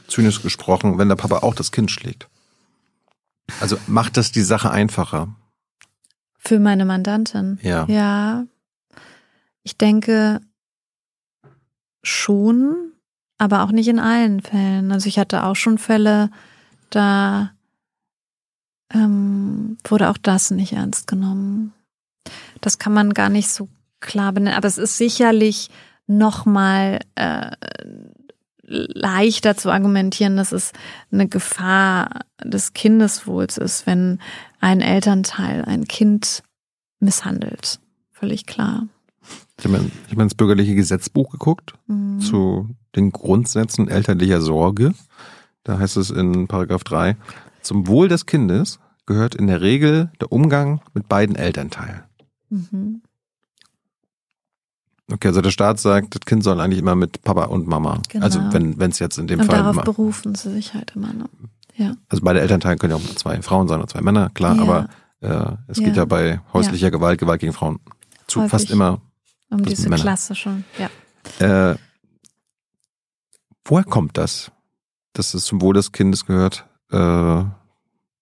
[0.07, 2.27] zynisch gesprochen, wenn der Papa auch das Kind schlägt?
[3.61, 5.35] Also macht das die Sache einfacher?
[6.39, 7.59] Für meine Mandantin.
[7.61, 7.85] Ja.
[7.88, 8.45] Ja.
[9.61, 10.41] Ich denke
[12.01, 12.93] schon,
[13.37, 14.91] aber auch nicht in allen Fällen.
[14.91, 16.29] Also ich hatte auch schon Fälle,
[16.89, 17.51] da
[18.93, 21.73] ähm, wurde auch das nicht ernst genommen.
[22.61, 23.67] Das kann man gar nicht so
[23.99, 25.69] klar benennen, aber es ist sicherlich
[26.07, 27.51] nochmal äh,
[28.67, 30.71] leichter zu argumentieren, dass es
[31.11, 34.19] eine Gefahr des Kindeswohls ist, wenn
[34.59, 36.43] ein Elternteil ein Kind
[36.99, 37.79] misshandelt.
[38.11, 38.87] Völlig klar.
[39.59, 42.19] Ich habe ich hab ins bürgerliche Gesetzbuch geguckt Mhm.
[42.19, 44.93] zu den Grundsätzen elterlicher Sorge.
[45.63, 47.15] Da heißt es in Paragraph 3,
[47.61, 52.03] zum Wohl des Kindes gehört in der Regel der Umgang mit beiden Elternteilen.
[52.49, 53.01] Mhm.
[55.11, 58.01] Okay, also der Staat sagt, das Kind soll eigentlich immer mit Papa und Mama.
[58.09, 58.26] Genau.
[58.26, 61.13] Also wenn es jetzt in dem Und Fall, darauf ma- berufen sie sich halt immer.
[61.13, 61.26] Ne?
[61.76, 61.93] Ja.
[62.09, 64.61] also beide Elternteile können ja auch zwei Frauen sein oder zwei Männer, klar, Ja.
[64.63, 64.88] aber
[65.22, 66.03] äh, es geht Ja.
[66.03, 67.80] ja bei häuslicher Gewalt, Gewalt gegen Frauen
[68.27, 68.51] zu Häufig.
[68.51, 69.01] fast immer.
[69.51, 70.01] Um diese Männer.
[70.01, 71.72] klassische, ja.
[71.72, 71.76] Äh,
[73.65, 74.51] woher kommt das?
[75.17, 77.43] dass es zum Wohl des Kindes gehört, äh,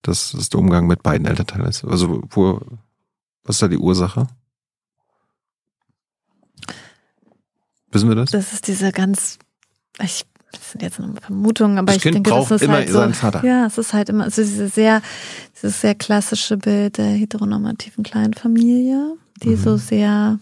[0.04, 1.84] dass es der Umgang mit beiden Elternteilen ist.
[1.84, 2.62] Also wo,
[3.44, 4.28] was ist da die Ursache?
[7.92, 8.32] Wissen wir das?
[8.32, 9.40] Das ist diese ganz,
[10.02, 12.76] ich, das sind jetzt nur Vermutungen, aber Das ich Kind denke, braucht das ist immer
[12.78, 13.44] halt so, seinen Vater.
[13.46, 15.02] Ja, es ist halt immer, also diese sehr,
[15.56, 19.58] dieses sehr klassische Bild der heteronormativen Kleinfamilie, die Mhm.
[19.58, 20.40] so sehr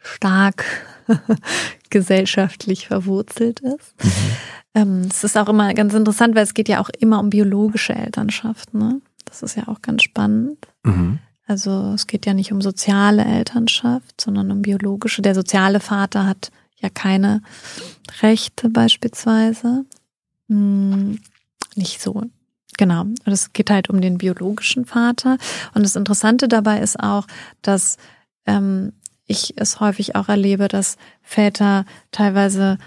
[0.00, 0.64] stark
[1.90, 3.94] gesellschaftlich verwurzelt ist.
[4.02, 4.10] Mhm.
[4.74, 7.94] Ähm, es ist auch immer ganz interessant, weil es geht ja auch immer um biologische
[7.94, 9.00] Elternschaft, ne?
[9.24, 10.58] Das ist ja auch ganz spannend.
[10.84, 11.18] Mhm.
[11.46, 15.22] Also es geht ja nicht um soziale Elternschaft, sondern um biologische.
[15.22, 17.42] Der soziale Vater hat ja keine
[18.20, 19.84] Rechte beispielsweise.
[20.48, 21.18] Hm,
[21.74, 22.22] nicht so.
[22.76, 23.02] Genau.
[23.02, 25.38] Und es geht halt um den biologischen Vater.
[25.74, 27.26] Und das Interessante dabei ist auch,
[27.62, 27.96] dass
[28.46, 28.92] ähm,
[29.28, 32.78] ich es häufig auch erlebe, dass Väter teilweise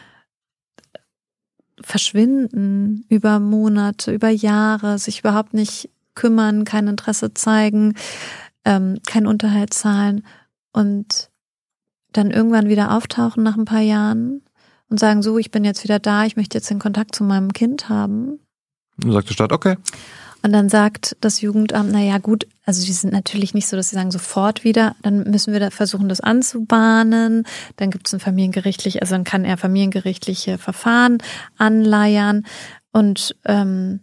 [1.79, 7.95] verschwinden über Monate, über Jahre, sich überhaupt nicht kümmern, kein Interesse zeigen,
[8.65, 10.25] ähm, keinen Unterhalt zahlen
[10.73, 11.29] und
[12.11, 14.41] dann irgendwann wieder auftauchen nach ein paar Jahren
[14.89, 17.53] und sagen, so, ich bin jetzt wieder da, ich möchte jetzt den Kontakt zu meinem
[17.53, 18.39] Kind haben.
[18.97, 19.77] Dann sagt der Staat, okay.
[20.43, 23.89] Und dann sagt das Jugendamt, na ja, gut, also die sind natürlich nicht so, dass
[23.89, 27.45] sie sagen sofort wieder, dann müssen wir da versuchen, das anzubahnen.
[27.77, 31.19] Dann gibt es ein familiengerichtlich, also dann kann er familiengerichtliche Verfahren
[31.57, 32.45] anleiern.
[32.91, 33.99] Und ähm,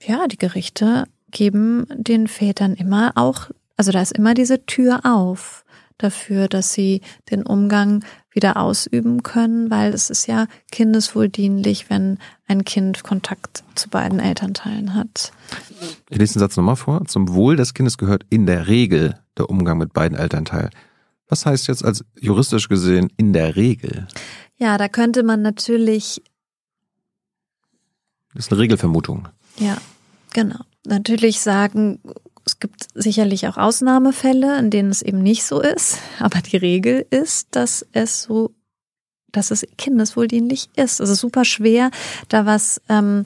[0.00, 5.61] ja, die Gerichte geben den Vätern immer auch, also da ist immer diese Tür auf
[6.02, 7.00] dafür, dass sie
[7.30, 13.88] den Umgang wieder ausüben können, weil es ist ja kindeswohldienlich, wenn ein Kind Kontakt zu
[13.90, 15.32] beiden Elternteilen hat.
[16.08, 17.04] Ich lese den Satz nochmal vor.
[17.06, 20.70] Zum Wohl des Kindes gehört in der Regel der Umgang mit beiden Elternteilen.
[21.28, 24.06] Was heißt jetzt als juristisch gesehen in der Regel?
[24.56, 26.22] Ja, da könnte man natürlich,
[28.34, 29.28] Das ist eine Regelvermutung.
[29.58, 29.76] ja,
[30.32, 32.00] genau, natürlich sagen,
[32.44, 37.06] es gibt sicherlich auch Ausnahmefälle, in denen es eben nicht so ist, aber die Regel
[37.10, 38.54] ist, dass es so,
[39.30, 41.00] dass es kindeswohldienlich ist.
[41.00, 41.90] Es ist super schwer,
[42.28, 43.24] da was ähm,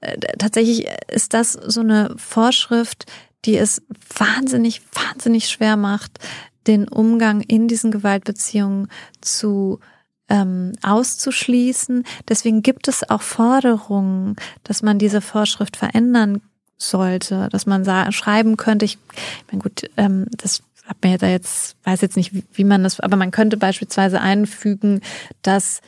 [0.00, 3.06] äh, tatsächlich ist das so eine Vorschrift,
[3.44, 3.82] die es
[4.14, 6.18] wahnsinnig, wahnsinnig schwer macht,
[6.66, 8.88] den Umgang in diesen Gewaltbeziehungen
[9.22, 9.80] zu
[10.28, 12.04] ähm, auszuschließen.
[12.28, 16.42] Deswegen gibt es auch Forderungen, dass man diese Vorschrift verändern
[16.82, 21.76] sollte, dass man schreiben könnte, ich, ich meine gut, ähm, das hat mir da jetzt,
[21.84, 25.00] weiß jetzt nicht, wie, wie man das, aber man könnte beispielsweise einfügen,
[25.42, 25.80] dass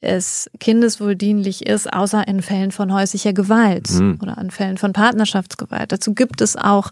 [0.00, 4.18] es kindeswohldienlich ist, außer in Fällen von häuslicher Gewalt Mhm.
[4.20, 5.92] oder in Fällen von Partnerschaftsgewalt.
[5.92, 6.90] Dazu gibt es auch,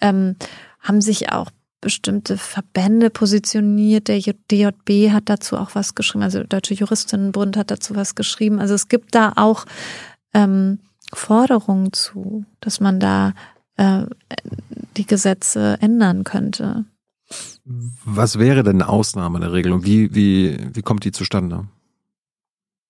[0.00, 0.36] ähm,
[0.80, 1.50] haben sich auch
[1.80, 4.08] bestimmte Verbände positioniert.
[4.08, 8.60] Der DJB hat dazu auch was geschrieben, also der Deutsche Juristinnenbund hat dazu was geschrieben.
[8.60, 9.64] Also es gibt da auch
[10.34, 10.80] ähm,
[11.12, 13.32] Forderungen zu, dass man da
[13.76, 14.04] äh,
[14.96, 16.84] die Gesetze ändern könnte.
[17.64, 21.68] Was wäre denn eine Ausnahme der Regel und wie, wie, wie kommt die zustande?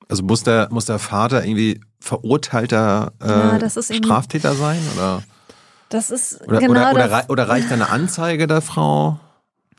[0.09, 4.81] Also muss der, muss der Vater irgendwie verurteilter äh, Ja, Straftäter sein?
[4.95, 5.23] Oder,
[5.91, 7.13] Das ist oder, genau oder, oder, das.
[7.13, 9.21] rei- oder reicht eine Anzeige der Frau?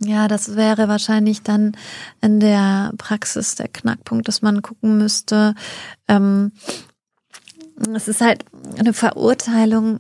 [0.04, 1.74] Ja, das wäre wahrscheinlich dann
[2.22, 5.54] in der Praxis der Knackpunkt, dass man gucken müsste.
[6.08, 6.54] Ähm,
[7.96, 8.46] es ist halt
[8.78, 10.00] eine Verurteilung.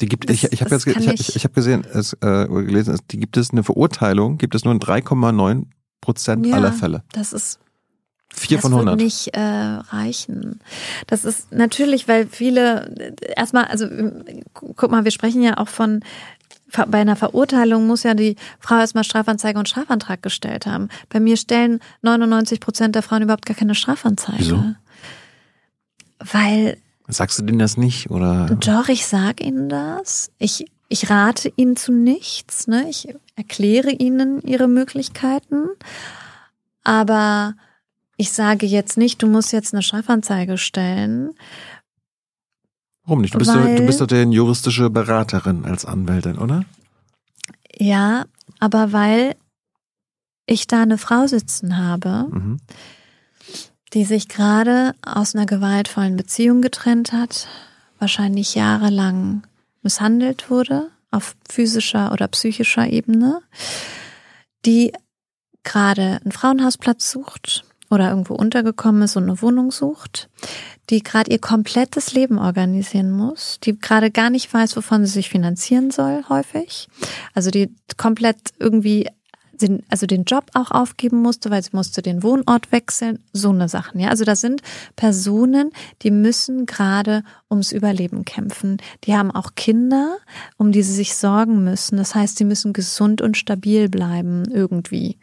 [0.00, 2.46] Die gibt, Das- ich, ich habe das jetzt, ich, ich- ich, habe gesehen, es, äh,
[2.48, 5.66] gelesen, es, die gibt es eine Verurteilung, gibt es nur in 3,9
[6.02, 6.56] Prozent Ja.
[6.56, 7.02] aller Fälle.
[7.12, 7.58] Das ist
[8.28, 8.98] Vier das von wird 100.
[9.00, 10.60] nicht äh, reichen.
[11.06, 13.86] Das ist natürlich, weil viele erstmal, also
[14.52, 16.00] gu- guck mal, wir sprechen ja auch von
[16.88, 20.88] bei einer Verurteilung muss ja die Frau erstmal Strafanzeige und Strafantrag gestellt haben.
[21.08, 24.38] Bei mir stellen 99 Prozent der Frauen überhaupt gar keine Strafanzeige.
[24.40, 24.64] Wieso?
[26.18, 26.78] Weil
[27.08, 28.10] Sagst du denen das nicht?
[28.10, 28.46] Oder?
[28.60, 30.30] Doch, ich sage Ihnen das.
[30.38, 32.66] Ich, ich rate Ihnen zu nichts.
[32.66, 32.88] Ne?
[32.88, 35.68] Ich erkläre Ihnen Ihre Möglichkeiten.
[36.82, 37.54] Aber
[38.16, 41.30] ich sage jetzt nicht, du musst jetzt eine Strafanzeige stellen.
[43.04, 43.34] Warum nicht?
[43.34, 46.64] Du bist, doch, du Weil- bist doch denn juristische Beraterin als Anwältin, oder?
[47.78, 48.24] Ja,
[48.58, 49.36] aber weil
[50.46, 52.58] ich da eine Frau sitzen habe, Mhm.
[53.96, 57.48] Die sich gerade aus einer gewaltvollen Beziehung getrennt hat,
[57.98, 59.42] wahrscheinlich jahrelang
[59.80, 63.40] misshandelt wurde auf physischer oder psychischer Ebene,
[64.66, 64.92] die
[65.64, 70.28] gerade einen Frauenhausplatz sucht oder irgendwo untergekommen ist und eine Wohnung sucht,
[70.90, 75.30] die gerade ihr komplettes Leben organisieren muss, die gerade gar nicht weiß, wovon sie sich
[75.30, 76.88] finanzieren soll, häufig.
[77.32, 79.08] Also die komplett irgendwie
[79.60, 83.68] sie, also den Job auch aufgeben musste, weil sie musste den Wohnort wechseln, so eine
[83.68, 84.00] Sachen.
[84.00, 84.62] Ja, also da sind
[84.96, 85.70] Personen,
[86.02, 88.78] die müssen gerade ums Überleben kämpfen.
[89.04, 90.16] Die haben auch Kinder,
[90.56, 91.96] um die sie sich sorgen müssen.
[91.96, 95.18] Das heißt, sie müssen gesund und stabil bleiben irgendwie.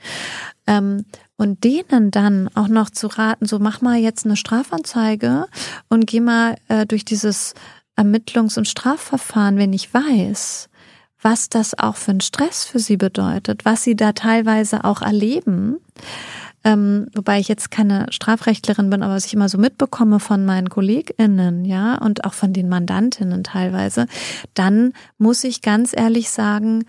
[0.68, 1.06] Ähm,
[1.36, 5.48] und denen dann auch noch zu raten, so mach mal jetzt eine Strafanzeige
[5.90, 7.54] und geh mal äh, durch dieses
[7.96, 10.70] Ermittlungs- und Strafverfahren, wenn ich weiß,
[11.24, 15.78] was das auch für einen Stress für sie bedeutet, was sie da teilweise auch erleben.
[16.66, 20.70] Ähm, wobei ich jetzt keine Strafrechtlerin bin, aber was ich immer so mitbekomme von meinen
[20.70, 24.08] KollegInnen, ja, und auch von den Mandantinnen teilweise,
[24.54, 26.86] dann muss ich ganz ehrlich sagen,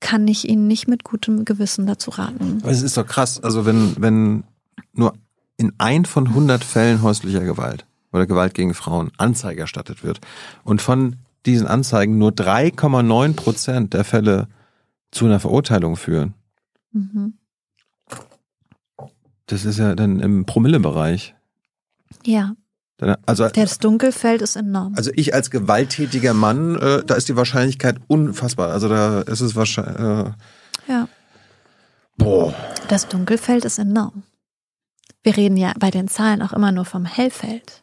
[0.00, 2.58] kann ich Ihnen nicht mit gutem Gewissen dazu raten.
[2.62, 4.44] Aber es ist doch krass, also wenn, wenn
[4.92, 5.14] nur
[5.56, 10.20] in ein von 100 Fällen häuslicher Gewalt oder Gewalt gegen Frauen Anzeige erstattet wird
[10.62, 11.16] und von
[11.46, 14.48] diesen Anzeigen nur 3,9 Prozent der Fälle
[15.10, 16.34] zu einer Verurteilung führen.
[16.92, 17.34] Mhm.
[19.46, 21.34] Das ist ja dann im Promillebereich.
[22.24, 22.54] Ja,
[23.26, 24.94] Also, das Dunkelfeld ist enorm.
[24.96, 28.70] also ich als gewalttätiger Mann, äh, da ist die Wahrscheinlichkeit unfassbar.
[28.70, 30.32] Also da ist es wahrscheinlich, äh,
[30.88, 31.08] ja,
[32.16, 32.54] boah.
[32.88, 34.22] das Dunkelfeld ist enorm.
[35.22, 37.82] Wir reden ja bei den Zahlen auch immer nur vom Hellfeld.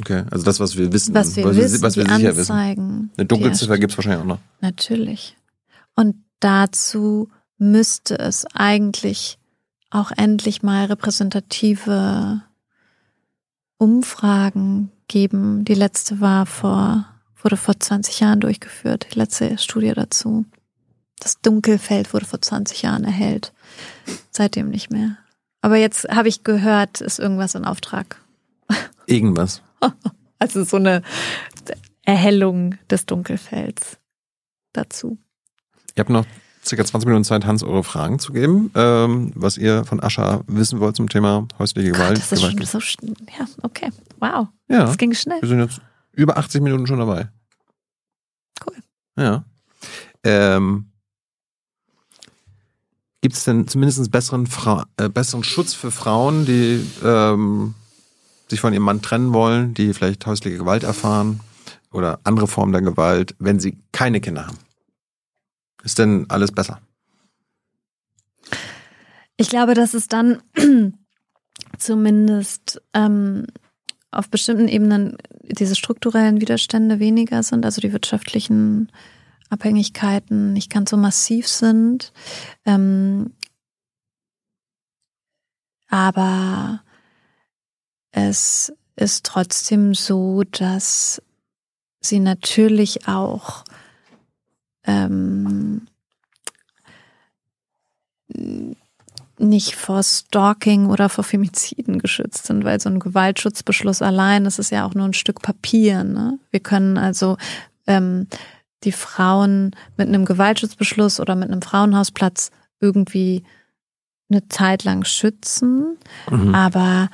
[0.00, 1.14] Okay, also das, was wir wissen.
[1.14, 2.52] Was wir was wissen, was wir die sicher wissen.
[2.52, 3.10] Anzeigen.
[3.16, 4.38] Eine die Dunkelziffer erst- gibt's wahrscheinlich auch noch.
[4.60, 5.36] Natürlich.
[5.94, 9.38] Und dazu müsste es eigentlich
[9.90, 12.42] auch endlich mal repräsentative
[13.78, 15.64] Umfragen geben.
[15.64, 17.06] Die letzte war vor,
[17.42, 20.44] wurde vor 20 Jahren durchgeführt, die letzte Studie dazu.
[21.20, 23.52] Das Dunkelfeld wurde vor 20 Jahren erhellt.
[24.30, 25.16] Seitdem nicht mehr.
[25.60, 28.20] Aber jetzt habe ich gehört, ist irgendwas in Auftrag.
[29.06, 29.62] Irgendwas.
[30.40, 31.02] Also so eine
[32.04, 33.98] Erhellung des Dunkelfelds
[34.72, 35.18] dazu.
[35.96, 36.24] Ihr habt noch
[36.64, 40.78] circa 20 Minuten Zeit, Hans eure Fragen zu geben, ähm, was ihr von Ascha wissen
[40.78, 42.10] wollt zum Thema häusliche Gewalt.
[42.10, 42.56] Gott, das ist Gewalt.
[42.58, 43.14] schon so schnell.
[43.36, 43.90] Ja, okay.
[44.20, 44.46] Wow.
[44.68, 45.42] ja, Das ging schnell.
[45.42, 45.80] wir sind jetzt
[46.12, 47.28] über 80 Minuten schon dabei.
[48.64, 48.76] Cool.
[49.16, 49.44] Ja.
[50.22, 50.92] Ähm,
[53.20, 57.74] Gibt es denn zumindest besseren, Fra äh, besseren Schutz für Frauen, die ähm,
[58.48, 61.40] sich von ihrem Mann trennen wollen, die vielleicht häusliche Gewalt erfahren
[61.92, 64.58] oder andere Formen der Gewalt, wenn sie keine Kinder haben?
[65.84, 66.80] Ist denn alles besser?
[69.36, 70.42] Ich glaube, dass es dann
[71.78, 73.46] zumindest ähm,
[74.10, 78.90] auf bestimmten Ebenen diese strukturellen Widerstände weniger sind, also die wirtschaftlichen
[79.50, 82.12] Abhängigkeiten nicht ganz so massiv sind.
[82.66, 83.32] Ähm,
[85.88, 86.82] aber
[88.12, 91.22] es ist trotzdem so, dass
[92.00, 93.64] sie natürlich auch
[94.84, 95.86] ähm,
[99.38, 104.70] nicht vor Stalking oder vor Femiziden geschützt sind, weil so ein Gewaltschutzbeschluss allein, das ist
[104.70, 106.04] ja auch nur ein Stück Papier.
[106.04, 106.38] Ne?
[106.50, 107.36] Wir können also
[107.86, 108.26] ähm,
[108.84, 113.44] die Frauen mit einem Gewaltschutzbeschluss oder mit einem Frauenhausplatz irgendwie
[114.30, 115.96] eine Zeit lang schützen,
[116.30, 116.54] Mhm.
[116.54, 117.08] aber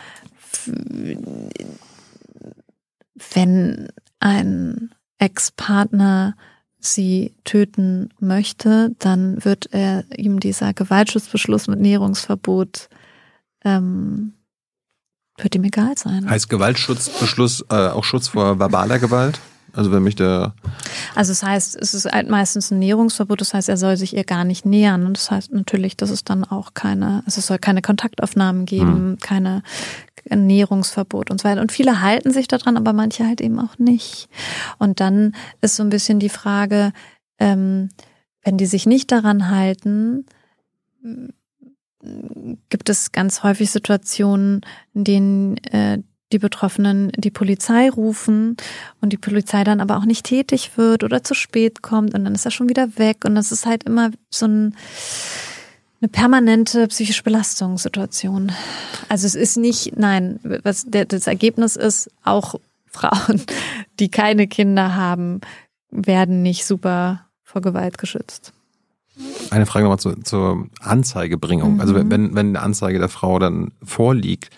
[3.35, 3.89] wenn
[4.21, 6.37] ein Ex-Partner
[6.79, 12.89] sie töten möchte, dann wird er ihm dieser Gewaltschutzbeschluss mit Näherungsverbot
[13.65, 14.35] ähm,
[15.39, 16.29] wird ihm egal sein.
[16.29, 19.41] Heißt Gewaltschutzbeschluss äh, auch Schutz vor verbaler Gewalt?
[19.75, 20.55] Also wenn mich der
[21.15, 24.25] Also das heißt, es ist halt meistens ein Näherungsverbot, das heißt, er soll sich ihr
[24.25, 25.07] gar nicht nähern.
[25.07, 29.19] Und das heißt natürlich, dass es dann auch keine, also es soll keine Kontaktaufnahmen geben,
[29.21, 29.63] keine
[30.31, 31.61] ein Näherungsverbot und so weiter.
[31.61, 34.29] Und viele halten sich daran, aber manche halt eben auch nicht.
[34.79, 36.93] Und dann ist so ein bisschen die Frage,
[37.39, 37.91] ähm,
[38.43, 40.25] wenn die sich nicht daran halten,
[42.69, 44.61] gibt es ganz häufig Situationen,
[44.93, 46.03] in denen äh,
[46.33, 48.57] die Betroffenen die Polizei rufen
[49.01, 52.35] und die Polizei dann aber auch nicht tätig wird oder zu spät kommt und dann
[52.35, 54.77] ist er schon wieder weg und das ist halt immer so ein,
[56.01, 58.53] eine permanente psychische Belastungssituation.
[59.09, 62.57] Also es ist nicht, nein, was der, das Ergebnis ist, auch
[62.87, 63.43] Frauen,
[64.01, 65.41] die keine Kinder haben,
[65.91, 68.53] werden nicht super vor Gewalt geschützt.
[69.51, 71.75] Eine Frage nochmal zur, zur Anzeigebringung.
[71.75, 71.81] Mhm.
[71.81, 74.51] Also wenn, wenn eine Anzeige der Frau dann vorliegt,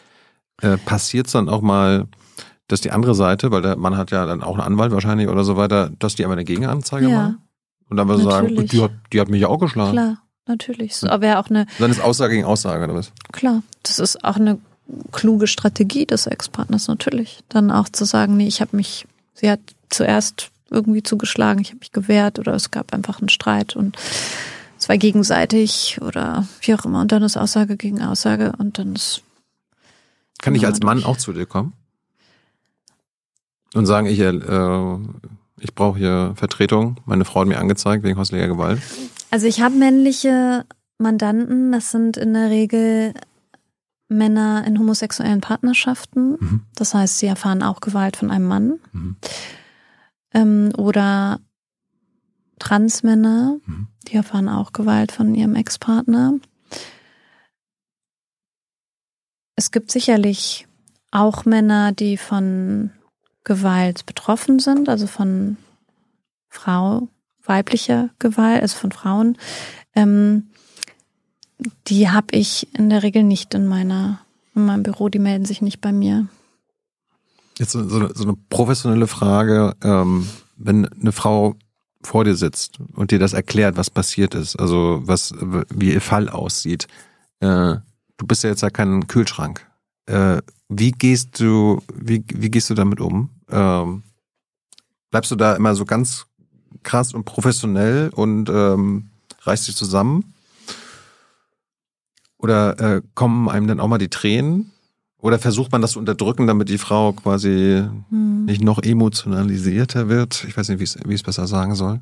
[0.62, 2.06] äh, passiert es dann auch mal,
[2.68, 5.44] dass die andere Seite, weil der Mann hat ja dann auch einen Anwalt wahrscheinlich oder
[5.44, 7.16] so weiter, dass die einmal eine Gegenanzeige Ja.
[7.22, 7.38] machen?
[7.88, 9.92] Und dann wir sagen, die hat, die hat mich ja auch geschlagen.
[9.92, 10.96] Klar, natürlich.
[10.96, 13.12] So, aber ja auch eine, Dann ist Aussage gegen Aussage oder was?
[13.32, 14.58] Klar, das ist auch eine
[15.12, 17.44] kluge Strategie des Ex-Partners natürlich.
[17.48, 21.78] Dann auch zu sagen, nee, ich habe mich, sie hat zuerst irgendwie zugeschlagen, ich habe
[21.78, 23.96] mich gewehrt oder es gab einfach einen Streit und
[24.78, 27.00] es war gegenseitig oder wie auch immer.
[27.00, 29.22] Und dann ist Aussage gegen Aussage und dann ist.
[30.40, 31.72] Kann ich als Mann auch zu dir kommen?
[33.74, 34.98] Und sagen, ich, äh,
[35.60, 36.96] ich brauche hier Vertretung.
[37.04, 38.80] Meine Frau hat mir angezeigt wegen häuslicher Gewalt.
[39.30, 40.64] Also ich habe männliche
[40.98, 43.12] Mandanten, das sind in der Regel
[44.08, 46.36] Männer in homosexuellen Partnerschaften.
[46.38, 46.60] Mhm.
[46.74, 48.78] Das heißt, sie erfahren auch Gewalt von einem Mann.
[48.92, 49.16] Mhm.
[50.32, 51.40] Ähm, oder
[52.58, 53.88] Transmänner, Mhm.
[54.08, 56.34] die erfahren auch Gewalt von ihrem Ex-Partner.
[59.56, 60.66] Es gibt sicherlich
[61.10, 62.90] auch Männer, die von
[63.44, 65.56] Gewalt betroffen sind, also von
[66.48, 67.08] Frau,
[67.44, 69.38] weiblicher Gewalt, also von Frauen.
[69.94, 70.48] Ähm,
[71.86, 74.20] die habe ich in der Regel nicht in meiner
[74.54, 76.28] in meinem Büro, die melden sich nicht bei mir.
[77.58, 80.26] Jetzt so, so, eine- so eine professionelle Frage, ähm,
[80.56, 81.56] wenn eine Frau
[82.02, 85.34] vor dir sitzt und dir das erklärt, was passiert ist, also was,
[85.74, 86.88] wie ihr Fall aussieht.
[87.40, 87.76] Äh,
[88.18, 89.66] du bist ja jetzt ja kein Kühlschrank.
[90.06, 93.30] Äh, wie gehst du, wie, wie gehst du damit um?
[93.48, 94.02] Ähm,
[95.10, 96.26] bleibst du da immer so ganz
[96.82, 99.10] krass und professionell und ähm,
[99.42, 100.32] reißt dich zusammen?
[102.38, 104.72] Oder äh, kommen einem dann auch mal die Tränen?
[105.18, 108.44] Oder versucht man das zu unterdrücken, damit die Frau quasi Hm.
[108.44, 110.44] nicht noch emotionalisierter wird?
[110.46, 112.00] Ich weiß nicht, wie ich es- wie ich es besser sagen soll.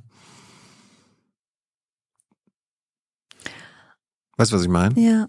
[4.37, 5.01] Weißt du, was ich meine?
[5.01, 5.29] Ja.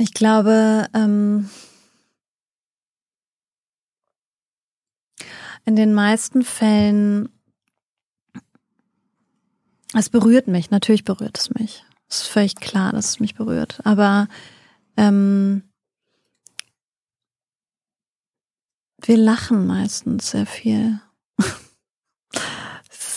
[0.00, 1.50] Ich glaube, ähm,
[5.66, 7.28] in den meisten Fällen,
[9.92, 11.84] es berührt mich, natürlich berührt es mich.
[12.08, 13.80] Es ist völlig klar, dass es mich berührt.
[13.84, 14.28] Aber
[14.96, 15.64] ähm,
[19.02, 20.98] wir lachen meistens sehr viel.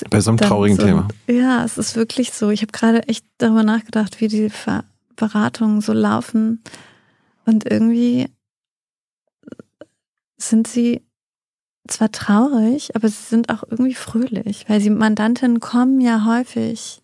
[0.10, 1.08] Bei so einem traurigen so, Thema.
[1.28, 2.50] Ja, es ist wirklich so.
[2.50, 4.84] Ich habe gerade echt darüber nachgedacht, wie die Ver
[5.16, 6.64] Beratungen so laufen.
[7.46, 8.30] Und irgendwie
[10.38, 11.02] sind sie
[11.88, 17.02] zwar traurig, aber sie sind auch irgendwie fröhlich, weil die Mandantinnen kommen ja häufig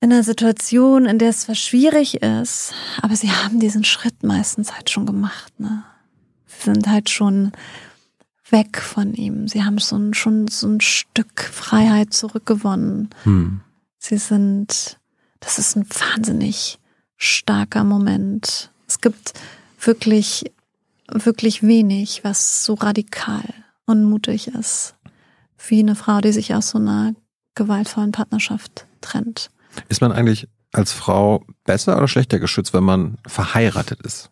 [0.00, 4.74] in einer Situation, in der es zwar schwierig ist, aber sie haben diesen Schritt meistens
[4.74, 5.58] halt schon gemacht.
[5.58, 5.84] Ne?
[6.46, 7.52] Sie sind halt schon
[8.50, 9.48] weg von ihm.
[9.48, 13.10] Sie haben so ein, schon so ein Stück Freiheit zurückgewonnen.
[13.24, 13.60] Hm.
[13.98, 14.98] Sie sind,
[15.46, 16.80] das ist ein wahnsinnig
[17.16, 18.72] starker Moment.
[18.88, 19.32] Es gibt
[19.80, 20.50] wirklich,
[21.08, 23.44] wirklich wenig, was so radikal
[23.86, 24.96] und mutig ist,
[25.68, 27.14] wie eine Frau, die sich aus so einer
[27.54, 29.50] gewaltvollen Partnerschaft trennt.
[29.88, 34.30] Ist man eigentlich als Frau besser oder schlechter geschützt, wenn man verheiratet ist?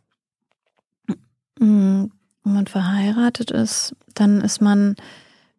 [1.60, 2.06] Mm,
[2.42, 4.96] Wenn man verheiratet ist, dann ist man,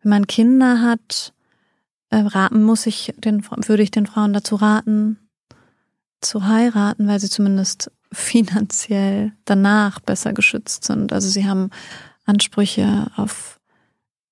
[0.02, 1.34] wenn man Kinder hat,
[2.10, 5.18] äh, raten muss ich den, würde ich den Frauen dazu raten,
[6.26, 11.14] zu heiraten, weil sie zumindest finanziell danach besser geschützt sind.
[11.14, 11.70] Also sie haben
[12.26, 13.60] Ansprüche auf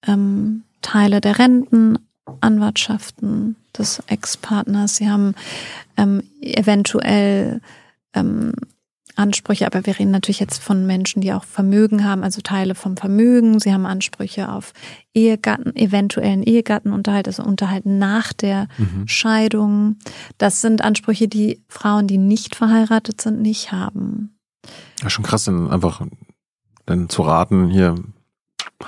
[0.05, 4.97] ähm, Teile der Rentenanwartschaften des Ex-Partners.
[4.97, 5.35] Sie haben
[5.97, 7.61] ähm, eventuell
[8.13, 8.51] ähm,
[9.15, 12.98] Ansprüche, aber wir reden natürlich jetzt von Menschen, die auch Vermögen haben, also Teile vom
[12.98, 13.60] Vermögen.
[13.60, 14.73] Sie haben Ansprüche auf
[15.14, 19.07] Ehegatten, eventuellen Ehegattenunterhalt, also Unterhalt nach der Mhm.
[19.07, 19.98] Scheidung.
[20.38, 24.35] Das sind Ansprüche, die Frauen, die nicht verheiratet sind, nicht haben.
[25.02, 26.02] Ja, schon krass, dann einfach
[26.85, 27.95] dann zu raten, hier,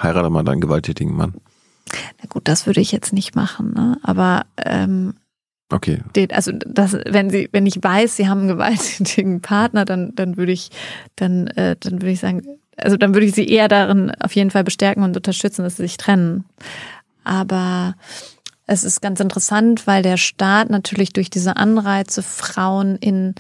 [0.02, 1.36] heirate mal deinen gewalttätigen Mann.
[2.22, 3.98] Na gut, das würde ich jetzt nicht machen, ne?
[4.02, 5.14] aber ähm,
[5.70, 6.00] Okay.
[6.32, 10.52] also das, wenn sie, wenn ich weiß, sie haben einen gewalttätigen Partner, dann, dann würde
[10.52, 10.70] ich,
[11.16, 12.44] dann, äh, dann würde ich sagen,
[12.78, 15.84] also dann würde ich sie eher darin auf jeden Fall bestärken und unterstützen, dass sie
[15.84, 16.46] sich trennen.
[17.24, 17.96] Aber
[18.68, 23.36] es ist ganz interessant, weil der Staat natürlich durch diese Anreize Frauen in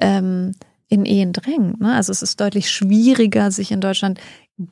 [0.00, 0.52] ähm,
[0.90, 1.80] in Ehen drängt.
[1.80, 1.94] Ne?
[1.94, 4.20] Also es ist deutlich schwieriger, sich in Deutschland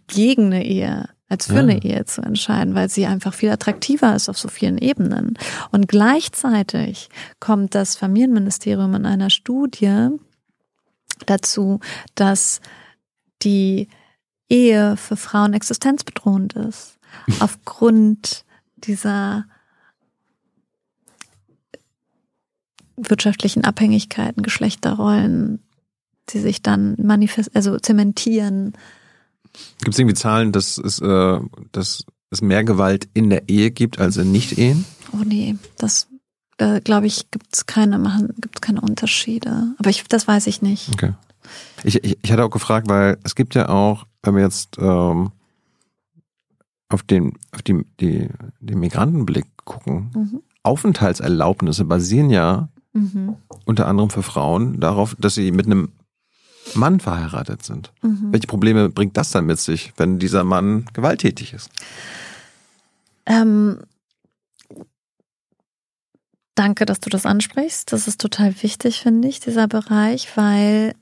[0.09, 1.61] gegen eine Ehe als für Ja.
[1.61, 5.39] eine Ehe zu entscheiden, weil sie einfach viel attraktiver ist auf so vielen Ebenen.
[5.71, 7.09] Und gleichzeitig
[7.39, 10.09] kommt das Familienministerium in einer Studie
[11.27, 11.81] dazu,
[12.15, 12.61] dass
[13.43, 13.89] die
[14.49, 16.99] Ehe für Frauen existenzbedrohend ist.
[17.41, 18.45] Aufgrund
[18.77, 19.45] dieser
[22.97, 25.63] wirtschaftlichen Abhängigkeiten, Geschlechterrollen,
[26.33, 28.73] die sich dann manifest, also zementieren.
[29.81, 31.41] Gibt es irgendwie Zahlen, dass es, äh,
[31.73, 34.85] dass es mehr Gewalt in der Ehe gibt als in Nicht-Ehen?
[35.13, 36.07] Oh nee, das
[36.59, 39.75] da glaube ich, gibt's keine machen, gibt's keine Unterschiede.
[39.79, 40.91] Aber ich, das weiß ich nicht.
[40.93, 41.15] Okay.
[41.85, 45.31] Ich, ich, ich hatte auch gefragt, weil es gibt ja auch, wenn wir jetzt ähm,
[46.89, 48.29] auf auf den, auf die, die,
[48.61, 50.43] den Migrantenblick gucken, Mhm.
[50.65, 53.37] Aufenthaltserlaubnisse basieren ja Mhm.
[53.65, 55.93] unter anderem für Frauen darauf, dass sie mit einem
[56.75, 57.93] Mann verheiratet sind.
[58.03, 58.33] Mhm.
[58.33, 61.71] Welche Probleme bringt das dann mit sich, wenn dieser Mann gewalttätig ist?
[63.27, 63.81] Ähm,
[66.55, 67.93] danke, dass du das ansprichst.
[67.93, 70.95] Das ist total wichtig, finde ich, dieser Bereich, weil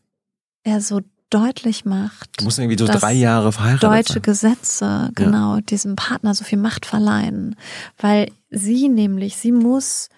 [0.65, 4.23] er so deutlich macht, Du musst irgendwie so dass drei Jahre verheiratet deutsche sein.
[4.23, 7.57] Gesetze genau diesem Partner so viel Macht verleihen,
[7.99, 10.09] weil sie nämlich, sie muss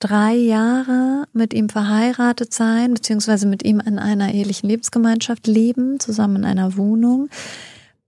[0.00, 6.36] drei Jahre mit ihm verheiratet sein, beziehungsweise mit ihm in einer ehelichen Lebensgemeinschaft leben, zusammen
[6.36, 7.28] in einer Wohnung,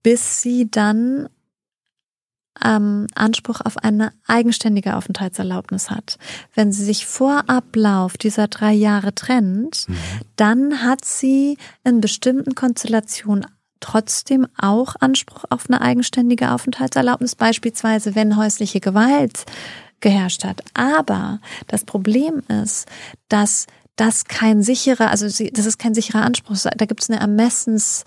[0.03, 1.29] bis sie dann
[2.65, 6.19] ähm, Anspruch auf eine eigenständige Aufenthaltserlaubnis hat.
[6.55, 9.87] Wenn sie sich vor Ablauf dieser drei Jahre trennt,
[10.37, 13.47] dann hat sie in bestimmten Konstellationen
[13.81, 19.45] trotzdem auch Anspruch auf eine eigenständige Aufenthaltserlaubnis, beispielsweise wenn häusliche Gewalt
[20.01, 20.63] geherrscht hat.
[20.75, 22.87] Aber das Problem ist,
[23.29, 23.67] dass
[23.97, 26.57] das kein sicherer, also das ist kein sicherer Anspruch.
[26.77, 28.05] Da gibt es eine Ermessens,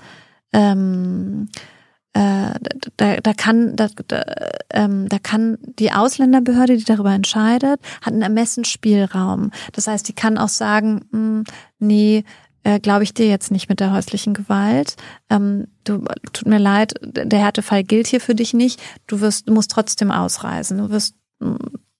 [0.54, 1.50] ähm,
[2.14, 2.54] äh,
[2.98, 4.24] da, da kann da, da,
[4.72, 9.52] ähm, da kann die Ausländerbehörde, die darüber entscheidet, hat einen Ermessensspielraum.
[9.74, 11.44] Das heißt, die kann auch sagen, mh,
[11.80, 12.24] nee,
[12.64, 14.96] äh, glaube ich dir jetzt nicht mit der häuslichen Gewalt.
[15.30, 16.04] Ähm, du
[16.34, 18.82] tut mir leid, der Härtefall gilt hier für dich nicht.
[19.08, 20.80] Du wirst, du musst trotzdem ausreisen.
[20.80, 21.16] Du wirst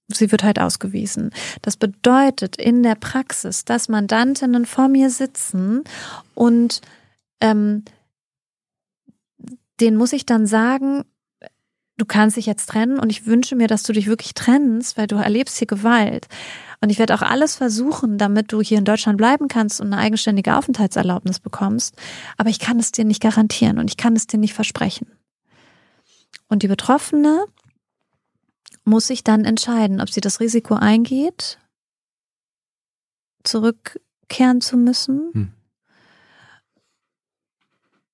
[0.08, 1.30] Sie wird halt ausgewiesen.
[1.62, 5.84] Das bedeutet in der Praxis, dass Mandantinnen vor mir sitzen
[6.34, 6.80] und
[7.40, 7.84] ähm,
[9.80, 11.04] den muss ich dann sagen,
[11.96, 15.06] du kannst dich jetzt trennen und ich wünsche mir, dass du dich wirklich trennst, weil
[15.06, 16.28] du erlebst hier Gewalt.
[16.80, 19.98] Und ich werde auch alles versuchen, damit du hier in Deutschland bleiben kannst und eine
[19.98, 21.94] eigenständige Aufenthaltserlaubnis bekommst.
[22.38, 25.06] Aber ich kann es dir nicht garantieren und ich kann es dir nicht versprechen.
[26.48, 27.44] Und die Betroffene
[28.84, 31.58] muss sich dann entscheiden, ob sie das Risiko eingeht,
[33.44, 35.52] zurückkehren zu müssen Hm.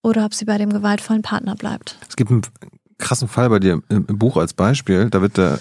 [0.02, 1.98] oder ob sie bei dem gewaltvollen Partner bleibt.
[2.09, 2.43] Es gibt einen
[2.98, 5.10] krassen Fall bei dir im Buch als Beispiel.
[5.10, 5.60] Da wird, der,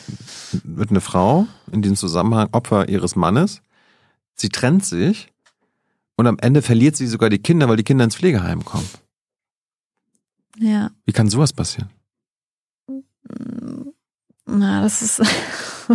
[0.63, 3.61] wird eine Frau in diesem Zusammenhang Opfer ihres Mannes.
[4.35, 5.33] Sie trennt sich
[6.15, 8.87] und am Ende verliert sie sogar die Kinder, weil die Kinder ins Pflegeheim kommen.
[10.57, 10.91] Ja.
[11.05, 11.89] Wie kann sowas passieren?
[14.45, 15.19] Na, das ist,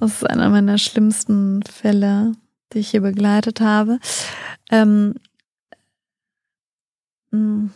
[0.00, 2.32] das ist einer meiner schlimmsten Fälle,
[2.72, 3.98] die ich hier begleitet habe.
[4.70, 5.14] Ähm,
[7.30, 7.70] mh.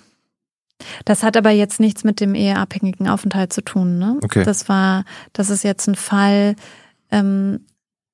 [1.04, 3.98] das hat aber jetzt nichts mit dem eheabhängigen Aufenthalt zu tun.
[3.98, 4.18] Ne?
[4.22, 4.44] Okay.
[4.44, 6.54] Das war, das ist jetzt ein Fall,
[7.10, 7.66] ähm,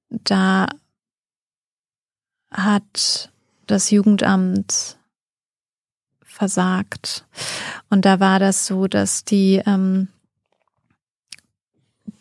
[0.08, 0.68] da
[2.50, 3.30] hat
[3.66, 4.96] das Jugendamt
[6.22, 7.26] versagt.
[7.90, 10.08] Und da war das so, dass die ähm,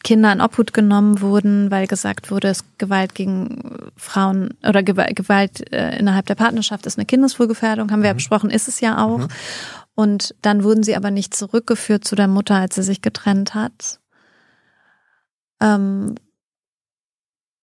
[0.03, 5.97] Kinder in Obhut genommen wurden, weil gesagt wurde, es Gewalt gegen Frauen oder Gewalt, äh,
[5.97, 9.19] innerhalb der Partnerschaft ist eine Kindeswohlgefährdung, haben wir ja besprochen, ist es ja auch.
[9.19, 9.27] Mhm.
[9.95, 13.99] Und dann wurden sie aber nicht zurückgeführt zu der Mutter, als sie sich getrennt hat.
[15.61, 16.15] Ähm,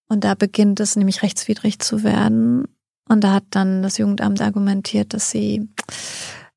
[0.08, 2.66] und da beginnt es nämlich rechtswidrig zu werden.
[3.08, 5.68] Und da hat dann das Jugendamt argumentiert, dass sie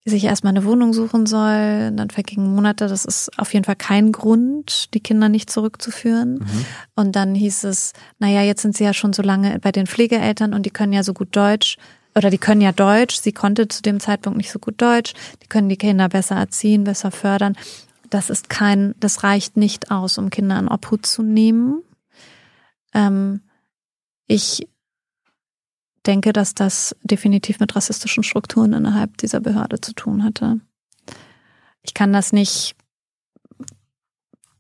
[0.06, 1.88] sich erstmal eine Wohnung suchen soll.
[1.90, 2.88] Und dann vergingen Monate.
[2.88, 6.36] Das ist auf jeden Fall kein Grund, die Kinder nicht zurückzuführen.
[6.36, 6.66] Mhm.
[6.96, 10.54] Und dann hieß es, naja, jetzt sind sie ja schon so lange bei den Pflegeeltern
[10.54, 11.78] und die können ja so gut Deutsch.
[12.16, 13.16] Oder die können ja Deutsch.
[13.16, 15.14] Sie konnte zu dem Zeitpunkt nicht so gut Deutsch.
[15.42, 17.56] Die können die Kinder besser erziehen, besser fördern.
[18.10, 21.82] Das ist kein, das reicht nicht aus, um Kinder in Obhut zu nehmen.
[22.94, 23.42] Ähm,
[24.28, 24.68] ich
[26.06, 30.60] denke, dass das definitiv mit rassistischen Strukturen innerhalb dieser Behörde zu tun hatte.
[31.82, 32.76] Ich kann das nicht,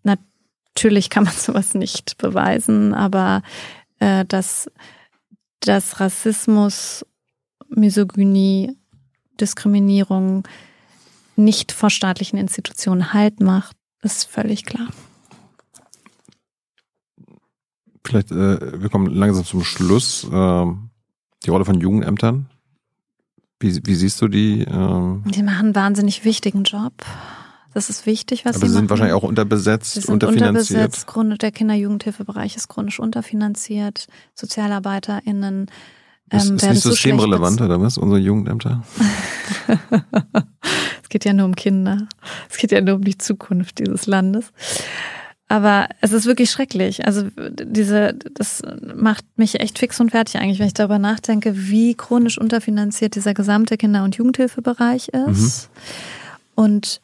[0.03, 3.41] natürlich kann man sowas nicht beweisen, aber
[3.99, 4.69] äh, dass,
[5.59, 7.05] dass Rassismus,
[7.69, 8.77] Misogynie,
[9.39, 10.47] Diskriminierung
[11.35, 14.87] nicht vor staatlichen Institutionen Halt macht, ist völlig klar.
[18.05, 20.27] Vielleicht, äh, wir kommen langsam zum Schluss.
[20.31, 20.89] Ähm,
[21.45, 22.47] die Rolle von Jugendämtern.
[23.59, 24.61] Wie, wie siehst du die?
[24.63, 26.93] Ähm, Die machen einen wahnsinnig wichtigen Job.
[27.73, 28.89] Das ist wichtig, was aber sie sie sind machen.
[28.91, 30.69] wahrscheinlich auch unterbesetzt, Sie sind unterfinanziert.
[30.79, 35.67] unterbesetzt, Grund, der Kinder-Jugendhilfebereich ist chronisch unterfinanziert, SozialarbeiterInnen
[36.29, 37.97] Ist, ähm, ist werden nicht systemrelevant, oder was?
[37.97, 38.83] Unsere Jugendämter?
[41.03, 42.07] Es geht ja nur um Kinder.
[42.49, 44.51] Es geht ja nur um die Zukunft dieses Landes.
[45.49, 47.05] Aber es ist wirklich schrecklich.
[47.05, 48.61] Also diese, das
[48.95, 53.33] macht mich echt fix und fertig eigentlich, wenn ich darüber nachdenke, wie chronisch unterfinanziert dieser
[53.33, 55.69] gesamte Kinder- und Jugendhilfebereich ist.
[56.55, 57.01] Und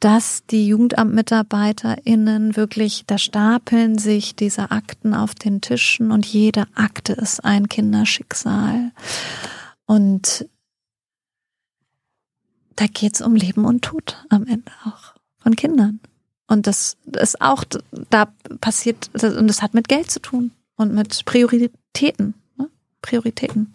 [0.00, 7.14] dass die JugendamtmitarbeiterInnen wirklich, da stapeln sich diese Akten auf den Tischen und jede Akte
[7.14, 8.90] ist ein Kinderschicksal.
[9.86, 10.46] Und
[12.76, 16.00] da geht's um Leben und Tod am Ende auch von Kindern.
[16.46, 17.64] Und das ist auch,
[18.10, 18.28] da
[18.60, 22.68] passiert, und das hat mit Geld zu tun und mit Prioritäten, ne?
[23.00, 23.72] Prioritäten,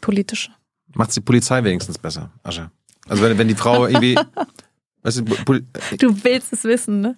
[0.00, 0.50] politische.
[0.94, 2.70] Macht's die Polizei wenigstens besser, Ascha?
[3.08, 4.16] Also wenn, wenn die Frau irgendwie,
[5.02, 5.64] weißt du, Poli
[5.98, 7.16] Du willst es wissen, ne?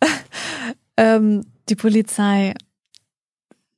[0.96, 2.54] ähm, die Polizei,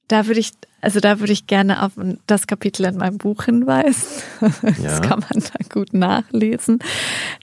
[0.08, 1.92] da würde ich, also da würde ich gerne auf
[2.26, 4.22] das Kapitel in meinem Buch hinweisen.
[4.62, 4.98] Ja.
[4.98, 6.78] Das kann man da gut nachlesen.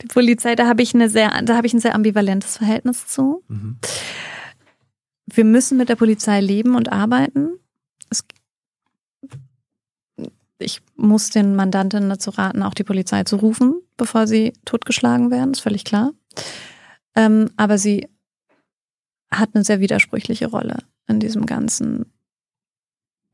[0.02, 3.44] Die Polizei, da habe ich eine sehr, da habe ich ein sehr ambivalentes Verhältnis zu.
[3.48, 3.78] Mhm.
[5.26, 7.60] Wir müssen mit der Polizei leben und arbeiten.
[8.10, 8.24] Es,
[10.60, 15.52] ich muss den Mandantinnen dazu raten, auch die Polizei zu rufen, bevor sie totgeschlagen werden,
[15.52, 16.12] ist völlig klar.
[17.16, 18.08] Ähm, aber sie
[19.32, 20.78] hat eine sehr widersprüchliche Rolle
[21.08, 22.06] in diesem ganzen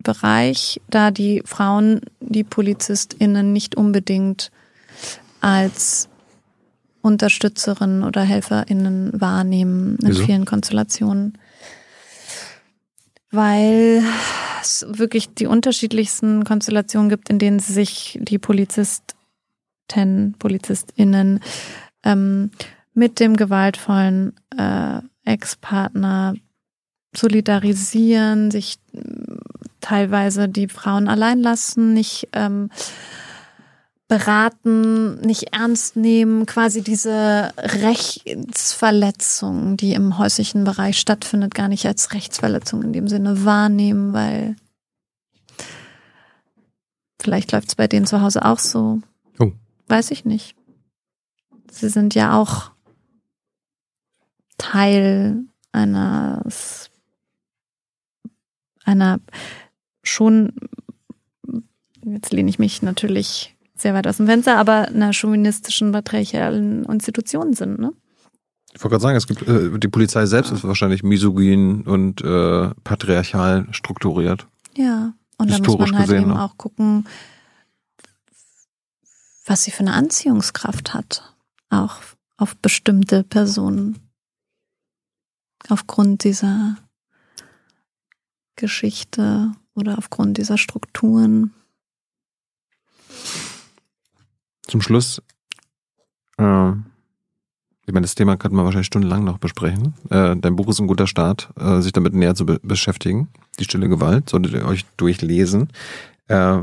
[0.01, 4.51] Bereich, da die Frauen die PolizistInnen nicht unbedingt
[5.41, 6.09] als
[7.01, 10.25] Unterstützerinnen oder HelferInnen wahrnehmen in Wieso?
[10.25, 11.37] vielen Konstellationen.
[13.31, 14.03] Weil
[14.61, 19.15] es wirklich die unterschiedlichsten Konstellationen gibt, in denen sich die Polizisten,
[20.39, 21.41] PolizistInnen
[22.03, 22.51] ähm,
[22.93, 26.35] mit dem gewaltvollen äh, Ex-Partner
[27.13, 28.77] solidarisieren, sich
[29.81, 32.69] teilweise die Frauen allein lassen, nicht ähm,
[34.07, 42.13] beraten, nicht ernst nehmen, quasi diese Rechtsverletzung, die im häuslichen Bereich stattfindet, gar nicht als
[42.13, 44.57] Rechtsverletzung in dem Sinne wahrnehmen, weil
[47.21, 48.99] vielleicht läuft es bei denen zu Hause auch so.
[49.39, 49.53] Oh.
[49.87, 50.57] Weiß ich nicht.
[51.71, 52.71] Sie sind ja auch
[54.57, 56.91] Teil eines
[58.83, 59.19] einer
[60.03, 60.53] schon,
[62.03, 67.53] jetzt lehne ich mich natürlich sehr weit aus dem Fenster, aber einer chauvinistischen, patriarchalen Institution
[67.53, 67.93] sind, ne?
[68.73, 72.69] Ich wollte gerade sagen, es gibt äh, die Polizei selbst ist wahrscheinlich misogyn und äh,
[72.83, 74.47] patriarchal strukturiert.
[74.77, 75.13] Ja.
[75.37, 76.41] Und da muss man halt gesehen, eben ne?
[76.41, 77.05] auch gucken,
[79.45, 81.35] was sie für eine Anziehungskraft hat.
[81.69, 81.97] Auch
[82.37, 83.99] auf bestimmte Personen.
[85.67, 86.77] Aufgrund dieser
[88.55, 91.53] Geschichte oder aufgrund dieser Strukturen.
[94.67, 95.21] Zum Schluss,
[96.37, 99.95] äh, ich meine, das Thema könnte man wahrscheinlich stundenlang noch besprechen.
[100.09, 103.29] Äh, dein Buch ist ein guter Start, äh, sich damit näher zu be beschäftigen.
[103.59, 105.69] Die stille Gewalt, solltet ihr euch durchlesen.
[106.27, 106.61] Äh,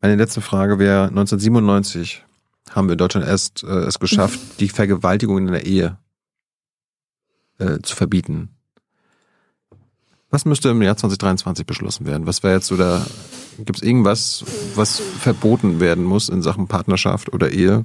[0.00, 2.24] meine letzte Frage wäre, 1997
[2.70, 5.98] haben wir in Deutschland erst äh, es geschafft, die Vergewaltigung in der Ehe
[7.58, 8.50] äh, zu verbieten.
[10.30, 12.26] Was müsste im Jahr 2023 beschlossen werden?
[12.26, 13.04] Was wäre jetzt so da,
[13.58, 14.44] gibt es irgendwas,
[14.74, 17.82] was verboten werden muss in Sachen Partnerschaft oder Ehe,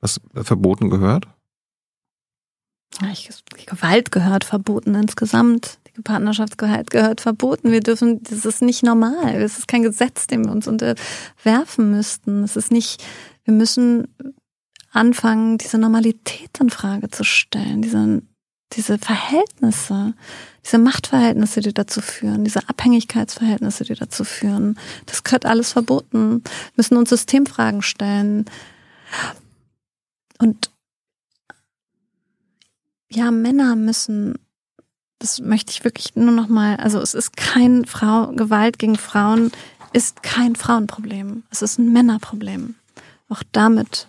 [0.00, 1.26] was verboten gehört?
[3.12, 3.28] Ich,
[3.66, 5.78] Gewalt gehört verboten insgesamt.
[5.96, 7.70] Die Partnerschaftsgewalt gehört verboten.
[7.70, 9.40] Wir dürfen, das ist nicht normal.
[9.40, 12.44] Das ist kein Gesetz, dem wir uns unterwerfen müssten.
[12.44, 13.04] Es ist nicht,
[13.44, 14.08] wir müssen
[14.90, 18.22] anfangen, diese Normalität in Frage zu stellen, diese,
[18.76, 20.14] diese Verhältnisse,
[20.64, 24.78] diese Machtverhältnisse, die dazu führen, diese Abhängigkeitsverhältnisse, die dazu führen.
[25.06, 26.42] Das gehört alles verboten.
[26.44, 28.46] Wir müssen uns Systemfragen stellen.
[30.38, 30.70] Und
[33.10, 34.38] ja, Männer müssen,
[35.18, 39.52] das möchte ich wirklich nur noch mal, also es ist kein Frau, Gewalt gegen Frauen
[39.92, 41.44] ist kein Frauenproblem.
[41.50, 42.74] Es ist ein Männerproblem.
[43.28, 44.08] Auch damit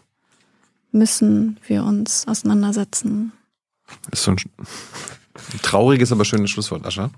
[0.92, 3.32] müssen wir uns auseinandersetzen.
[4.10, 7.10] Das ist so ein, ein trauriges, aber schönes Schlusswort, Ascha.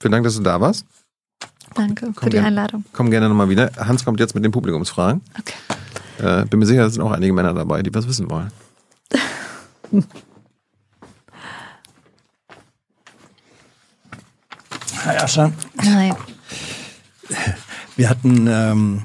[0.00, 0.86] Vielen Dank, dass du da warst.
[1.74, 2.46] Danke für Komm, die gern.
[2.46, 2.84] Einladung.
[2.92, 3.70] Komm gerne nochmal wieder.
[3.76, 5.20] Hans kommt jetzt mit den Publikumsfragen.
[5.38, 5.54] Okay.
[6.18, 8.50] Äh, bin mir sicher, es sind auch einige Männer dabei, die was wissen wollen.
[15.04, 16.16] Hi Ascha, Nein.
[17.96, 19.04] wir hatten, ähm,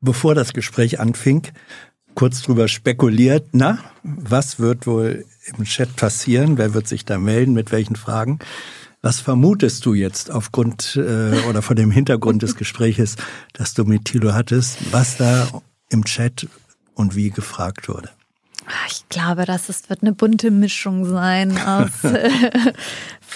[0.00, 1.42] bevor das Gespräch anfing,
[2.14, 6.58] kurz drüber spekuliert, na, was wird wohl im Chat passieren?
[6.58, 7.52] Wer wird sich da melden?
[7.52, 8.38] Mit welchen Fragen?
[9.02, 13.16] Was vermutest du jetzt aufgrund äh, oder vor dem Hintergrund des Gespräches,
[13.52, 15.46] das du mit Thilo hattest, was da
[15.90, 16.48] im Chat
[16.94, 18.08] und wie gefragt wurde?
[18.66, 22.30] Ah, Ich glaube, dass es wird eine bunte Mischung sein aus äh,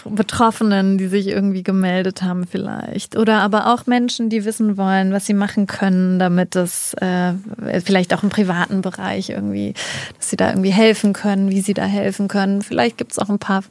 [0.05, 3.17] Betroffenen, die sich irgendwie gemeldet haben vielleicht.
[3.17, 7.35] Oder aber auch Menschen, die wissen wollen, was sie machen können, damit es äh,
[7.85, 9.75] vielleicht auch im privaten Bereich irgendwie,
[10.17, 12.63] dass sie da irgendwie helfen können, wie sie da helfen können.
[12.63, 13.63] Vielleicht gibt es auch ein paar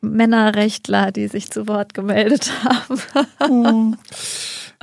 [0.00, 2.52] Männerrechtler, die sich zu Wort gemeldet
[3.38, 3.96] haben.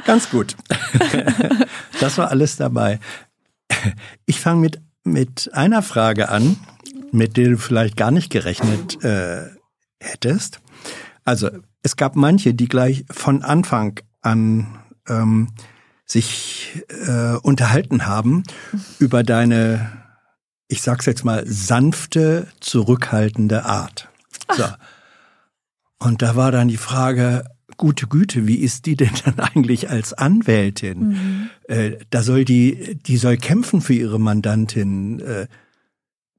[0.06, 0.56] Ganz gut.
[2.00, 3.00] das war alles dabei.
[4.26, 6.58] Ich fange mit, mit einer Frage an,
[7.12, 9.50] mit der du vielleicht gar nicht gerechnet äh,
[10.00, 10.62] hättest.
[11.24, 11.50] Also
[11.84, 15.50] es gab manche, die gleich von Anfang an ähm,
[16.06, 18.44] sich äh, unterhalten haben
[19.00, 19.92] über deine,
[20.68, 24.10] ich sag's jetzt mal, sanfte, zurückhaltende Art.
[24.56, 24.66] So.
[26.00, 27.46] Und da war dann die Frage,
[27.82, 31.50] gute Güte, wie ist die denn dann eigentlich als Anwältin?
[31.68, 35.20] Äh, da soll die, die soll kämpfen für ihre Mandantin.
[35.20, 35.48] Äh,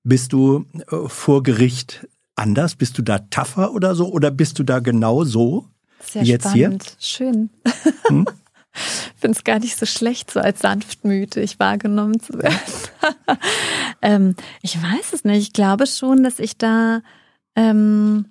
[0.05, 2.07] bist du äh, vor Gericht
[2.37, 2.77] anders?
[2.77, 4.11] Bist du da tougher oder so?
[4.11, 5.67] Oder bist du da genau so?
[6.01, 6.97] Sehr wie jetzt spannend.
[7.01, 7.51] Schön.
[8.07, 8.25] Hm?
[9.23, 12.59] finde es gar nicht so schlecht, so als sanftmütig wahrgenommen zu werden.
[14.03, 15.39] ähm, ich weiß es nicht.
[15.39, 17.03] Ich glaube schon, dass ich da,
[17.57, 18.27] ähm,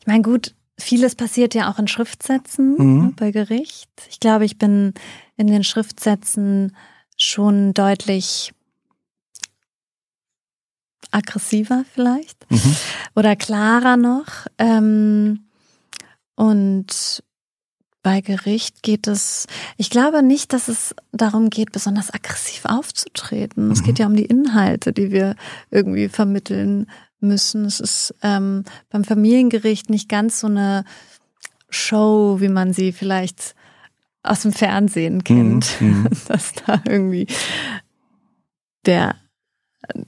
[0.00, 3.02] ich meine, gut, vieles passiert ja auch in Schriftsätzen Mhm.
[3.06, 3.90] ne, bei Gericht.
[4.10, 4.94] Ich glaube, ich bin
[5.36, 6.76] in den Schriftsätzen
[7.16, 8.52] schon deutlich
[11.10, 12.46] aggressiver vielleicht?
[12.50, 12.76] Mhm.
[13.16, 14.46] oder klarer noch.
[14.58, 15.46] Ähm,
[16.36, 17.22] und
[18.02, 19.46] bei Gericht geht es,
[19.76, 23.70] ich glaube nicht, dass es darum geht, besonders aggressiv aufzutreten.
[23.70, 23.84] Es Mhm.
[23.84, 25.34] geht ja um die Inhalte, die wir
[25.70, 26.86] irgendwie vermitteln
[27.22, 27.64] müssen.
[27.64, 30.84] Es ist ähm, beim Familiengericht nicht ganz so eine
[31.68, 33.54] Show, wie man sie vielleicht
[34.22, 36.08] aus dem Fernsehen kennt, Mhm.
[36.28, 37.26] dass da irgendwie
[38.86, 39.14] der,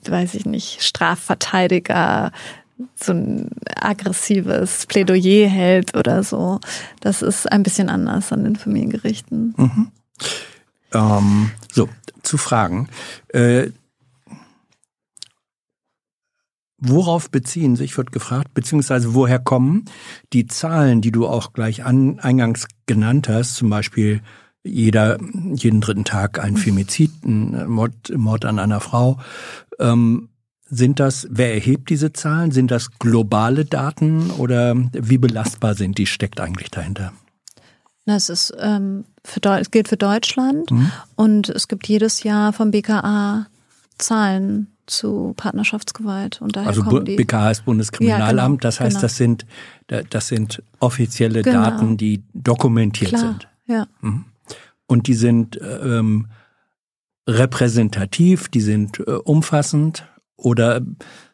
[0.05, 2.33] weiß ich nicht, Strafverteidiger
[2.97, 6.59] so ein aggressives Plädoyer hält oder so.
[7.01, 9.55] Das ist ein bisschen anders an den Familiengerichten.
[10.93, 11.89] Ähm, so,
[12.23, 12.89] zu Fragen.
[13.29, 13.71] Äh,
[16.83, 19.85] worauf beziehen sich, wird gefragt, beziehungsweise woher kommen
[20.33, 24.21] die Zahlen, die du auch gleich an, eingangs genannt hast, zum Beispiel
[24.65, 25.19] jeder,
[25.55, 29.19] jeden dritten Tag ein Femizid, ein Mord, Mord an einer Frau.
[29.79, 30.29] Ähm,
[30.65, 32.51] sind das, wer erhebt diese Zahlen?
[32.51, 36.07] Sind das globale Daten oder wie belastbar sind die?
[36.07, 37.13] Steckt eigentlich dahinter?
[38.07, 40.91] Das ist ähm, für Deu es gilt für Deutschland Mhm.
[41.15, 43.47] und es gibt jedes Jahr vom BKA
[43.99, 47.17] Zahlen zu Partnerschaftsgewalt und daher Also kommen die.
[47.17, 49.01] BKA heißt Bundeskriminalamt, Ja, genau, das heißt, genau.
[49.03, 49.47] das sind
[49.87, 51.63] da- das sind offizielle Genau.
[51.63, 53.49] Daten, die dokumentiert Klar, sind.
[53.67, 53.87] ja.
[54.87, 56.27] Und die sind ähm,
[57.29, 60.07] repräsentativ, die sind äh, umfassend
[60.37, 60.81] oder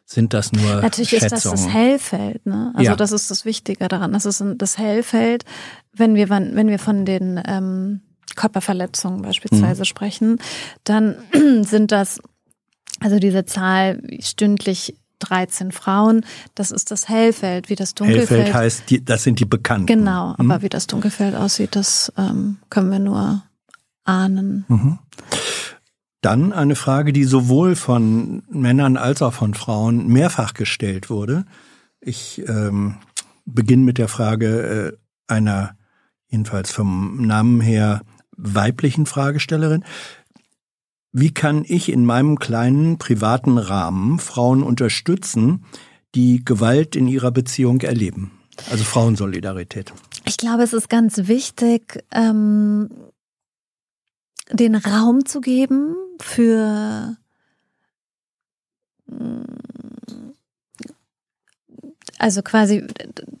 [0.05, 2.71] sind das nur Natürlich ist das das Hellfeld, ne?
[2.75, 2.95] Also Ja.
[2.95, 4.11] das ist das Wichtige daran.
[4.13, 5.45] Das ist das Hellfeld,
[5.93, 8.01] wenn wir wenn wir von den ähm,
[8.35, 10.37] Körperverletzungen beispielsweise sprechen,
[10.83, 11.15] dann
[11.61, 12.19] sind das
[12.99, 16.25] also diese Zahl stündlich 13 Frauen.
[16.55, 18.29] Das ist das Hellfeld, wie das Dunkelfeld.
[18.29, 19.85] Hellfeld heißt, die, das sind die Bekannten.
[19.85, 20.49] Genau, Hm?
[20.51, 23.43] aber wie das Dunkelfeld aussieht, das ähm, können wir nur
[24.05, 24.65] ahnen.
[24.67, 24.99] Mhm.
[26.21, 31.45] Dann eine Frage, die sowohl von Männern als auch von Frauen mehrfach gestellt wurde.
[32.01, 32.97] Ich ähm,
[33.45, 34.97] beginne mit der Frage
[35.27, 35.77] äh, einer,
[36.27, 38.01] jedenfalls vom Namen her,
[38.35, 39.83] weiblichen Fragestellerin.
[41.11, 45.65] Wie kann ich in meinem kleinen privaten Rahmen Frauen unterstützen,
[46.15, 48.31] die Gewalt in ihrer Beziehung erleben?
[48.69, 49.93] Also Frauensolidarität.
[50.25, 52.89] Ich glaube, es ist ganz wichtig, ähm,
[54.51, 57.15] den Raum zu geben für
[59.07, 59.43] mm,
[62.19, 62.85] also quasi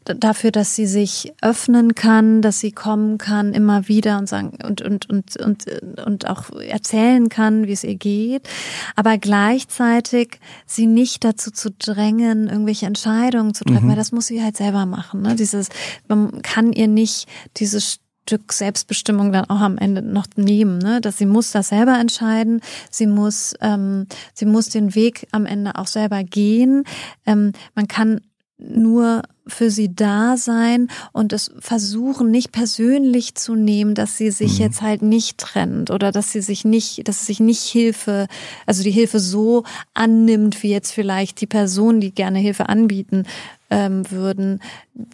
[0.05, 4.81] dafür, dass sie sich öffnen kann, dass sie kommen kann immer wieder und sagen und
[4.81, 5.65] und und und
[6.05, 8.47] und auch erzählen kann, wie es ihr geht,
[8.95, 13.89] aber gleichzeitig sie nicht dazu zu drängen, irgendwelche Entscheidungen zu treffen, Mhm.
[13.89, 15.21] weil das muss sie halt selber machen.
[15.21, 15.35] Ne?
[15.35, 15.69] Dieses,
[16.07, 17.27] man kann ihr nicht
[17.57, 17.99] dieses
[18.29, 21.01] Stück Selbstbestimmung dann auch am Ende noch nehmen, ne?
[21.01, 22.61] Dass sie muss das selber entscheiden,
[22.91, 26.83] sie muss, ähm, sie muss den Weg am Ende auch selber gehen.
[27.25, 28.21] Ähm, man kann
[28.59, 34.53] nur für sie da sein und es versuchen nicht persönlich zu nehmen, dass sie sich
[34.53, 34.65] mhm.
[34.65, 38.27] jetzt halt nicht trennt oder dass sie sich nicht, dass sie sich nicht Hilfe,
[38.65, 39.63] also die Hilfe so
[39.93, 43.25] annimmt, wie jetzt vielleicht die Person, die gerne Hilfe anbieten
[43.69, 44.61] ähm, würden,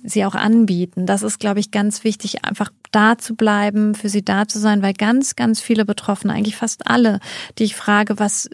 [0.04, 1.06] sie auch anbieten.
[1.06, 4.82] Das ist, glaube ich, ganz wichtig, einfach da zu bleiben, für sie da zu sein,
[4.82, 7.20] weil ganz, ganz viele Betroffene, eigentlich fast alle,
[7.58, 8.50] die ich frage, was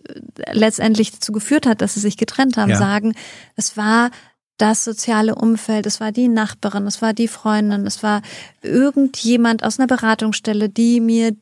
[0.51, 2.77] letztendlich dazu geführt hat, dass sie sich getrennt haben, ja.
[2.77, 3.13] sagen,
[3.55, 4.09] es war
[4.61, 8.21] das soziale Umfeld, es war die Nachbarin, es war die Freundin, es war
[8.61, 11.35] irgendjemand aus einer Beratungsstelle, die mir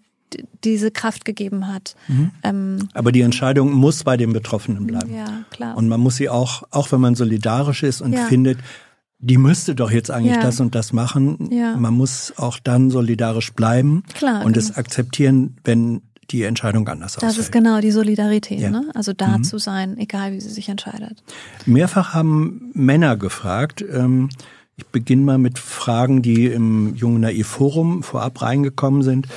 [0.63, 1.95] diese Kraft gegeben hat.
[2.07, 2.31] Mhm.
[2.43, 5.13] Ähm, Aber die Entscheidung muss bei den Betroffenen bleiben.
[5.13, 5.75] Ja, klar.
[5.75, 8.25] Und man muss sie auch, auch wenn man solidarisch ist und ja.
[8.25, 8.59] findet,
[9.17, 10.41] die müsste doch jetzt eigentlich ja.
[10.41, 11.49] das und das machen.
[11.51, 11.75] Ja.
[11.75, 14.65] Man muss auch dann solidarisch bleiben Klar, und genau.
[14.65, 16.01] es akzeptieren, wenn
[16.31, 17.31] die Entscheidung anders ausfällt.
[17.31, 18.69] Das ist genau die Solidarität, ja.
[18.69, 18.89] ne?
[18.93, 19.43] also da mhm.
[19.43, 21.23] zu sein, egal wie sie sich entscheidet.
[21.65, 23.83] Mehrfach haben Männer gefragt.
[23.91, 24.29] Ähm,
[24.77, 29.27] ich beginne mal mit Fragen, die im Jungen Naiv Forum vorab reingekommen sind.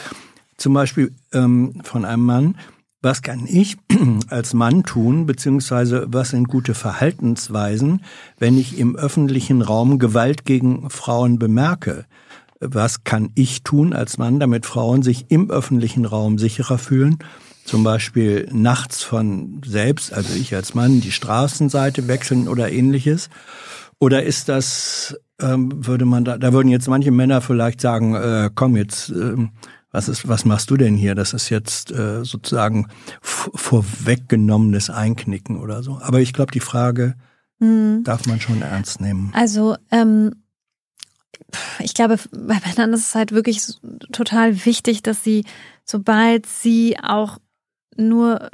[0.56, 2.54] Zum Beispiel ähm, von einem Mann.
[3.00, 3.76] Was kann ich
[4.28, 8.02] als Mann tun, beziehungsweise was sind gute Verhaltensweisen,
[8.38, 12.06] wenn ich im öffentlichen Raum Gewalt gegen Frauen bemerke?
[12.62, 17.18] Was kann ich tun als Mann, damit Frauen sich im öffentlichen Raum sicherer fühlen?
[17.64, 23.30] Zum Beispiel nachts von selbst, also ich als Mann, die Straßenseite wechseln oder ähnliches.
[24.00, 28.50] Oder ist das, ähm, würde man da, da würden jetzt manche Männer vielleicht sagen, äh,
[28.52, 29.36] komm jetzt, äh,
[29.92, 31.14] was ist, was machst du denn hier?
[31.14, 32.88] Das ist jetzt äh, sozusagen
[33.20, 36.00] vorweggenommenes Einknicken oder so.
[36.02, 37.14] Aber ich glaube, die Frage
[37.60, 38.02] hm.
[38.02, 39.30] darf man schon ernst nehmen.
[39.34, 40.41] Also ähm,
[41.80, 43.62] ich glaube, bei Männern ist es halt wirklich
[44.12, 45.44] total wichtig, dass sie,
[45.84, 47.38] sobald sie auch
[47.96, 48.50] nur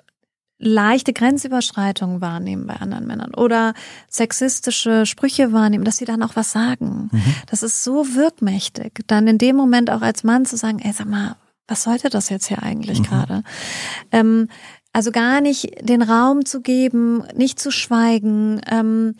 [0.58, 3.74] leichte Grenzüberschreitungen wahrnehmen bei anderen Männern oder
[4.08, 7.10] sexistische Sprüche wahrnehmen, dass sie dann auch was sagen.
[7.12, 7.34] Mhm.
[7.46, 11.06] Das ist so wirkmächtig, dann in dem Moment auch als Mann zu sagen, ey, sag
[11.06, 11.36] mal,
[11.68, 13.04] was sollte das jetzt hier eigentlich mhm.
[13.04, 13.42] gerade?
[14.10, 14.48] Ähm,
[14.92, 19.14] also gar nicht den Raum zu geben, nicht zu schweigen, ähm,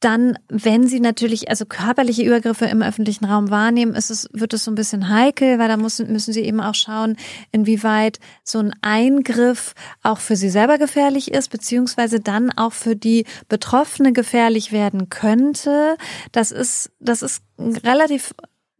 [0.00, 4.64] dann, wenn sie natürlich also körperliche Übergriffe im öffentlichen Raum wahrnehmen, ist es, wird es
[4.64, 7.16] so ein bisschen heikel, weil da müssen, müssen sie eben auch schauen,
[7.50, 13.24] inwieweit so ein Eingriff auch für sie selber gefährlich ist, beziehungsweise dann auch für die
[13.48, 15.96] Betroffene gefährlich werden könnte.
[16.30, 18.34] Das ist, das ist relativ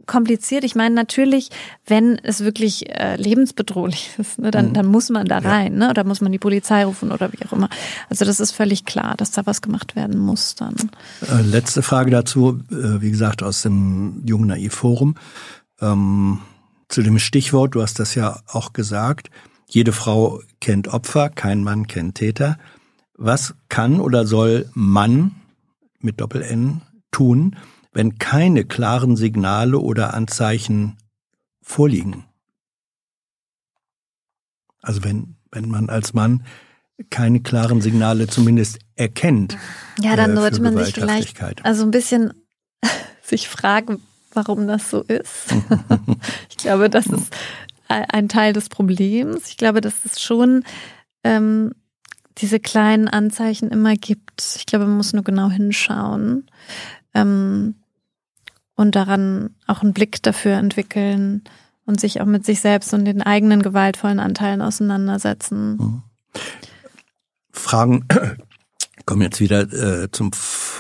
[0.09, 0.65] kompliziert.
[0.65, 1.51] Ich meine, natürlich,
[1.87, 4.73] wenn es wirklich äh, lebensbedrohlich ist, ne, dann, mhm.
[4.73, 5.91] dann muss man da rein, ne?
[5.91, 7.69] Oder muss man die Polizei rufen oder wie auch immer.
[8.11, 10.75] Also das ist völlig klar, dass da was gemacht werden muss dann.
[11.31, 15.15] Äh, letzte Frage dazu, äh, wie gesagt, aus dem Jungen Naiv Forum.
[15.81, 16.41] Ähm,
[16.89, 19.31] zu dem Stichwort, du hast das ja auch gesagt,
[19.69, 22.59] jede Frau kennt Opfer, kein Mann kennt Täter.
[23.15, 25.33] Was kann oder soll Mann
[26.01, 26.81] mit Doppel-N
[27.11, 27.57] tun,
[27.93, 30.97] wenn keine klaren Signale oder Anzeichen
[31.63, 32.25] vorliegen.
[34.83, 36.45] Also wenn, wenn man als Mann
[37.11, 39.57] keine klaren Signale zumindest erkennt.
[40.01, 42.33] Ja, dann äh, sollte man sich vielleicht also ein bisschen
[43.23, 44.03] sich fragen,
[44.33, 45.55] warum das so ist.
[46.51, 47.33] ich glaube, das ist
[47.89, 49.49] ein Teil des Problems.
[49.49, 50.65] Ich glaube, dass es schon
[51.25, 51.73] ähm,
[52.39, 54.57] diese kleinen Anzeichen immer gibt.
[54.57, 56.47] Ich glaube, man muss nur genau hinschauen
[57.21, 57.75] ähm,
[58.75, 61.43] und daran auch einen Blick dafür entwickeln
[61.85, 65.77] und sich auch mit sich selbst und den eigenen gewaltvollen Anteilen auseinandersetzen.
[65.77, 66.03] Mhm.
[67.51, 68.07] Fragen
[69.07, 70.31] kommen jetzt wieder äh, zum,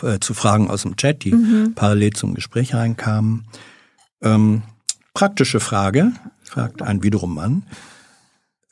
[0.02, 1.74] äh, zu Fragen aus dem Chat, die mhm.
[1.74, 3.46] parallel zum Gespräch reinkamen.
[4.20, 4.62] Ähm,
[5.14, 6.12] praktische Frage,
[6.42, 7.64] fragt ein wiederum Mann.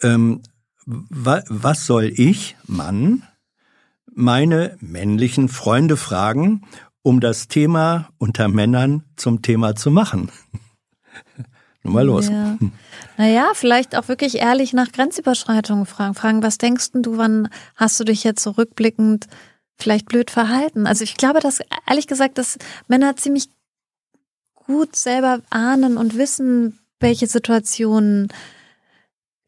[0.02, 0.43] Ähm,
[0.84, 3.22] wa was soll ich, Mann,
[4.14, 6.62] meine männlichen Freunde fragen,
[7.07, 10.33] um das Thema unter Männern zum Thema zu machen.
[11.85, 12.28] Nun mal los.
[12.28, 12.59] Ja.
[13.16, 16.15] Naja, vielleicht auch wirklich ehrlich nach Grenzüberschreitungen fragen.
[16.15, 19.31] Fragen, was denkst du, wann hast du dich jetzt zurückblickend so
[19.77, 20.89] vielleicht blöd verhalten?
[20.89, 22.59] Also ich glaube, dass ehrlich gesagt, dass
[22.89, 23.51] Männer ziemlich
[24.55, 28.33] gut selber ahnen und wissen, welche Situationen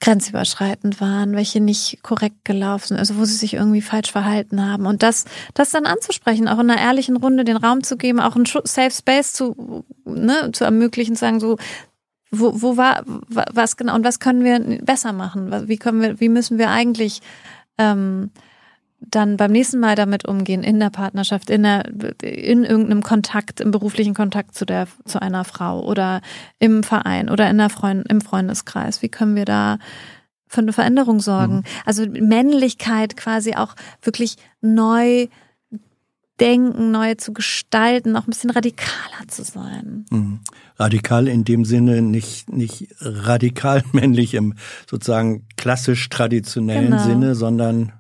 [0.00, 4.86] grenzüberschreitend waren, welche nicht korrekt gelaufen sind, also wo sie sich irgendwie falsch verhalten haben.
[4.86, 8.36] Und das, das dann anzusprechen, auch in einer ehrlichen Runde den Raum zu geben, auch
[8.36, 11.56] einen Safe Space zu, ne, zu ermöglichen, zu sagen, so,
[12.30, 15.68] wo, wo war, was genau, und was können wir besser machen?
[15.68, 17.20] Wie können wir, wie müssen wir eigentlich,
[17.78, 18.30] ähm,
[19.00, 21.84] dann beim nächsten Mal damit umgehen in der Partnerschaft, in, der,
[22.22, 26.20] in irgendeinem Kontakt, im beruflichen Kontakt zu der zu einer Frau oder
[26.58, 29.00] im Verein oder in der Freund, im Freundeskreis.
[29.02, 29.78] Wie können wir da
[30.48, 31.56] für eine Veränderung sorgen?
[31.56, 31.64] Mhm.
[31.84, 35.28] Also Männlichkeit quasi auch wirklich neu
[36.40, 40.06] denken, neu zu gestalten, auch ein bisschen radikaler zu sein.
[40.10, 40.40] Mhm.
[40.76, 44.54] Radikal in dem Sinne nicht, nicht radikal männlich im
[44.88, 47.02] sozusagen klassisch traditionellen Genau.
[47.02, 47.92] Sinne, sondern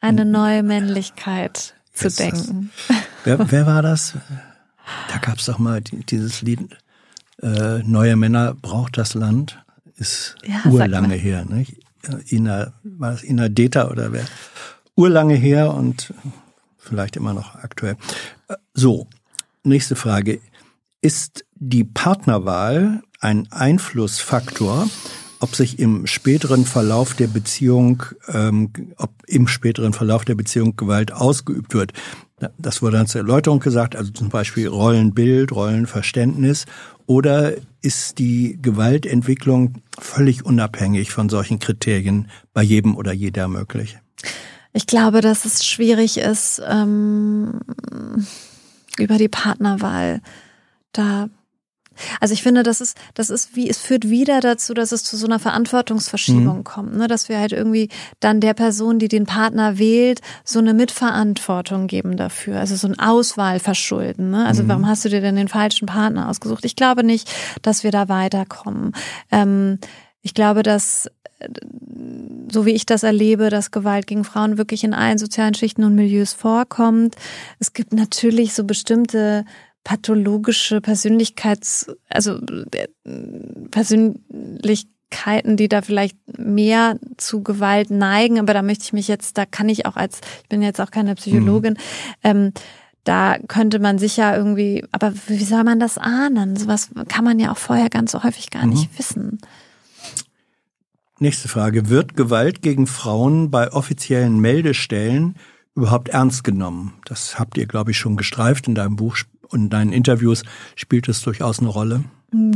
[0.00, 2.70] Eine neue Männlichkeit zu Ist denken.
[3.24, 4.14] wer, wer war das?
[5.10, 6.60] Da gab es doch mal die, dieses Lied
[7.42, 9.62] äh, Neue Männer braucht das Land.
[9.96, 11.44] Ist Ja, urlange her.
[11.44, 11.76] Nicht?
[12.30, 14.24] Ina, war das Ina Deta oder wer?
[14.94, 16.14] Urlange her und
[16.78, 17.96] vielleicht immer noch aktuell.
[18.48, 19.08] Äh, So,
[19.64, 20.40] nächste Frage.
[21.00, 24.88] Ist die Partnerwahl ein Einflussfaktor,
[25.40, 31.12] ob sich im späteren Verlauf der Beziehung, ähm, ob im späteren Verlauf der Beziehung Gewalt
[31.12, 31.92] ausgeübt wird?
[32.58, 36.66] Das wurde dann zur Erläuterung gesagt, also zum Beispiel Rollenbild, Rollenverständnis.
[37.06, 43.98] Oder ist die Gewaltentwicklung völlig unabhängig von solchen Kriterien bei jedem oder jeder möglich?
[44.72, 47.60] Ich glaube, dass es schwierig ist, ähm,
[48.98, 50.20] über die Partnerwahl
[50.92, 51.28] da.
[52.20, 55.16] Also ich finde, das ist, das ist wie, es führt wieder dazu, dass es zu
[55.16, 57.08] so einer Verantwortungsverschiebung kommt, ne?
[57.08, 57.88] dass wir halt irgendwie
[58.20, 62.98] dann der Person, die den Partner wählt, so eine Mitverantwortung geben dafür, also so ein
[62.98, 64.30] Auswahl verschulden.
[64.30, 64.46] Ne?
[64.46, 66.64] Also warum hast du dir denn den falschen Partner ausgesucht?
[66.64, 67.30] Ich glaube nicht,
[67.62, 68.92] dass wir da weiterkommen.
[69.30, 69.78] Ähm,
[70.22, 71.08] ich glaube, dass
[72.50, 75.94] so wie ich das erlebe, dass Gewalt gegen Frauen wirklich in allen sozialen Schichten und
[75.94, 77.16] Milieus vorkommt.
[77.58, 79.44] Es gibt natürlich so bestimmte
[79.86, 82.40] pathologische Persönlichkeits, also
[82.72, 82.88] äh,
[83.70, 89.46] Persönlichkeiten, die da vielleicht mehr zu Gewalt neigen, aber da möchte ich mich jetzt, da
[89.46, 91.78] kann ich auch als, ich bin jetzt auch keine Psychologin,
[92.24, 92.50] ähm,
[93.04, 96.56] da könnte man sicher irgendwie, aber wie soll man das ahnen?
[96.56, 99.38] Sowas kann man ja auch vorher ganz so häufig gar nicht wissen.
[101.20, 101.88] Nächste Frage.
[101.88, 105.36] Wird Gewalt gegen Frauen bei offiziellen Meldestellen
[105.76, 106.94] überhaupt ernst genommen?
[107.04, 109.16] Das habt ihr, glaube ich, schon gestreift in deinem Buch
[109.48, 110.42] und in deinen Interviews
[110.74, 112.04] spielt es durchaus eine Rolle.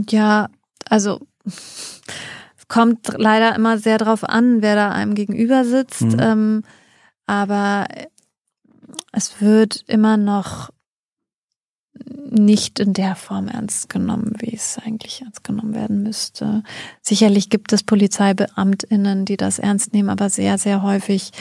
[0.08, 0.48] Ja,
[0.88, 6.02] also es kommt leider immer sehr drauf an, wer da einem gegenüber sitzt.
[6.02, 6.16] Mhm.
[6.20, 6.62] Ähm,
[7.26, 7.86] aber
[9.12, 10.70] es wird immer noch
[12.30, 16.62] nicht in der Form ernst genommen, wie es eigentlich ernst genommen werden müsste.
[17.02, 21.32] Sicherlich gibt es PolizeibeamtInnen, die das ernst nehmen, aber sehr, sehr häufig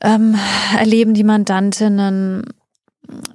[0.00, 0.36] ähm,
[0.76, 2.44] erleben die Mandantinnen,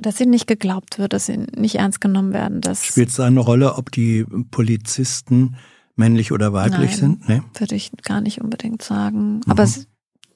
[0.01, 2.61] dass ihnen nicht geglaubt wird, dass sie nicht ernst genommen werden.
[2.75, 5.55] Spielt es eine Rolle, ob die Polizisten
[5.95, 7.19] männlich oder weiblich Nein.
[7.19, 7.29] sind?
[7.29, 7.41] Nee?
[7.57, 9.41] würde ich gar nicht unbedingt sagen.
[9.47, 9.87] Aber es,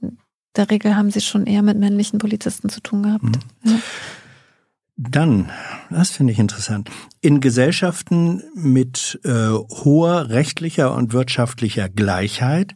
[0.01, 0.17] in
[0.55, 3.39] der Regel haben sie schon eher mit männlichen Polizisten zu tun gehabt.
[3.63, 3.79] Ja.
[4.99, 5.51] Dann,
[5.91, 6.89] das finde ich interessant.
[7.21, 12.73] In Gesellschaften mit äh, hoher rechtlicher und wirtschaftlicher Gleichheit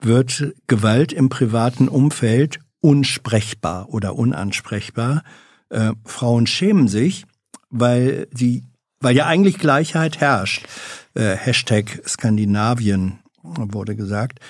[0.00, 5.24] wird Gewalt im privaten Umfeld unsprechbar oder unansprechbar.
[5.70, 7.24] Äh, Frauen schämen sich,
[7.70, 8.64] weil sie,
[9.00, 10.66] weil ja eigentlich Gleichheit herrscht.
[11.14, 14.40] Äh, Hashtag Skandinavien wurde gesagt.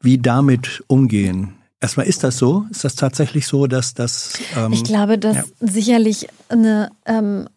[0.00, 1.54] Wie damit umgehen?
[1.80, 2.66] Erstmal ist das so?
[2.70, 4.34] Ist das tatsächlich so, dass das?
[4.56, 5.44] Ähm, Ich glaube, dass ja.
[5.60, 7.48] sicherlich eine ähm,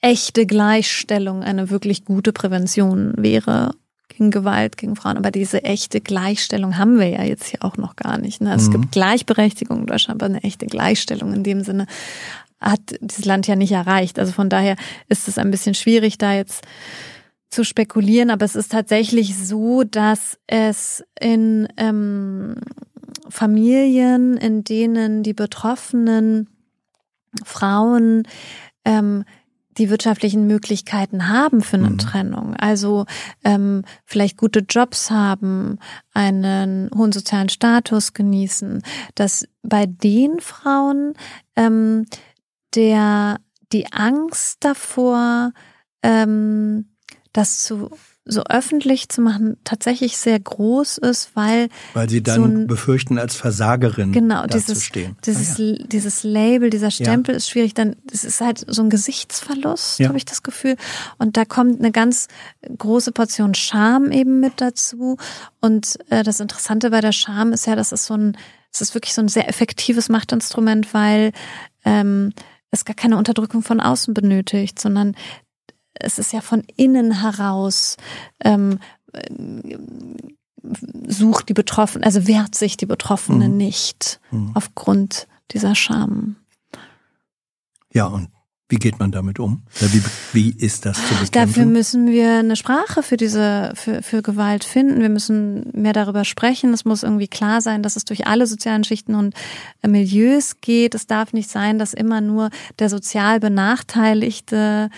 [0.00, 3.74] echte Gleichstellung eine wirklich gute Prävention wäre
[4.08, 5.16] gegen Gewalt gegen Frauen.
[5.16, 8.40] Aber diese echte Gleichstellung haben wir ja jetzt hier auch noch gar nicht.
[8.40, 8.50] Ne?
[8.52, 8.80] Also Es Mhm.
[8.82, 11.86] gibt Gleichberechtigung in Deutschland, aber eine echte Gleichstellung in dem Sinne
[12.60, 14.18] hat dieses Land ja nicht erreicht.
[14.18, 14.76] Also von daher
[15.08, 16.64] ist es ein bisschen schwierig, da jetzt
[17.50, 22.56] zu spekulieren, aber es ist tatsächlich so, dass es in ähm,
[23.28, 26.48] Familien, in denen die betroffenen
[27.44, 28.22] Frauen
[28.84, 29.24] ähm,
[29.78, 31.98] die wirtschaftlichen Möglichkeiten haben für eine Mhm.
[31.98, 32.56] Trennung.
[32.56, 33.06] Also
[33.44, 35.78] ähm, vielleicht gute Jobs haben,
[36.12, 38.82] einen hohen sozialen Status genießen,
[39.14, 41.14] dass bei den Frauen
[41.56, 42.06] ähm,
[42.74, 43.38] der
[43.72, 45.52] die Angst davor,
[46.02, 46.90] ähm,
[47.32, 47.90] das zu
[48.28, 53.18] so öffentlich zu machen, tatsächlich sehr groß ist, weil Weil sie dann so ein- befürchten,
[53.18, 54.90] als Versagerin Genau, dieses,
[55.24, 55.76] dieses, Ah, ja.
[55.86, 57.74] dieses Label, dieser Stempel ist schwierig.
[57.74, 60.08] Dann, das ist halt so ein Gesichtsverlust, Ja.
[60.08, 60.76] habe ich das Gefühl.
[61.18, 62.26] Und da kommt eine ganz
[62.76, 65.16] große Portion Scham eben mit dazu.
[65.60, 68.36] Und äh, das Interessante bei der Scham ist ja, dass es so ein,
[68.72, 71.32] es ist wirklich so ein sehr effektives Machtinstrument, weil
[71.84, 72.32] ähm,
[72.72, 75.14] es gar keine Unterdrückung von außen benötigt, sondern
[76.00, 77.96] es ist ja von innen heraus
[78.44, 78.78] ähm,
[81.08, 83.56] sucht die Betroffenen, also wehrt sich die Betroffene Mhm.
[83.56, 84.50] nicht Mhm.
[84.54, 86.36] aufgrund dieser Scham.
[87.92, 88.28] ja, und
[88.68, 89.62] Wie geht man damit um?
[89.78, 90.02] Wie,
[90.32, 91.30] wie ist das zu bekämpfen?
[91.34, 95.00] Dafür müssen wir eine Sprache für diese, für, für Gewalt finden.
[95.02, 96.74] Wir müssen mehr darüber sprechen.
[96.74, 99.36] Es muss irgendwie klar sein, dass es durch alle sozialen Schichten und
[99.86, 100.96] Milieus geht.
[100.96, 102.50] Es darf nicht sein, dass immer nur
[102.80, 104.90] der sozial benachteiligte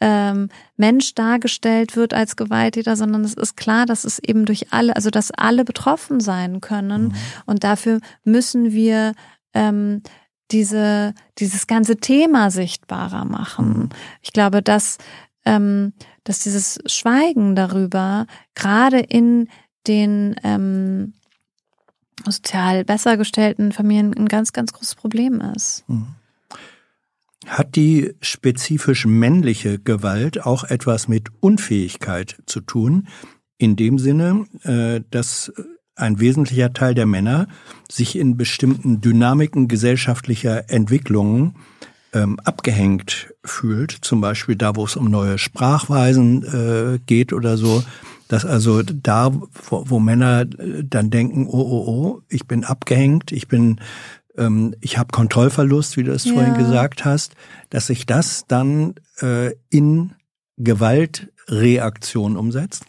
[0.00, 4.94] ähm, Mensch dargestellt wird als Gewalttäter, sondern es ist klar, dass es eben durch alle,
[4.94, 7.04] also dass alle betroffen sein können.
[7.08, 7.14] Mhm.
[7.46, 9.14] Und dafür müssen wir
[9.54, 10.02] ähm,
[10.50, 13.68] diese, dieses ganze Thema sichtbarer machen.
[13.68, 13.88] Mhm.
[14.22, 14.98] Ich glaube, dass,
[15.44, 15.92] ähm,
[16.24, 19.48] dass dieses Schweigen darüber gerade in
[19.86, 21.14] den ähm,
[22.24, 25.84] sozial besser gestellten Familien ein ganz, ganz großes Problem ist.
[25.88, 26.08] Mhm.
[27.46, 33.08] Hat die spezifisch männliche Gewalt auch etwas mit Unfähigkeit zu tun?
[33.58, 35.52] In dem Sinne, äh, dass
[35.94, 37.48] ein wesentlicher Teil der Männer
[37.90, 41.54] sich in bestimmten Dynamiken gesellschaftlicher Entwicklungen
[42.12, 47.82] ähm, abgehängt fühlt, zum Beispiel da, wo es um neue Sprachweisen äh, geht oder so,
[48.28, 49.32] dass also da,
[49.70, 53.80] wo, Männer äh, dann denken, oh, oh, oh, ich bin abgehängt, ich bin,
[54.36, 56.34] ähm, ich habe Kontrollverlust, wie du es ja.
[56.34, 57.34] vorhin gesagt hast,
[57.70, 60.14] dass sich das dann äh, in
[60.56, 62.84] Gewaltreaktion umsetzt?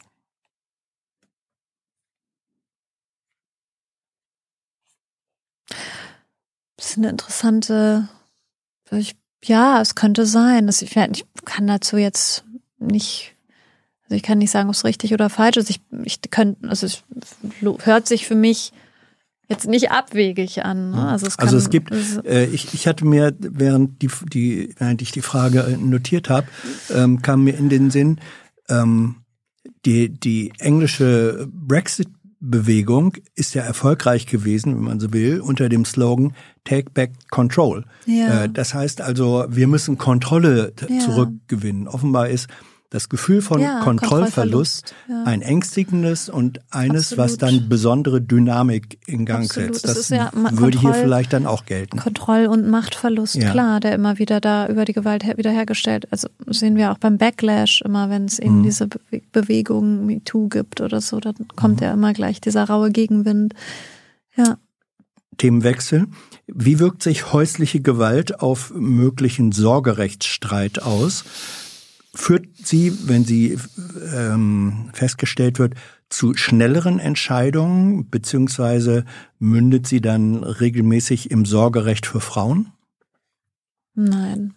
[6.77, 8.07] Das ist eine interessante,
[8.91, 10.67] ich, ja, es könnte sein.
[10.67, 12.45] Dass ich, ich kann dazu jetzt
[12.77, 13.35] nicht,
[14.03, 15.69] also ich kann nicht sagen, ob es richtig oder falsch ist.
[15.69, 17.03] Ich, ich könnte, also es
[17.83, 18.71] hört sich für mich
[19.47, 20.91] jetzt nicht abwegig an.
[20.91, 21.07] Ne?
[21.07, 21.91] Also, es, kann, also es gibt,
[22.25, 26.47] äh, ich, ich hatte mir, während die, die, während ich die Frage äh, notiert habe,
[26.93, 28.19] ähm, kam mir in den Sinn,
[28.69, 29.17] ähm,
[29.85, 32.09] die, die englische Brexit
[32.39, 37.83] Bewegung ist ja erfolgreich gewesen, wenn man so will, unter dem Slogan Take Back Control.
[38.05, 38.43] Ja.
[38.43, 40.99] Äh, das heißt also, wir müssen Kontrolle ja.
[40.99, 41.87] zurückgewinnen.
[41.87, 42.47] Offenbar ist
[42.89, 45.23] das Gefühl von ja, Kontrollverlust, Kontrollverlust ja.
[45.25, 47.25] ein ängstigendes und eines, Absolut.
[47.25, 49.75] was dann besondere Dynamik in Gang Absolut.
[49.75, 49.87] setzt.
[49.87, 51.97] Das, ja würde hier vielleicht dann auch gelten.
[51.97, 56.07] Kontroll- und Machtverlust, klar, der immer wieder da über die Gewalt wiederhergestellt.
[56.11, 58.63] Also sehen wir auch beim Backlash immer, wenn es eben mhm.
[58.63, 61.87] diese Be Bewegung MeToo gibt oder so, dann kommt mhm.
[61.87, 63.53] ja immer gleich dieser raue Gegenwind.
[64.35, 64.57] Ja.
[65.37, 66.07] Themenwechsel.
[66.47, 71.25] Wie wirkt sich häusliche Gewalt auf möglichen Sorgerechtsstreit aus?
[72.17, 73.59] Führt sie, wenn sie
[74.11, 75.75] ähm, festgestellt wird,
[76.09, 79.05] zu schnelleren Entscheidungen, beziehungsweise
[79.37, 82.73] mündet sie dann regelmäßig im Sorgerecht für Frauen?
[83.93, 84.55] Nein.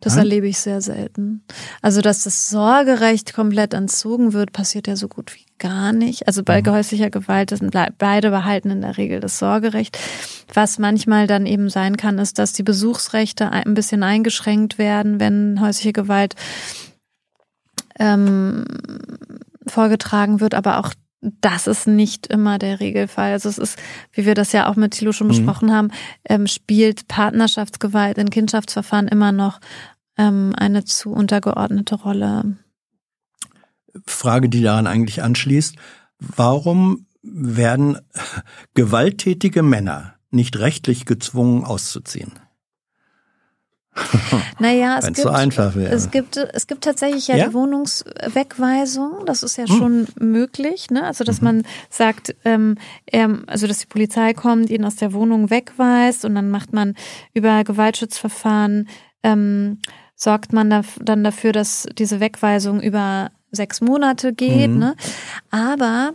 [0.00, 0.24] Das Nein?
[0.24, 1.42] erlebe ich sehr selten.
[1.82, 6.26] Also, dass das Sorgerecht komplett entzogen wird, passiert ja so gut wie gar nicht.
[6.26, 6.70] Also bei mhm.
[6.70, 9.98] häuslicher Gewalt sind beide behalten in der Regel das Sorgerecht.
[10.52, 15.60] Was manchmal dann eben sein kann, ist, dass die Besuchsrechte ein bisschen eingeschränkt werden, wenn
[15.60, 16.34] häusliche Gewalt
[17.98, 18.64] ähm,
[19.66, 23.32] vorgetragen wird, aber auch das ist nicht immer der Regelfall.
[23.32, 23.78] Also es ist,
[24.12, 25.32] wie wir das ja auch mit Thilo schon mhm.
[25.32, 25.90] besprochen haben,
[26.28, 29.60] ähm, spielt Partnerschaftsgewalt in Kindschaftsverfahren immer noch
[30.18, 32.56] ähm, eine zu untergeordnete Rolle.
[34.06, 35.76] Frage, die daran eigentlich anschließt.
[36.18, 37.98] Warum werden
[38.74, 42.32] gewalttätige Männer nicht rechtlich gezwungen auszuziehen?
[44.58, 45.92] Naja, es gibt, so einfach wäre.
[45.94, 47.48] es gibt es gibt tatsächlich ja, ja?
[47.48, 49.24] die Wohnungswegweisung.
[49.26, 49.76] Das ist ja hm.
[49.76, 51.04] schon möglich, ne?
[51.04, 51.44] Also dass mhm.
[51.44, 56.34] man sagt, ähm, er, also dass die Polizei kommt, ihn aus der Wohnung wegweist und
[56.34, 56.94] dann macht man
[57.34, 58.88] über Gewaltschutzverfahren
[59.22, 59.78] ähm,
[60.14, 64.70] sorgt man da, dann dafür, dass diese Wegweisung über sechs Monate geht.
[64.70, 64.78] Mhm.
[64.78, 64.96] Ne?
[65.50, 66.12] Aber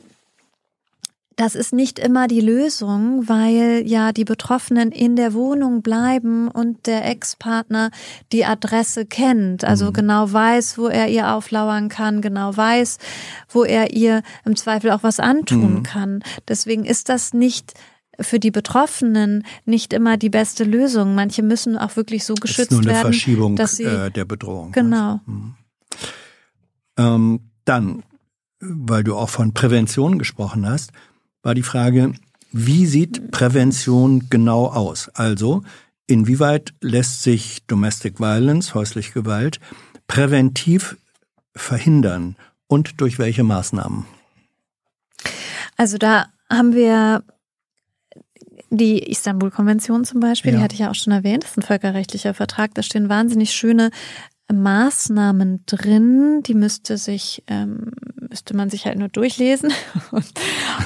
[1.37, 6.87] das ist nicht immer die Lösung, weil ja die Betroffenen in der Wohnung bleiben und
[6.87, 7.89] der Ex-Partner
[8.31, 9.93] die Adresse kennt, also mhm.
[9.93, 12.97] genau weiß, wo er ihr auflauern kann, genau weiß,
[13.49, 15.83] wo er ihr im Zweifel auch was antun mhm.
[15.83, 16.23] kann.
[16.47, 17.73] Deswegen ist das nicht
[18.19, 21.15] für die Betroffenen nicht immer die beste Lösung.
[21.15, 22.83] Manche müssen auch wirklich so geschützt werden.
[22.83, 24.71] Das ist nur eine Verschiebung dass sie, äh, der Bedrohung.
[24.73, 25.21] Genau.
[25.25, 25.55] Mhm.
[26.97, 28.03] Ähm, dann,
[28.59, 30.91] weil du auch von Prävention gesprochen hast,
[31.43, 32.13] war die Frage,
[32.51, 35.09] wie sieht Prävention genau aus?
[35.13, 35.63] Also,
[36.07, 39.59] inwieweit lässt sich Domestic Violence, häusliche Gewalt,
[40.07, 40.97] präventiv
[41.55, 42.35] verhindern
[42.67, 44.05] und durch welche Maßnahmen?
[45.77, 47.23] Also da haben wir
[48.69, 50.57] die Istanbul-Konvention zum Beispiel, ja.
[50.57, 53.51] die hatte ich ja auch schon erwähnt, das ist ein völkerrechtlicher Vertrag, da stehen wahnsinnig
[53.51, 53.91] schöne
[54.51, 57.91] Maßnahmen drin, die müsste sich ähm,
[58.31, 59.71] müsste man sich halt nur durchlesen
[60.11, 60.31] und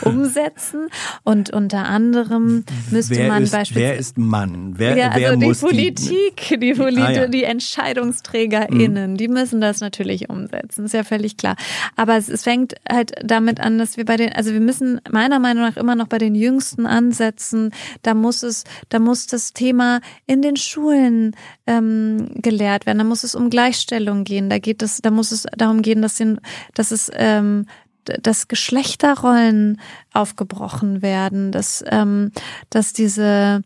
[0.01, 0.87] umsetzen.
[1.23, 3.93] Und unter anderem müsste wer man ist, beispielsweise.
[3.93, 4.73] Wer ist Mann?
[4.77, 7.27] Wer, ja, wer also die muss Politik, die, Poli Ah, ja.
[7.27, 11.55] die EntscheidungsträgerInnen, die müssen das natürlich umsetzen, ist ja völlig klar.
[11.95, 15.39] Aber es, es fängt halt damit an, dass wir bei den, also wir müssen meiner
[15.39, 17.71] Meinung nach immer noch bei den Jüngsten ansetzen.
[18.01, 21.35] Da muss es, da muss das Thema in den Schulen
[21.67, 22.97] ähm, gelehrt werden.
[22.97, 24.49] Da muss es um Gleichstellung gehen.
[24.49, 26.39] Da geht es, da muss es darum gehen, dass den,
[26.73, 27.65] dass es ähm,
[28.05, 29.81] dass Geschlechterrollen
[30.13, 32.31] aufgebrochen werden, dass, ähm,
[32.69, 33.63] dass diese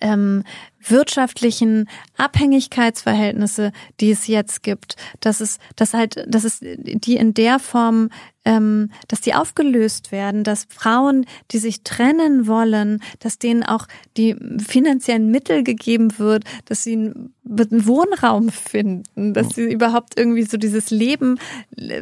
[0.00, 0.44] ähm,
[0.82, 7.58] wirtschaftlichen Abhängigkeitsverhältnisse, die es jetzt gibt, dass es, dass halt, dass es die in der
[7.58, 8.10] Form,
[8.44, 13.86] ähm, dass die aufgelöst werden, dass Frauen, die sich trennen wollen, dass denen auch
[14.16, 14.34] die
[14.66, 17.32] finanziellen Mittel gegeben wird, dass sie einen
[17.86, 21.38] Wohnraum finden, dass sie überhaupt irgendwie so dieses Leben,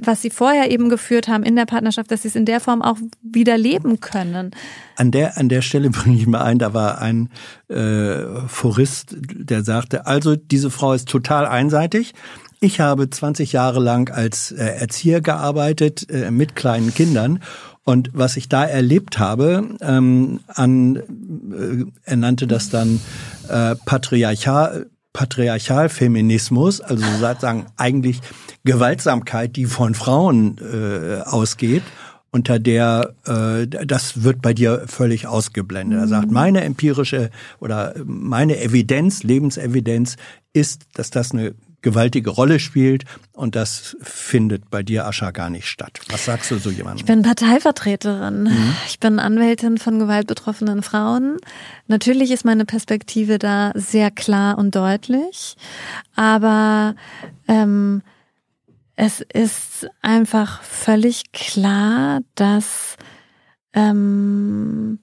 [0.02, 2.82] was sie vorher eben geführt haben in der Partnerschaft, dass sie es in der Form
[2.82, 4.52] auch wieder leben können.
[4.96, 7.30] An der, an der Stelle bringe ich mal ein, da war ein
[7.68, 8.24] äh,
[8.68, 12.12] Forist, der sagte, also diese Frau ist total einseitig.
[12.60, 17.40] Ich habe 20 Jahre lang als äh, Erzieher gearbeitet äh, mit kleinen Kindern
[17.84, 23.00] und was ich da erlebt habe, ähm, an, äh, er nannte das dann
[23.48, 28.20] äh, Patriarchal, Patriarchalfeminismus, also sozusagen eigentlich
[28.64, 31.84] Gewaltsamkeit, die von Frauen äh, ausgeht
[32.30, 35.98] unter der äh, das wird bei dir völlig ausgeblendet.
[36.00, 37.30] Er sagt, meine empirische
[37.60, 40.16] oder meine Evidenz, Lebensevidenz
[40.52, 45.66] ist, dass das eine gewaltige Rolle spielt und das findet bei dir Ascha gar nicht
[45.68, 46.00] statt.
[46.10, 46.98] Was sagst du so jemandem?
[46.98, 48.50] Ich bin Parteivertreterin.
[48.88, 51.36] Ich bin Anwältin von gewaltbetroffenen Frauen.
[51.86, 55.56] Natürlich ist meine Perspektive da sehr klar und deutlich,
[56.16, 56.96] aber
[57.46, 58.02] ähm,
[59.00, 62.96] es ist einfach völlig klar, dass
[63.72, 64.98] ähm,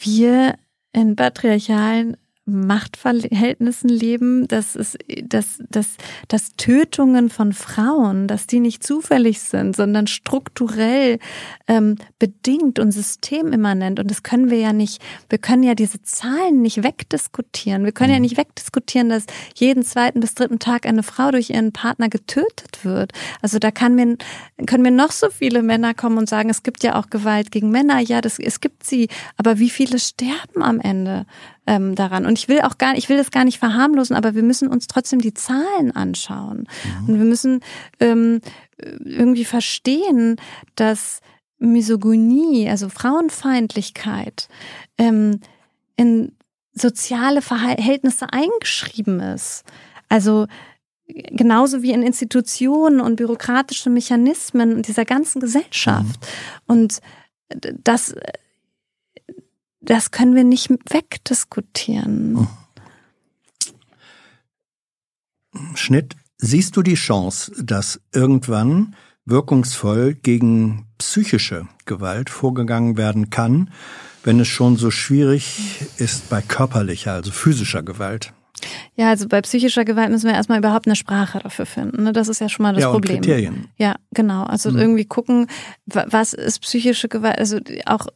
[0.00, 0.58] wir
[0.92, 2.18] in patriarchalen
[2.48, 5.96] Machtverhältnissen leben, dass es, dass, dass,
[6.28, 11.18] dass Tötungen von Frauen, dass die nicht zufällig sind, sondern strukturell
[11.66, 14.00] ähm, bedingt und systemimmanent.
[14.00, 17.84] Und das können wir ja nicht, wir können ja diese Zahlen nicht wegdiskutieren.
[17.84, 21.72] Wir können ja nicht wegdiskutieren, dass jeden zweiten bis dritten Tag eine Frau durch ihren
[21.72, 23.12] Partner getötet wird.
[23.42, 24.16] Also da kann mir,
[24.66, 27.70] können mir noch so viele Männer kommen und sagen, es gibt ja auch Gewalt gegen
[27.70, 28.00] Männer.
[28.00, 29.08] Ja, das, es gibt sie.
[29.36, 31.26] Aber wie viele sterben am Ende?
[31.68, 32.24] Ähm, daran.
[32.24, 34.86] Und ich will auch gar, ich will das gar nicht verharmlosen, aber wir müssen uns
[34.86, 36.66] trotzdem die Zahlen anschauen.
[37.06, 37.60] Und wir müssen
[38.00, 38.40] ähm,
[39.04, 40.36] irgendwie verstehen,
[40.76, 41.20] dass
[41.58, 44.48] Misogynie, also Frauenfeindlichkeit,
[44.96, 45.40] ähm,
[45.96, 46.32] in
[46.72, 49.64] soziale Verhältnisse eingeschrieben ist.
[50.08, 50.46] Also
[51.06, 56.26] genauso wie in Institutionen und bürokratische Mechanismen dieser ganzen Gesellschaft.
[56.66, 57.00] Und
[57.82, 58.14] das
[59.80, 62.48] das können wir nicht wegdiskutieren.
[65.74, 68.94] Schnitt, siehst du die Chance, dass irgendwann
[69.24, 73.70] wirkungsvoll gegen psychische Gewalt vorgegangen werden kann,
[74.24, 78.32] wenn es schon so schwierig ist bei körperlicher, also physischer Gewalt?
[78.96, 82.04] Ja, also bei psychischer Gewalt müssen wir erstmal überhaupt eine Sprache dafür finden.
[82.04, 82.12] Ne?
[82.12, 83.20] Das ist ja schon mal das ja, und Problem.
[83.20, 83.68] Kriterien.
[83.76, 84.44] Ja, genau.
[84.44, 84.78] Also Mhm.
[84.78, 85.46] irgendwie gucken,
[85.86, 88.06] wa- was ist psychische Gewalt, also auch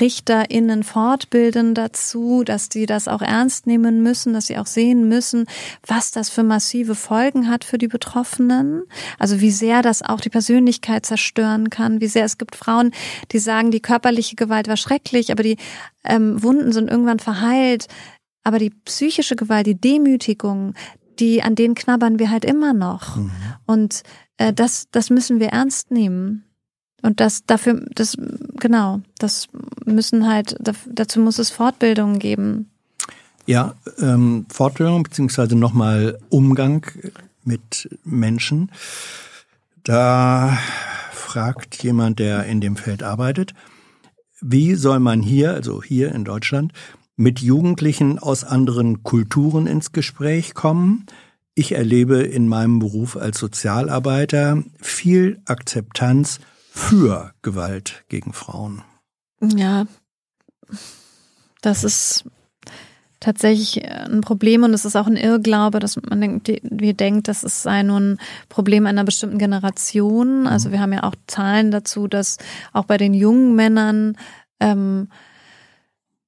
[0.00, 5.46] RichterInnen fortbilden dazu, dass die das auch ernst nehmen müssen, dass sie auch sehen müssen,
[5.86, 8.82] was das für massive Folgen hat für die Betroffenen.
[9.18, 12.92] Also wie sehr das auch die Persönlichkeit zerstören kann, wie sehr es gibt Frauen,
[13.32, 15.56] die sagen, die körperliche Gewalt war schrecklich, aber die
[16.04, 17.88] ähm, Wunden sind irgendwann verheilt.
[18.46, 20.74] Aber die psychische Gewalt, die Demütigung,
[21.18, 23.18] die, an denen knabbern wir halt immer noch.
[23.66, 24.04] Und
[24.36, 26.44] äh, das, das müssen wir ernst nehmen.
[27.02, 28.16] Und das dafür, das,
[28.60, 29.48] genau, das
[29.84, 30.56] müssen halt,
[30.86, 32.70] dazu muss es Fortbildungen geben.
[33.46, 36.86] Ja, ähm, Fortbildung beziehungsweise nochmal Umgang
[37.42, 38.70] mit Menschen.
[39.82, 40.56] Da
[41.10, 43.54] fragt jemand, der in dem Feld arbeitet,
[44.40, 46.72] wie soll man hier, also hier in Deutschland,
[47.16, 51.06] mit Jugendlichen aus anderen Kulturen ins Gespräch kommen?
[51.54, 56.40] Ich erlebe in meinem Beruf als Sozialarbeiter viel Akzeptanz
[56.70, 58.82] für Gewalt gegen Frauen.
[59.40, 59.86] Ja,
[61.62, 62.24] das ist
[63.20, 67.42] tatsächlich ein Problem und es ist auch ein Irrglaube, dass man denkt, wir denkt, das
[67.42, 68.18] ist sei nur ein
[68.50, 70.46] Problem einer bestimmten Generation.
[70.46, 72.36] Also wir haben ja auch Zahlen dazu, dass
[72.74, 74.18] auch bei den jungen Männern
[74.60, 75.08] ähm,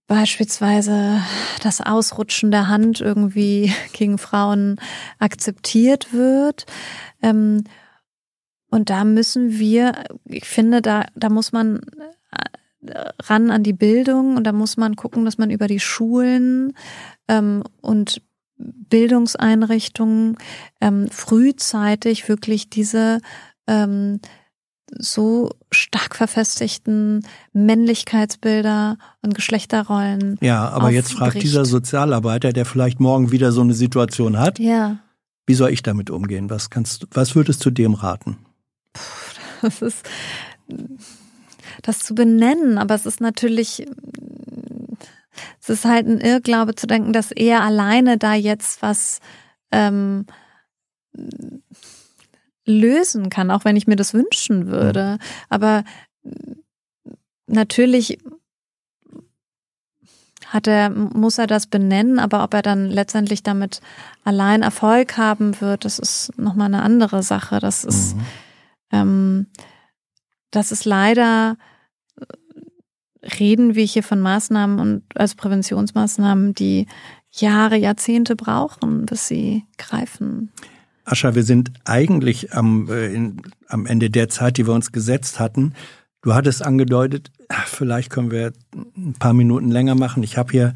[0.09, 1.23] beispielsweise
[1.63, 4.81] das Ausrutschen der Hand irgendwie gegen Frauen
[5.21, 6.67] akzeptiert wird.
[7.23, 7.63] Ähm,
[8.71, 11.81] und da müssen wir, ich finde, da, da muss man
[12.83, 16.75] äh, ran an die Bildung und da muss man gucken, dass man über die Schulen
[17.29, 18.23] ähm, und
[18.57, 20.37] Bildungseinrichtungen
[20.81, 23.21] ähm, frühzeitig wirklich diese
[23.67, 24.21] ähm,
[24.97, 30.39] so stark verfestigten Männlichkeitsbilder und Geschlechterrollen.
[30.41, 34.59] Ja, aber jetzt fragt dieser Sozialarbeiter, der vielleicht morgen wieder so eine Situation hat.
[34.59, 34.99] Ja.
[35.47, 36.51] Wie soll ich damit umgehen?
[36.51, 38.39] Was kannst, was würdest du dem raten?
[39.61, 40.09] Das ist,
[41.83, 43.85] das zu benennen, aber es ist natürlich,
[45.61, 49.19] es ist halt ein Irrglaube zu denken, dass er alleine da jetzt was
[49.73, 50.27] ähm,
[52.69, 55.19] lösen kann, auch wenn ich mir das wünschen würde.
[55.19, 55.25] Mhm.
[55.49, 55.85] Aber
[57.47, 58.19] natürlich
[60.47, 63.81] hat er, muss er das benennen, aber ob er dann letztendlich damit
[64.25, 67.59] allein Erfolg haben wird, das ist nochmal eine andere Sache.
[67.59, 68.23] Das ist, mhm.
[68.93, 69.47] ähm,
[70.51, 71.57] das ist leider,
[73.39, 76.87] reden wir hier von Maßnahmen und als Präventionsmaßnahmen, die
[77.31, 80.51] Jahre, Jahrzehnte brauchen, bis sie greifen.
[81.11, 85.41] Ascha, wir sind eigentlich am, äh, in, am Ende der Zeit, die wir uns gesetzt
[85.41, 85.73] hatten.
[86.23, 87.31] Du hattest angedeutet,
[87.67, 90.23] vielleicht können wir ein paar Minuten länger machen.
[90.23, 90.75] Ich habe hier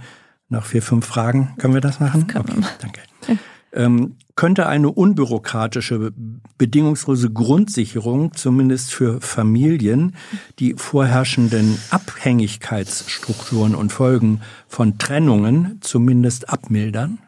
[0.48, 1.54] noch vier, fünf Fragen.
[1.58, 2.26] Können wir das machen?
[2.28, 3.00] Das okay, danke.
[3.28, 3.36] Ja.
[3.74, 6.12] Ähm, könnte eine unbürokratische,
[6.58, 10.14] bedingungslose Grundsicherung zumindest für Familien
[10.58, 17.18] die vorherrschenden Abhängigkeitsstrukturen und Folgen von Trennungen zumindest abmildern?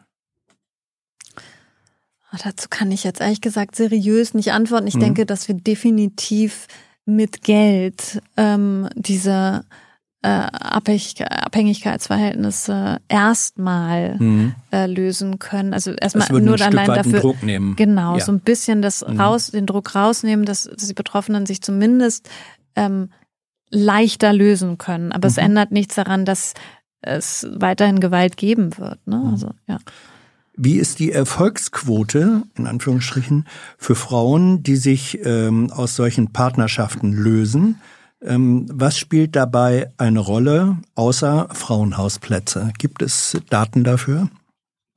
[2.43, 4.87] Dazu kann ich jetzt ehrlich gesagt seriös nicht antworten.
[4.87, 5.01] Ich mhm.
[5.01, 6.67] denke, dass wir definitiv
[7.05, 9.63] mit Geld ähm, diese
[10.25, 14.55] äh, Abhängigkeitsverhältnisse erstmal mhm.
[14.71, 15.73] äh, lösen können.
[15.73, 17.75] Also erstmal nur allein dafür Druck nehmen.
[17.75, 18.23] Genau, ja.
[18.23, 19.19] so ein bisschen das mhm.
[19.19, 22.27] raus, den Druck rausnehmen, dass, dass die Betroffenen sich zumindest
[22.75, 23.09] ähm,
[23.69, 25.11] leichter lösen können.
[25.11, 25.31] Aber mhm.
[25.31, 26.55] es ändert nichts daran, dass
[27.01, 29.05] es weiterhin Gewalt geben wird.
[29.05, 29.17] Ne?
[29.17, 29.27] Mhm.
[29.27, 29.77] Also ja.
[30.57, 33.45] Wie ist die Erfolgsquote, in Anführungsstrichen,
[33.77, 37.81] für Frauen, die sich ähm, aus solchen Partnerschaften lösen?
[38.21, 42.71] Ähm, was spielt dabei eine Rolle außer Frauenhausplätze?
[42.77, 44.29] Gibt es Daten dafür?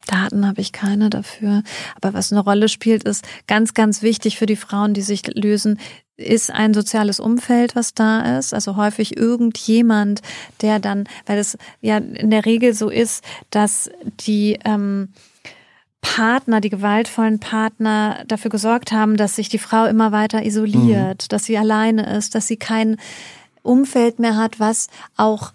[0.06, 1.62] Daten habe ich keine dafür.
[1.96, 5.78] Aber was eine Rolle spielt, ist ganz, ganz wichtig für die Frauen, die sich lösen,
[6.16, 8.54] ist ein soziales Umfeld, was da ist.
[8.54, 10.22] Also häufig irgendjemand,
[10.62, 13.90] der dann, weil es ja in der Regel so ist, dass
[14.26, 15.10] die ähm,
[16.00, 21.28] Partner, die gewaltvollen Partner dafür gesorgt haben, dass sich die Frau immer weiter isoliert, mhm.
[21.28, 22.96] dass sie alleine ist, dass sie kein
[23.62, 25.52] Umfeld mehr hat, was auch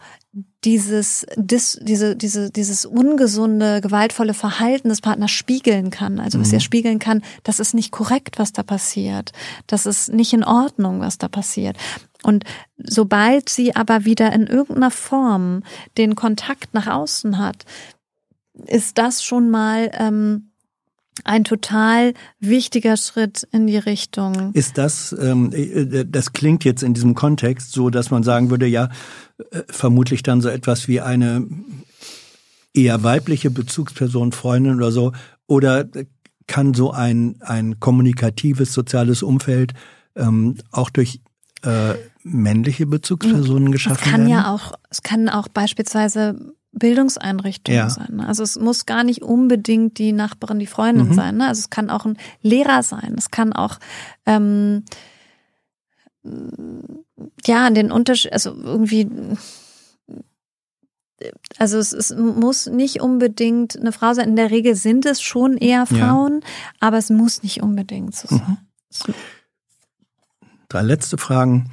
[0.63, 6.19] dieses, dis, diese, diese, dieses ungesunde, gewaltvolle Verhalten des Partners spiegeln kann.
[6.19, 6.55] Also was mhm.
[6.55, 9.31] er spiegeln kann, das ist nicht korrekt, was da passiert.
[9.67, 11.77] Das ist nicht in Ordnung, was da passiert.
[12.23, 12.45] Und
[12.77, 15.63] sobald sie aber wieder in irgendeiner Form
[15.97, 17.65] den Kontakt nach außen hat,
[18.67, 20.51] ist das schon mal ähm,
[21.23, 24.53] ein total wichtiger Schritt in die Richtung.
[24.53, 28.67] Ist das, ähm, äh, das klingt jetzt in diesem Kontext so, dass man sagen würde,
[28.67, 28.89] ja,
[29.51, 31.47] äh, vermutlich dann so etwas wie eine
[32.73, 35.11] eher weibliche Bezugsperson, Freundin oder so,
[35.45, 35.85] oder
[36.47, 39.73] kann so ein, ein kommunikatives soziales Umfeld
[40.15, 41.21] ähm, auch durch
[41.61, 41.93] äh,
[42.23, 44.07] männliche Bezugspersonen geschaffen werden?
[44.07, 44.31] Es kann werden?
[44.31, 47.89] ja auch, es kann auch beispielsweise Bildungseinrichtung ja.
[47.89, 48.15] sein.
[48.15, 48.27] Ne?
[48.27, 51.13] Also es muss gar nicht unbedingt die Nachbarin, die Freundin mhm.
[51.13, 51.37] sein.
[51.37, 51.47] Ne?
[51.47, 53.15] Also es kann auch ein Lehrer sein.
[53.17, 53.79] Es kann auch
[54.25, 54.83] ähm,
[57.45, 59.07] ja den Unterschied, also irgendwie
[61.57, 64.29] also es, es, muss nicht unbedingt eine Frau sein.
[64.29, 66.47] In der Regel sind es schon eher Frauen, ja.
[66.81, 68.57] aber es muss nicht unbedingt so sein.
[69.07, 69.13] Mhm.
[70.67, 71.71] Drei letzte Fragen.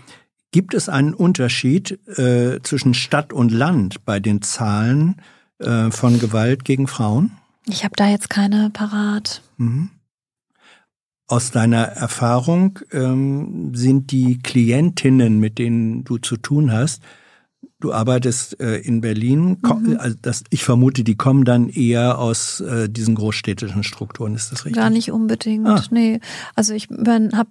[0.53, 5.23] Gibt es einen Unterschied äh, zwischen Stadt und Land bei den Zahlen
[5.59, 7.33] äh, von Gewalt gegen Frauen?
[7.67, 9.43] Ich habe da jetzt keine parat.
[9.59, 9.91] Mhm.
[11.29, 17.03] Aus deiner Erfahrung ähm, sind die Klientinnen, mit denen du zu tun hast,
[17.81, 19.57] Du arbeitest äh, in Berlin.
[19.63, 19.97] Mhm.
[19.99, 24.35] Also das, ich vermute, die kommen dann eher aus äh, diesen großstädtischen Strukturen.
[24.35, 24.81] Ist das richtig?
[24.81, 25.67] Gar nicht unbedingt.
[25.67, 25.83] Ah.
[25.91, 26.21] Nee.
[26.55, 27.49] Also ich habe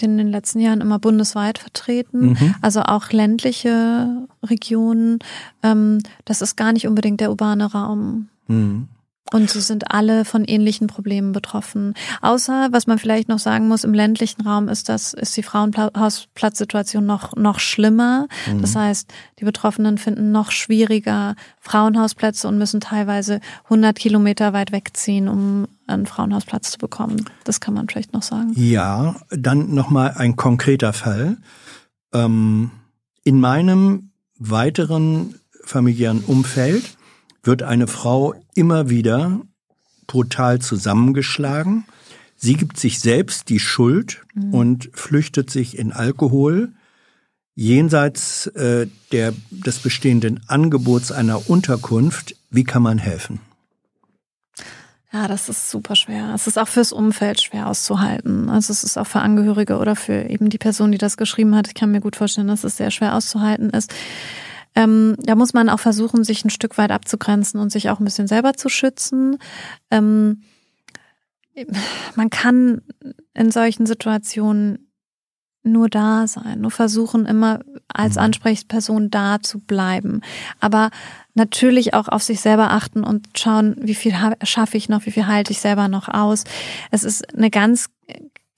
[0.00, 2.30] in den letzten Jahren immer bundesweit vertreten.
[2.30, 2.54] Mhm.
[2.62, 5.18] Also auch ländliche Regionen.
[5.62, 8.28] Ähm, das ist gar nicht unbedingt der urbane Raum.
[8.48, 8.88] Mhm.
[9.32, 11.94] Und sie sind alle von ähnlichen Problemen betroffen.
[12.22, 17.04] Außer, was man vielleicht noch sagen muss, im ländlichen Raum ist das, ist die Frauenhausplatzsituation
[17.04, 18.26] noch, noch schlimmer.
[18.50, 18.60] Mhm.
[18.62, 25.28] Das heißt, die Betroffenen finden noch schwieriger Frauenhausplätze und müssen teilweise 100 Kilometer weit wegziehen,
[25.28, 27.24] um einen Frauenhausplatz zu bekommen.
[27.44, 28.52] Das kann man vielleicht noch sagen.
[28.54, 31.36] Ja, dann nochmal ein konkreter Fall.
[32.12, 32.70] Ähm,
[33.24, 35.34] in meinem weiteren
[35.64, 36.97] familiären Umfeld
[37.48, 39.40] wird eine Frau immer wieder
[40.06, 41.86] brutal zusammengeschlagen.
[42.36, 44.54] Sie gibt sich selbst die Schuld mhm.
[44.54, 46.72] und flüchtet sich in Alkohol.
[47.54, 53.40] Jenseits äh, der, des bestehenden Angebots einer Unterkunft, wie kann man helfen?
[55.10, 56.32] Ja, das ist super schwer.
[56.34, 58.50] Es ist auch fürs Umfeld schwer auszuhalten.
[58.50, 61.66] Also es ist auch für Angehörige oder für eben die Person, die das geschrieben hat.
[61.66, 63.90] Ich kann mir gut vorstellen, dass es sehr schwer auszuhalten ist.
[64.78, 68.04] Ähm, da muss man auch versuchen, sich ein Stück weit abzugrenzen und sich auch ein
[68.04, 69.38] bisschen selber zu schützen.
[69.90, 70.42] Ähm,
[72.14, 72.82] man kann
[73.34, 74.88] in solchen Situationen
[75.64, 78.22] nur da sein, nur versuchen, immer als mhm.
[78.22, 80.20] Ansprechperson da zu bleiben.
[80.60, 80.90] Aber
[81.34, 84.14] natürlich auch auf sich selber achten und schauen, wie viel
[84.44, 86.44] schaffe ich noch, wie viel halte ich selber noch aus.
[86.92, 87.90] Es ist eine ganz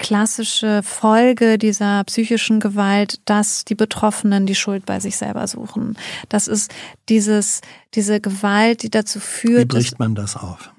[0.01, 5.97] klassische Folge dieser psychischen Gewalt, dass die Betroffenen die Schuld bei sich selber suchen.
[6.31, 6.73] Das ist
[7.09, 7.61] dieses,
[7.95, 9.73] diese Gewalt, die dazu führt.
[9.73, 10.73] Wie bricht man das auf?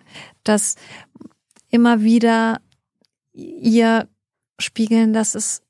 [0.44, 0.76] Dass
[1.70, 2.60] immer wieder
[3.32, 4.08] ihr
[4.60, 5.62] spiegeln, dass es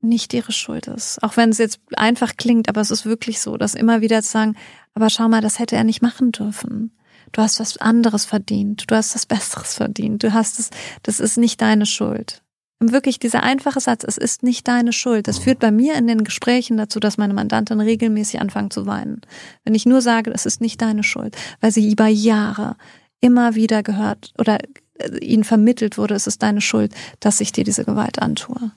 [0.00, 1.22] nicht ihre Schuld ist.
[1.22, 4.30] Auch wenn es jetzt einfach klingt, aber es ist wirklich so, dass immer wieder zu
[4.30, 4.56] sagen,
[4.94, 6.96] aber schau mal, das hätte er nicht machen dürfen.
[7.32, 8.90] Du hast was anderes verdient.
[8.90, 10.22] Du hast was Besseres verdient.
[10.22, 10.70] Du hast es,
[11.02, 12.42] das ist nicht deine Schuld.
[12.78, 15.28] Wirklich dieser einfache Satz, es ist nicht deine Schuld.
[15.28, 19.22] Das führt bei mir in den Gesprächen dazu, dass meine Mandantin regelmäßig anfangen zu weinen.
[19.64, 22.76] Wenn ich nur sage, es ist nicht deine Schuld, weil sie über Jahre
[23.20, 24.58] immer wieder gehört oder
[24.98, 28.72] äh, ihnen vermittelt wurde, es ist deine Schuld, dass ich dir diese Gewalt antue.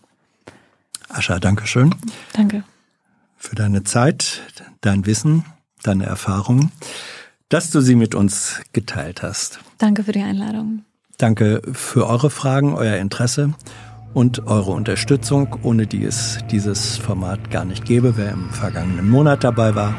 [1.09, 1.93] Ascha, danke schön.
[2.31, 2.63] Danke.
[3.35, 4.41] Für deine Zeit,
[4.79, 5.43] dein Wissen,
[5.83, 6.71] deine Erfahrungen,
[7.49, 9.59] dass du sie mit uns geteilt hast.
[9.77, 10.85] Danke für die Einladung.
[11.17, 13.53] Danke für eure Fragen, euer Interesse
[14.13, 18.17] und eure Unterstützung, ohne die es dieses Format gar nicht gäbe.
[18.17, 19.93] Wer im vergangenen Monat dabei war,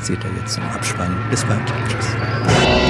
[0.00, 1.16] seht ihr jetzt im Abspann.
[1.30, 1.62] Bis bald.
[1.88, 2.81] Tschüss.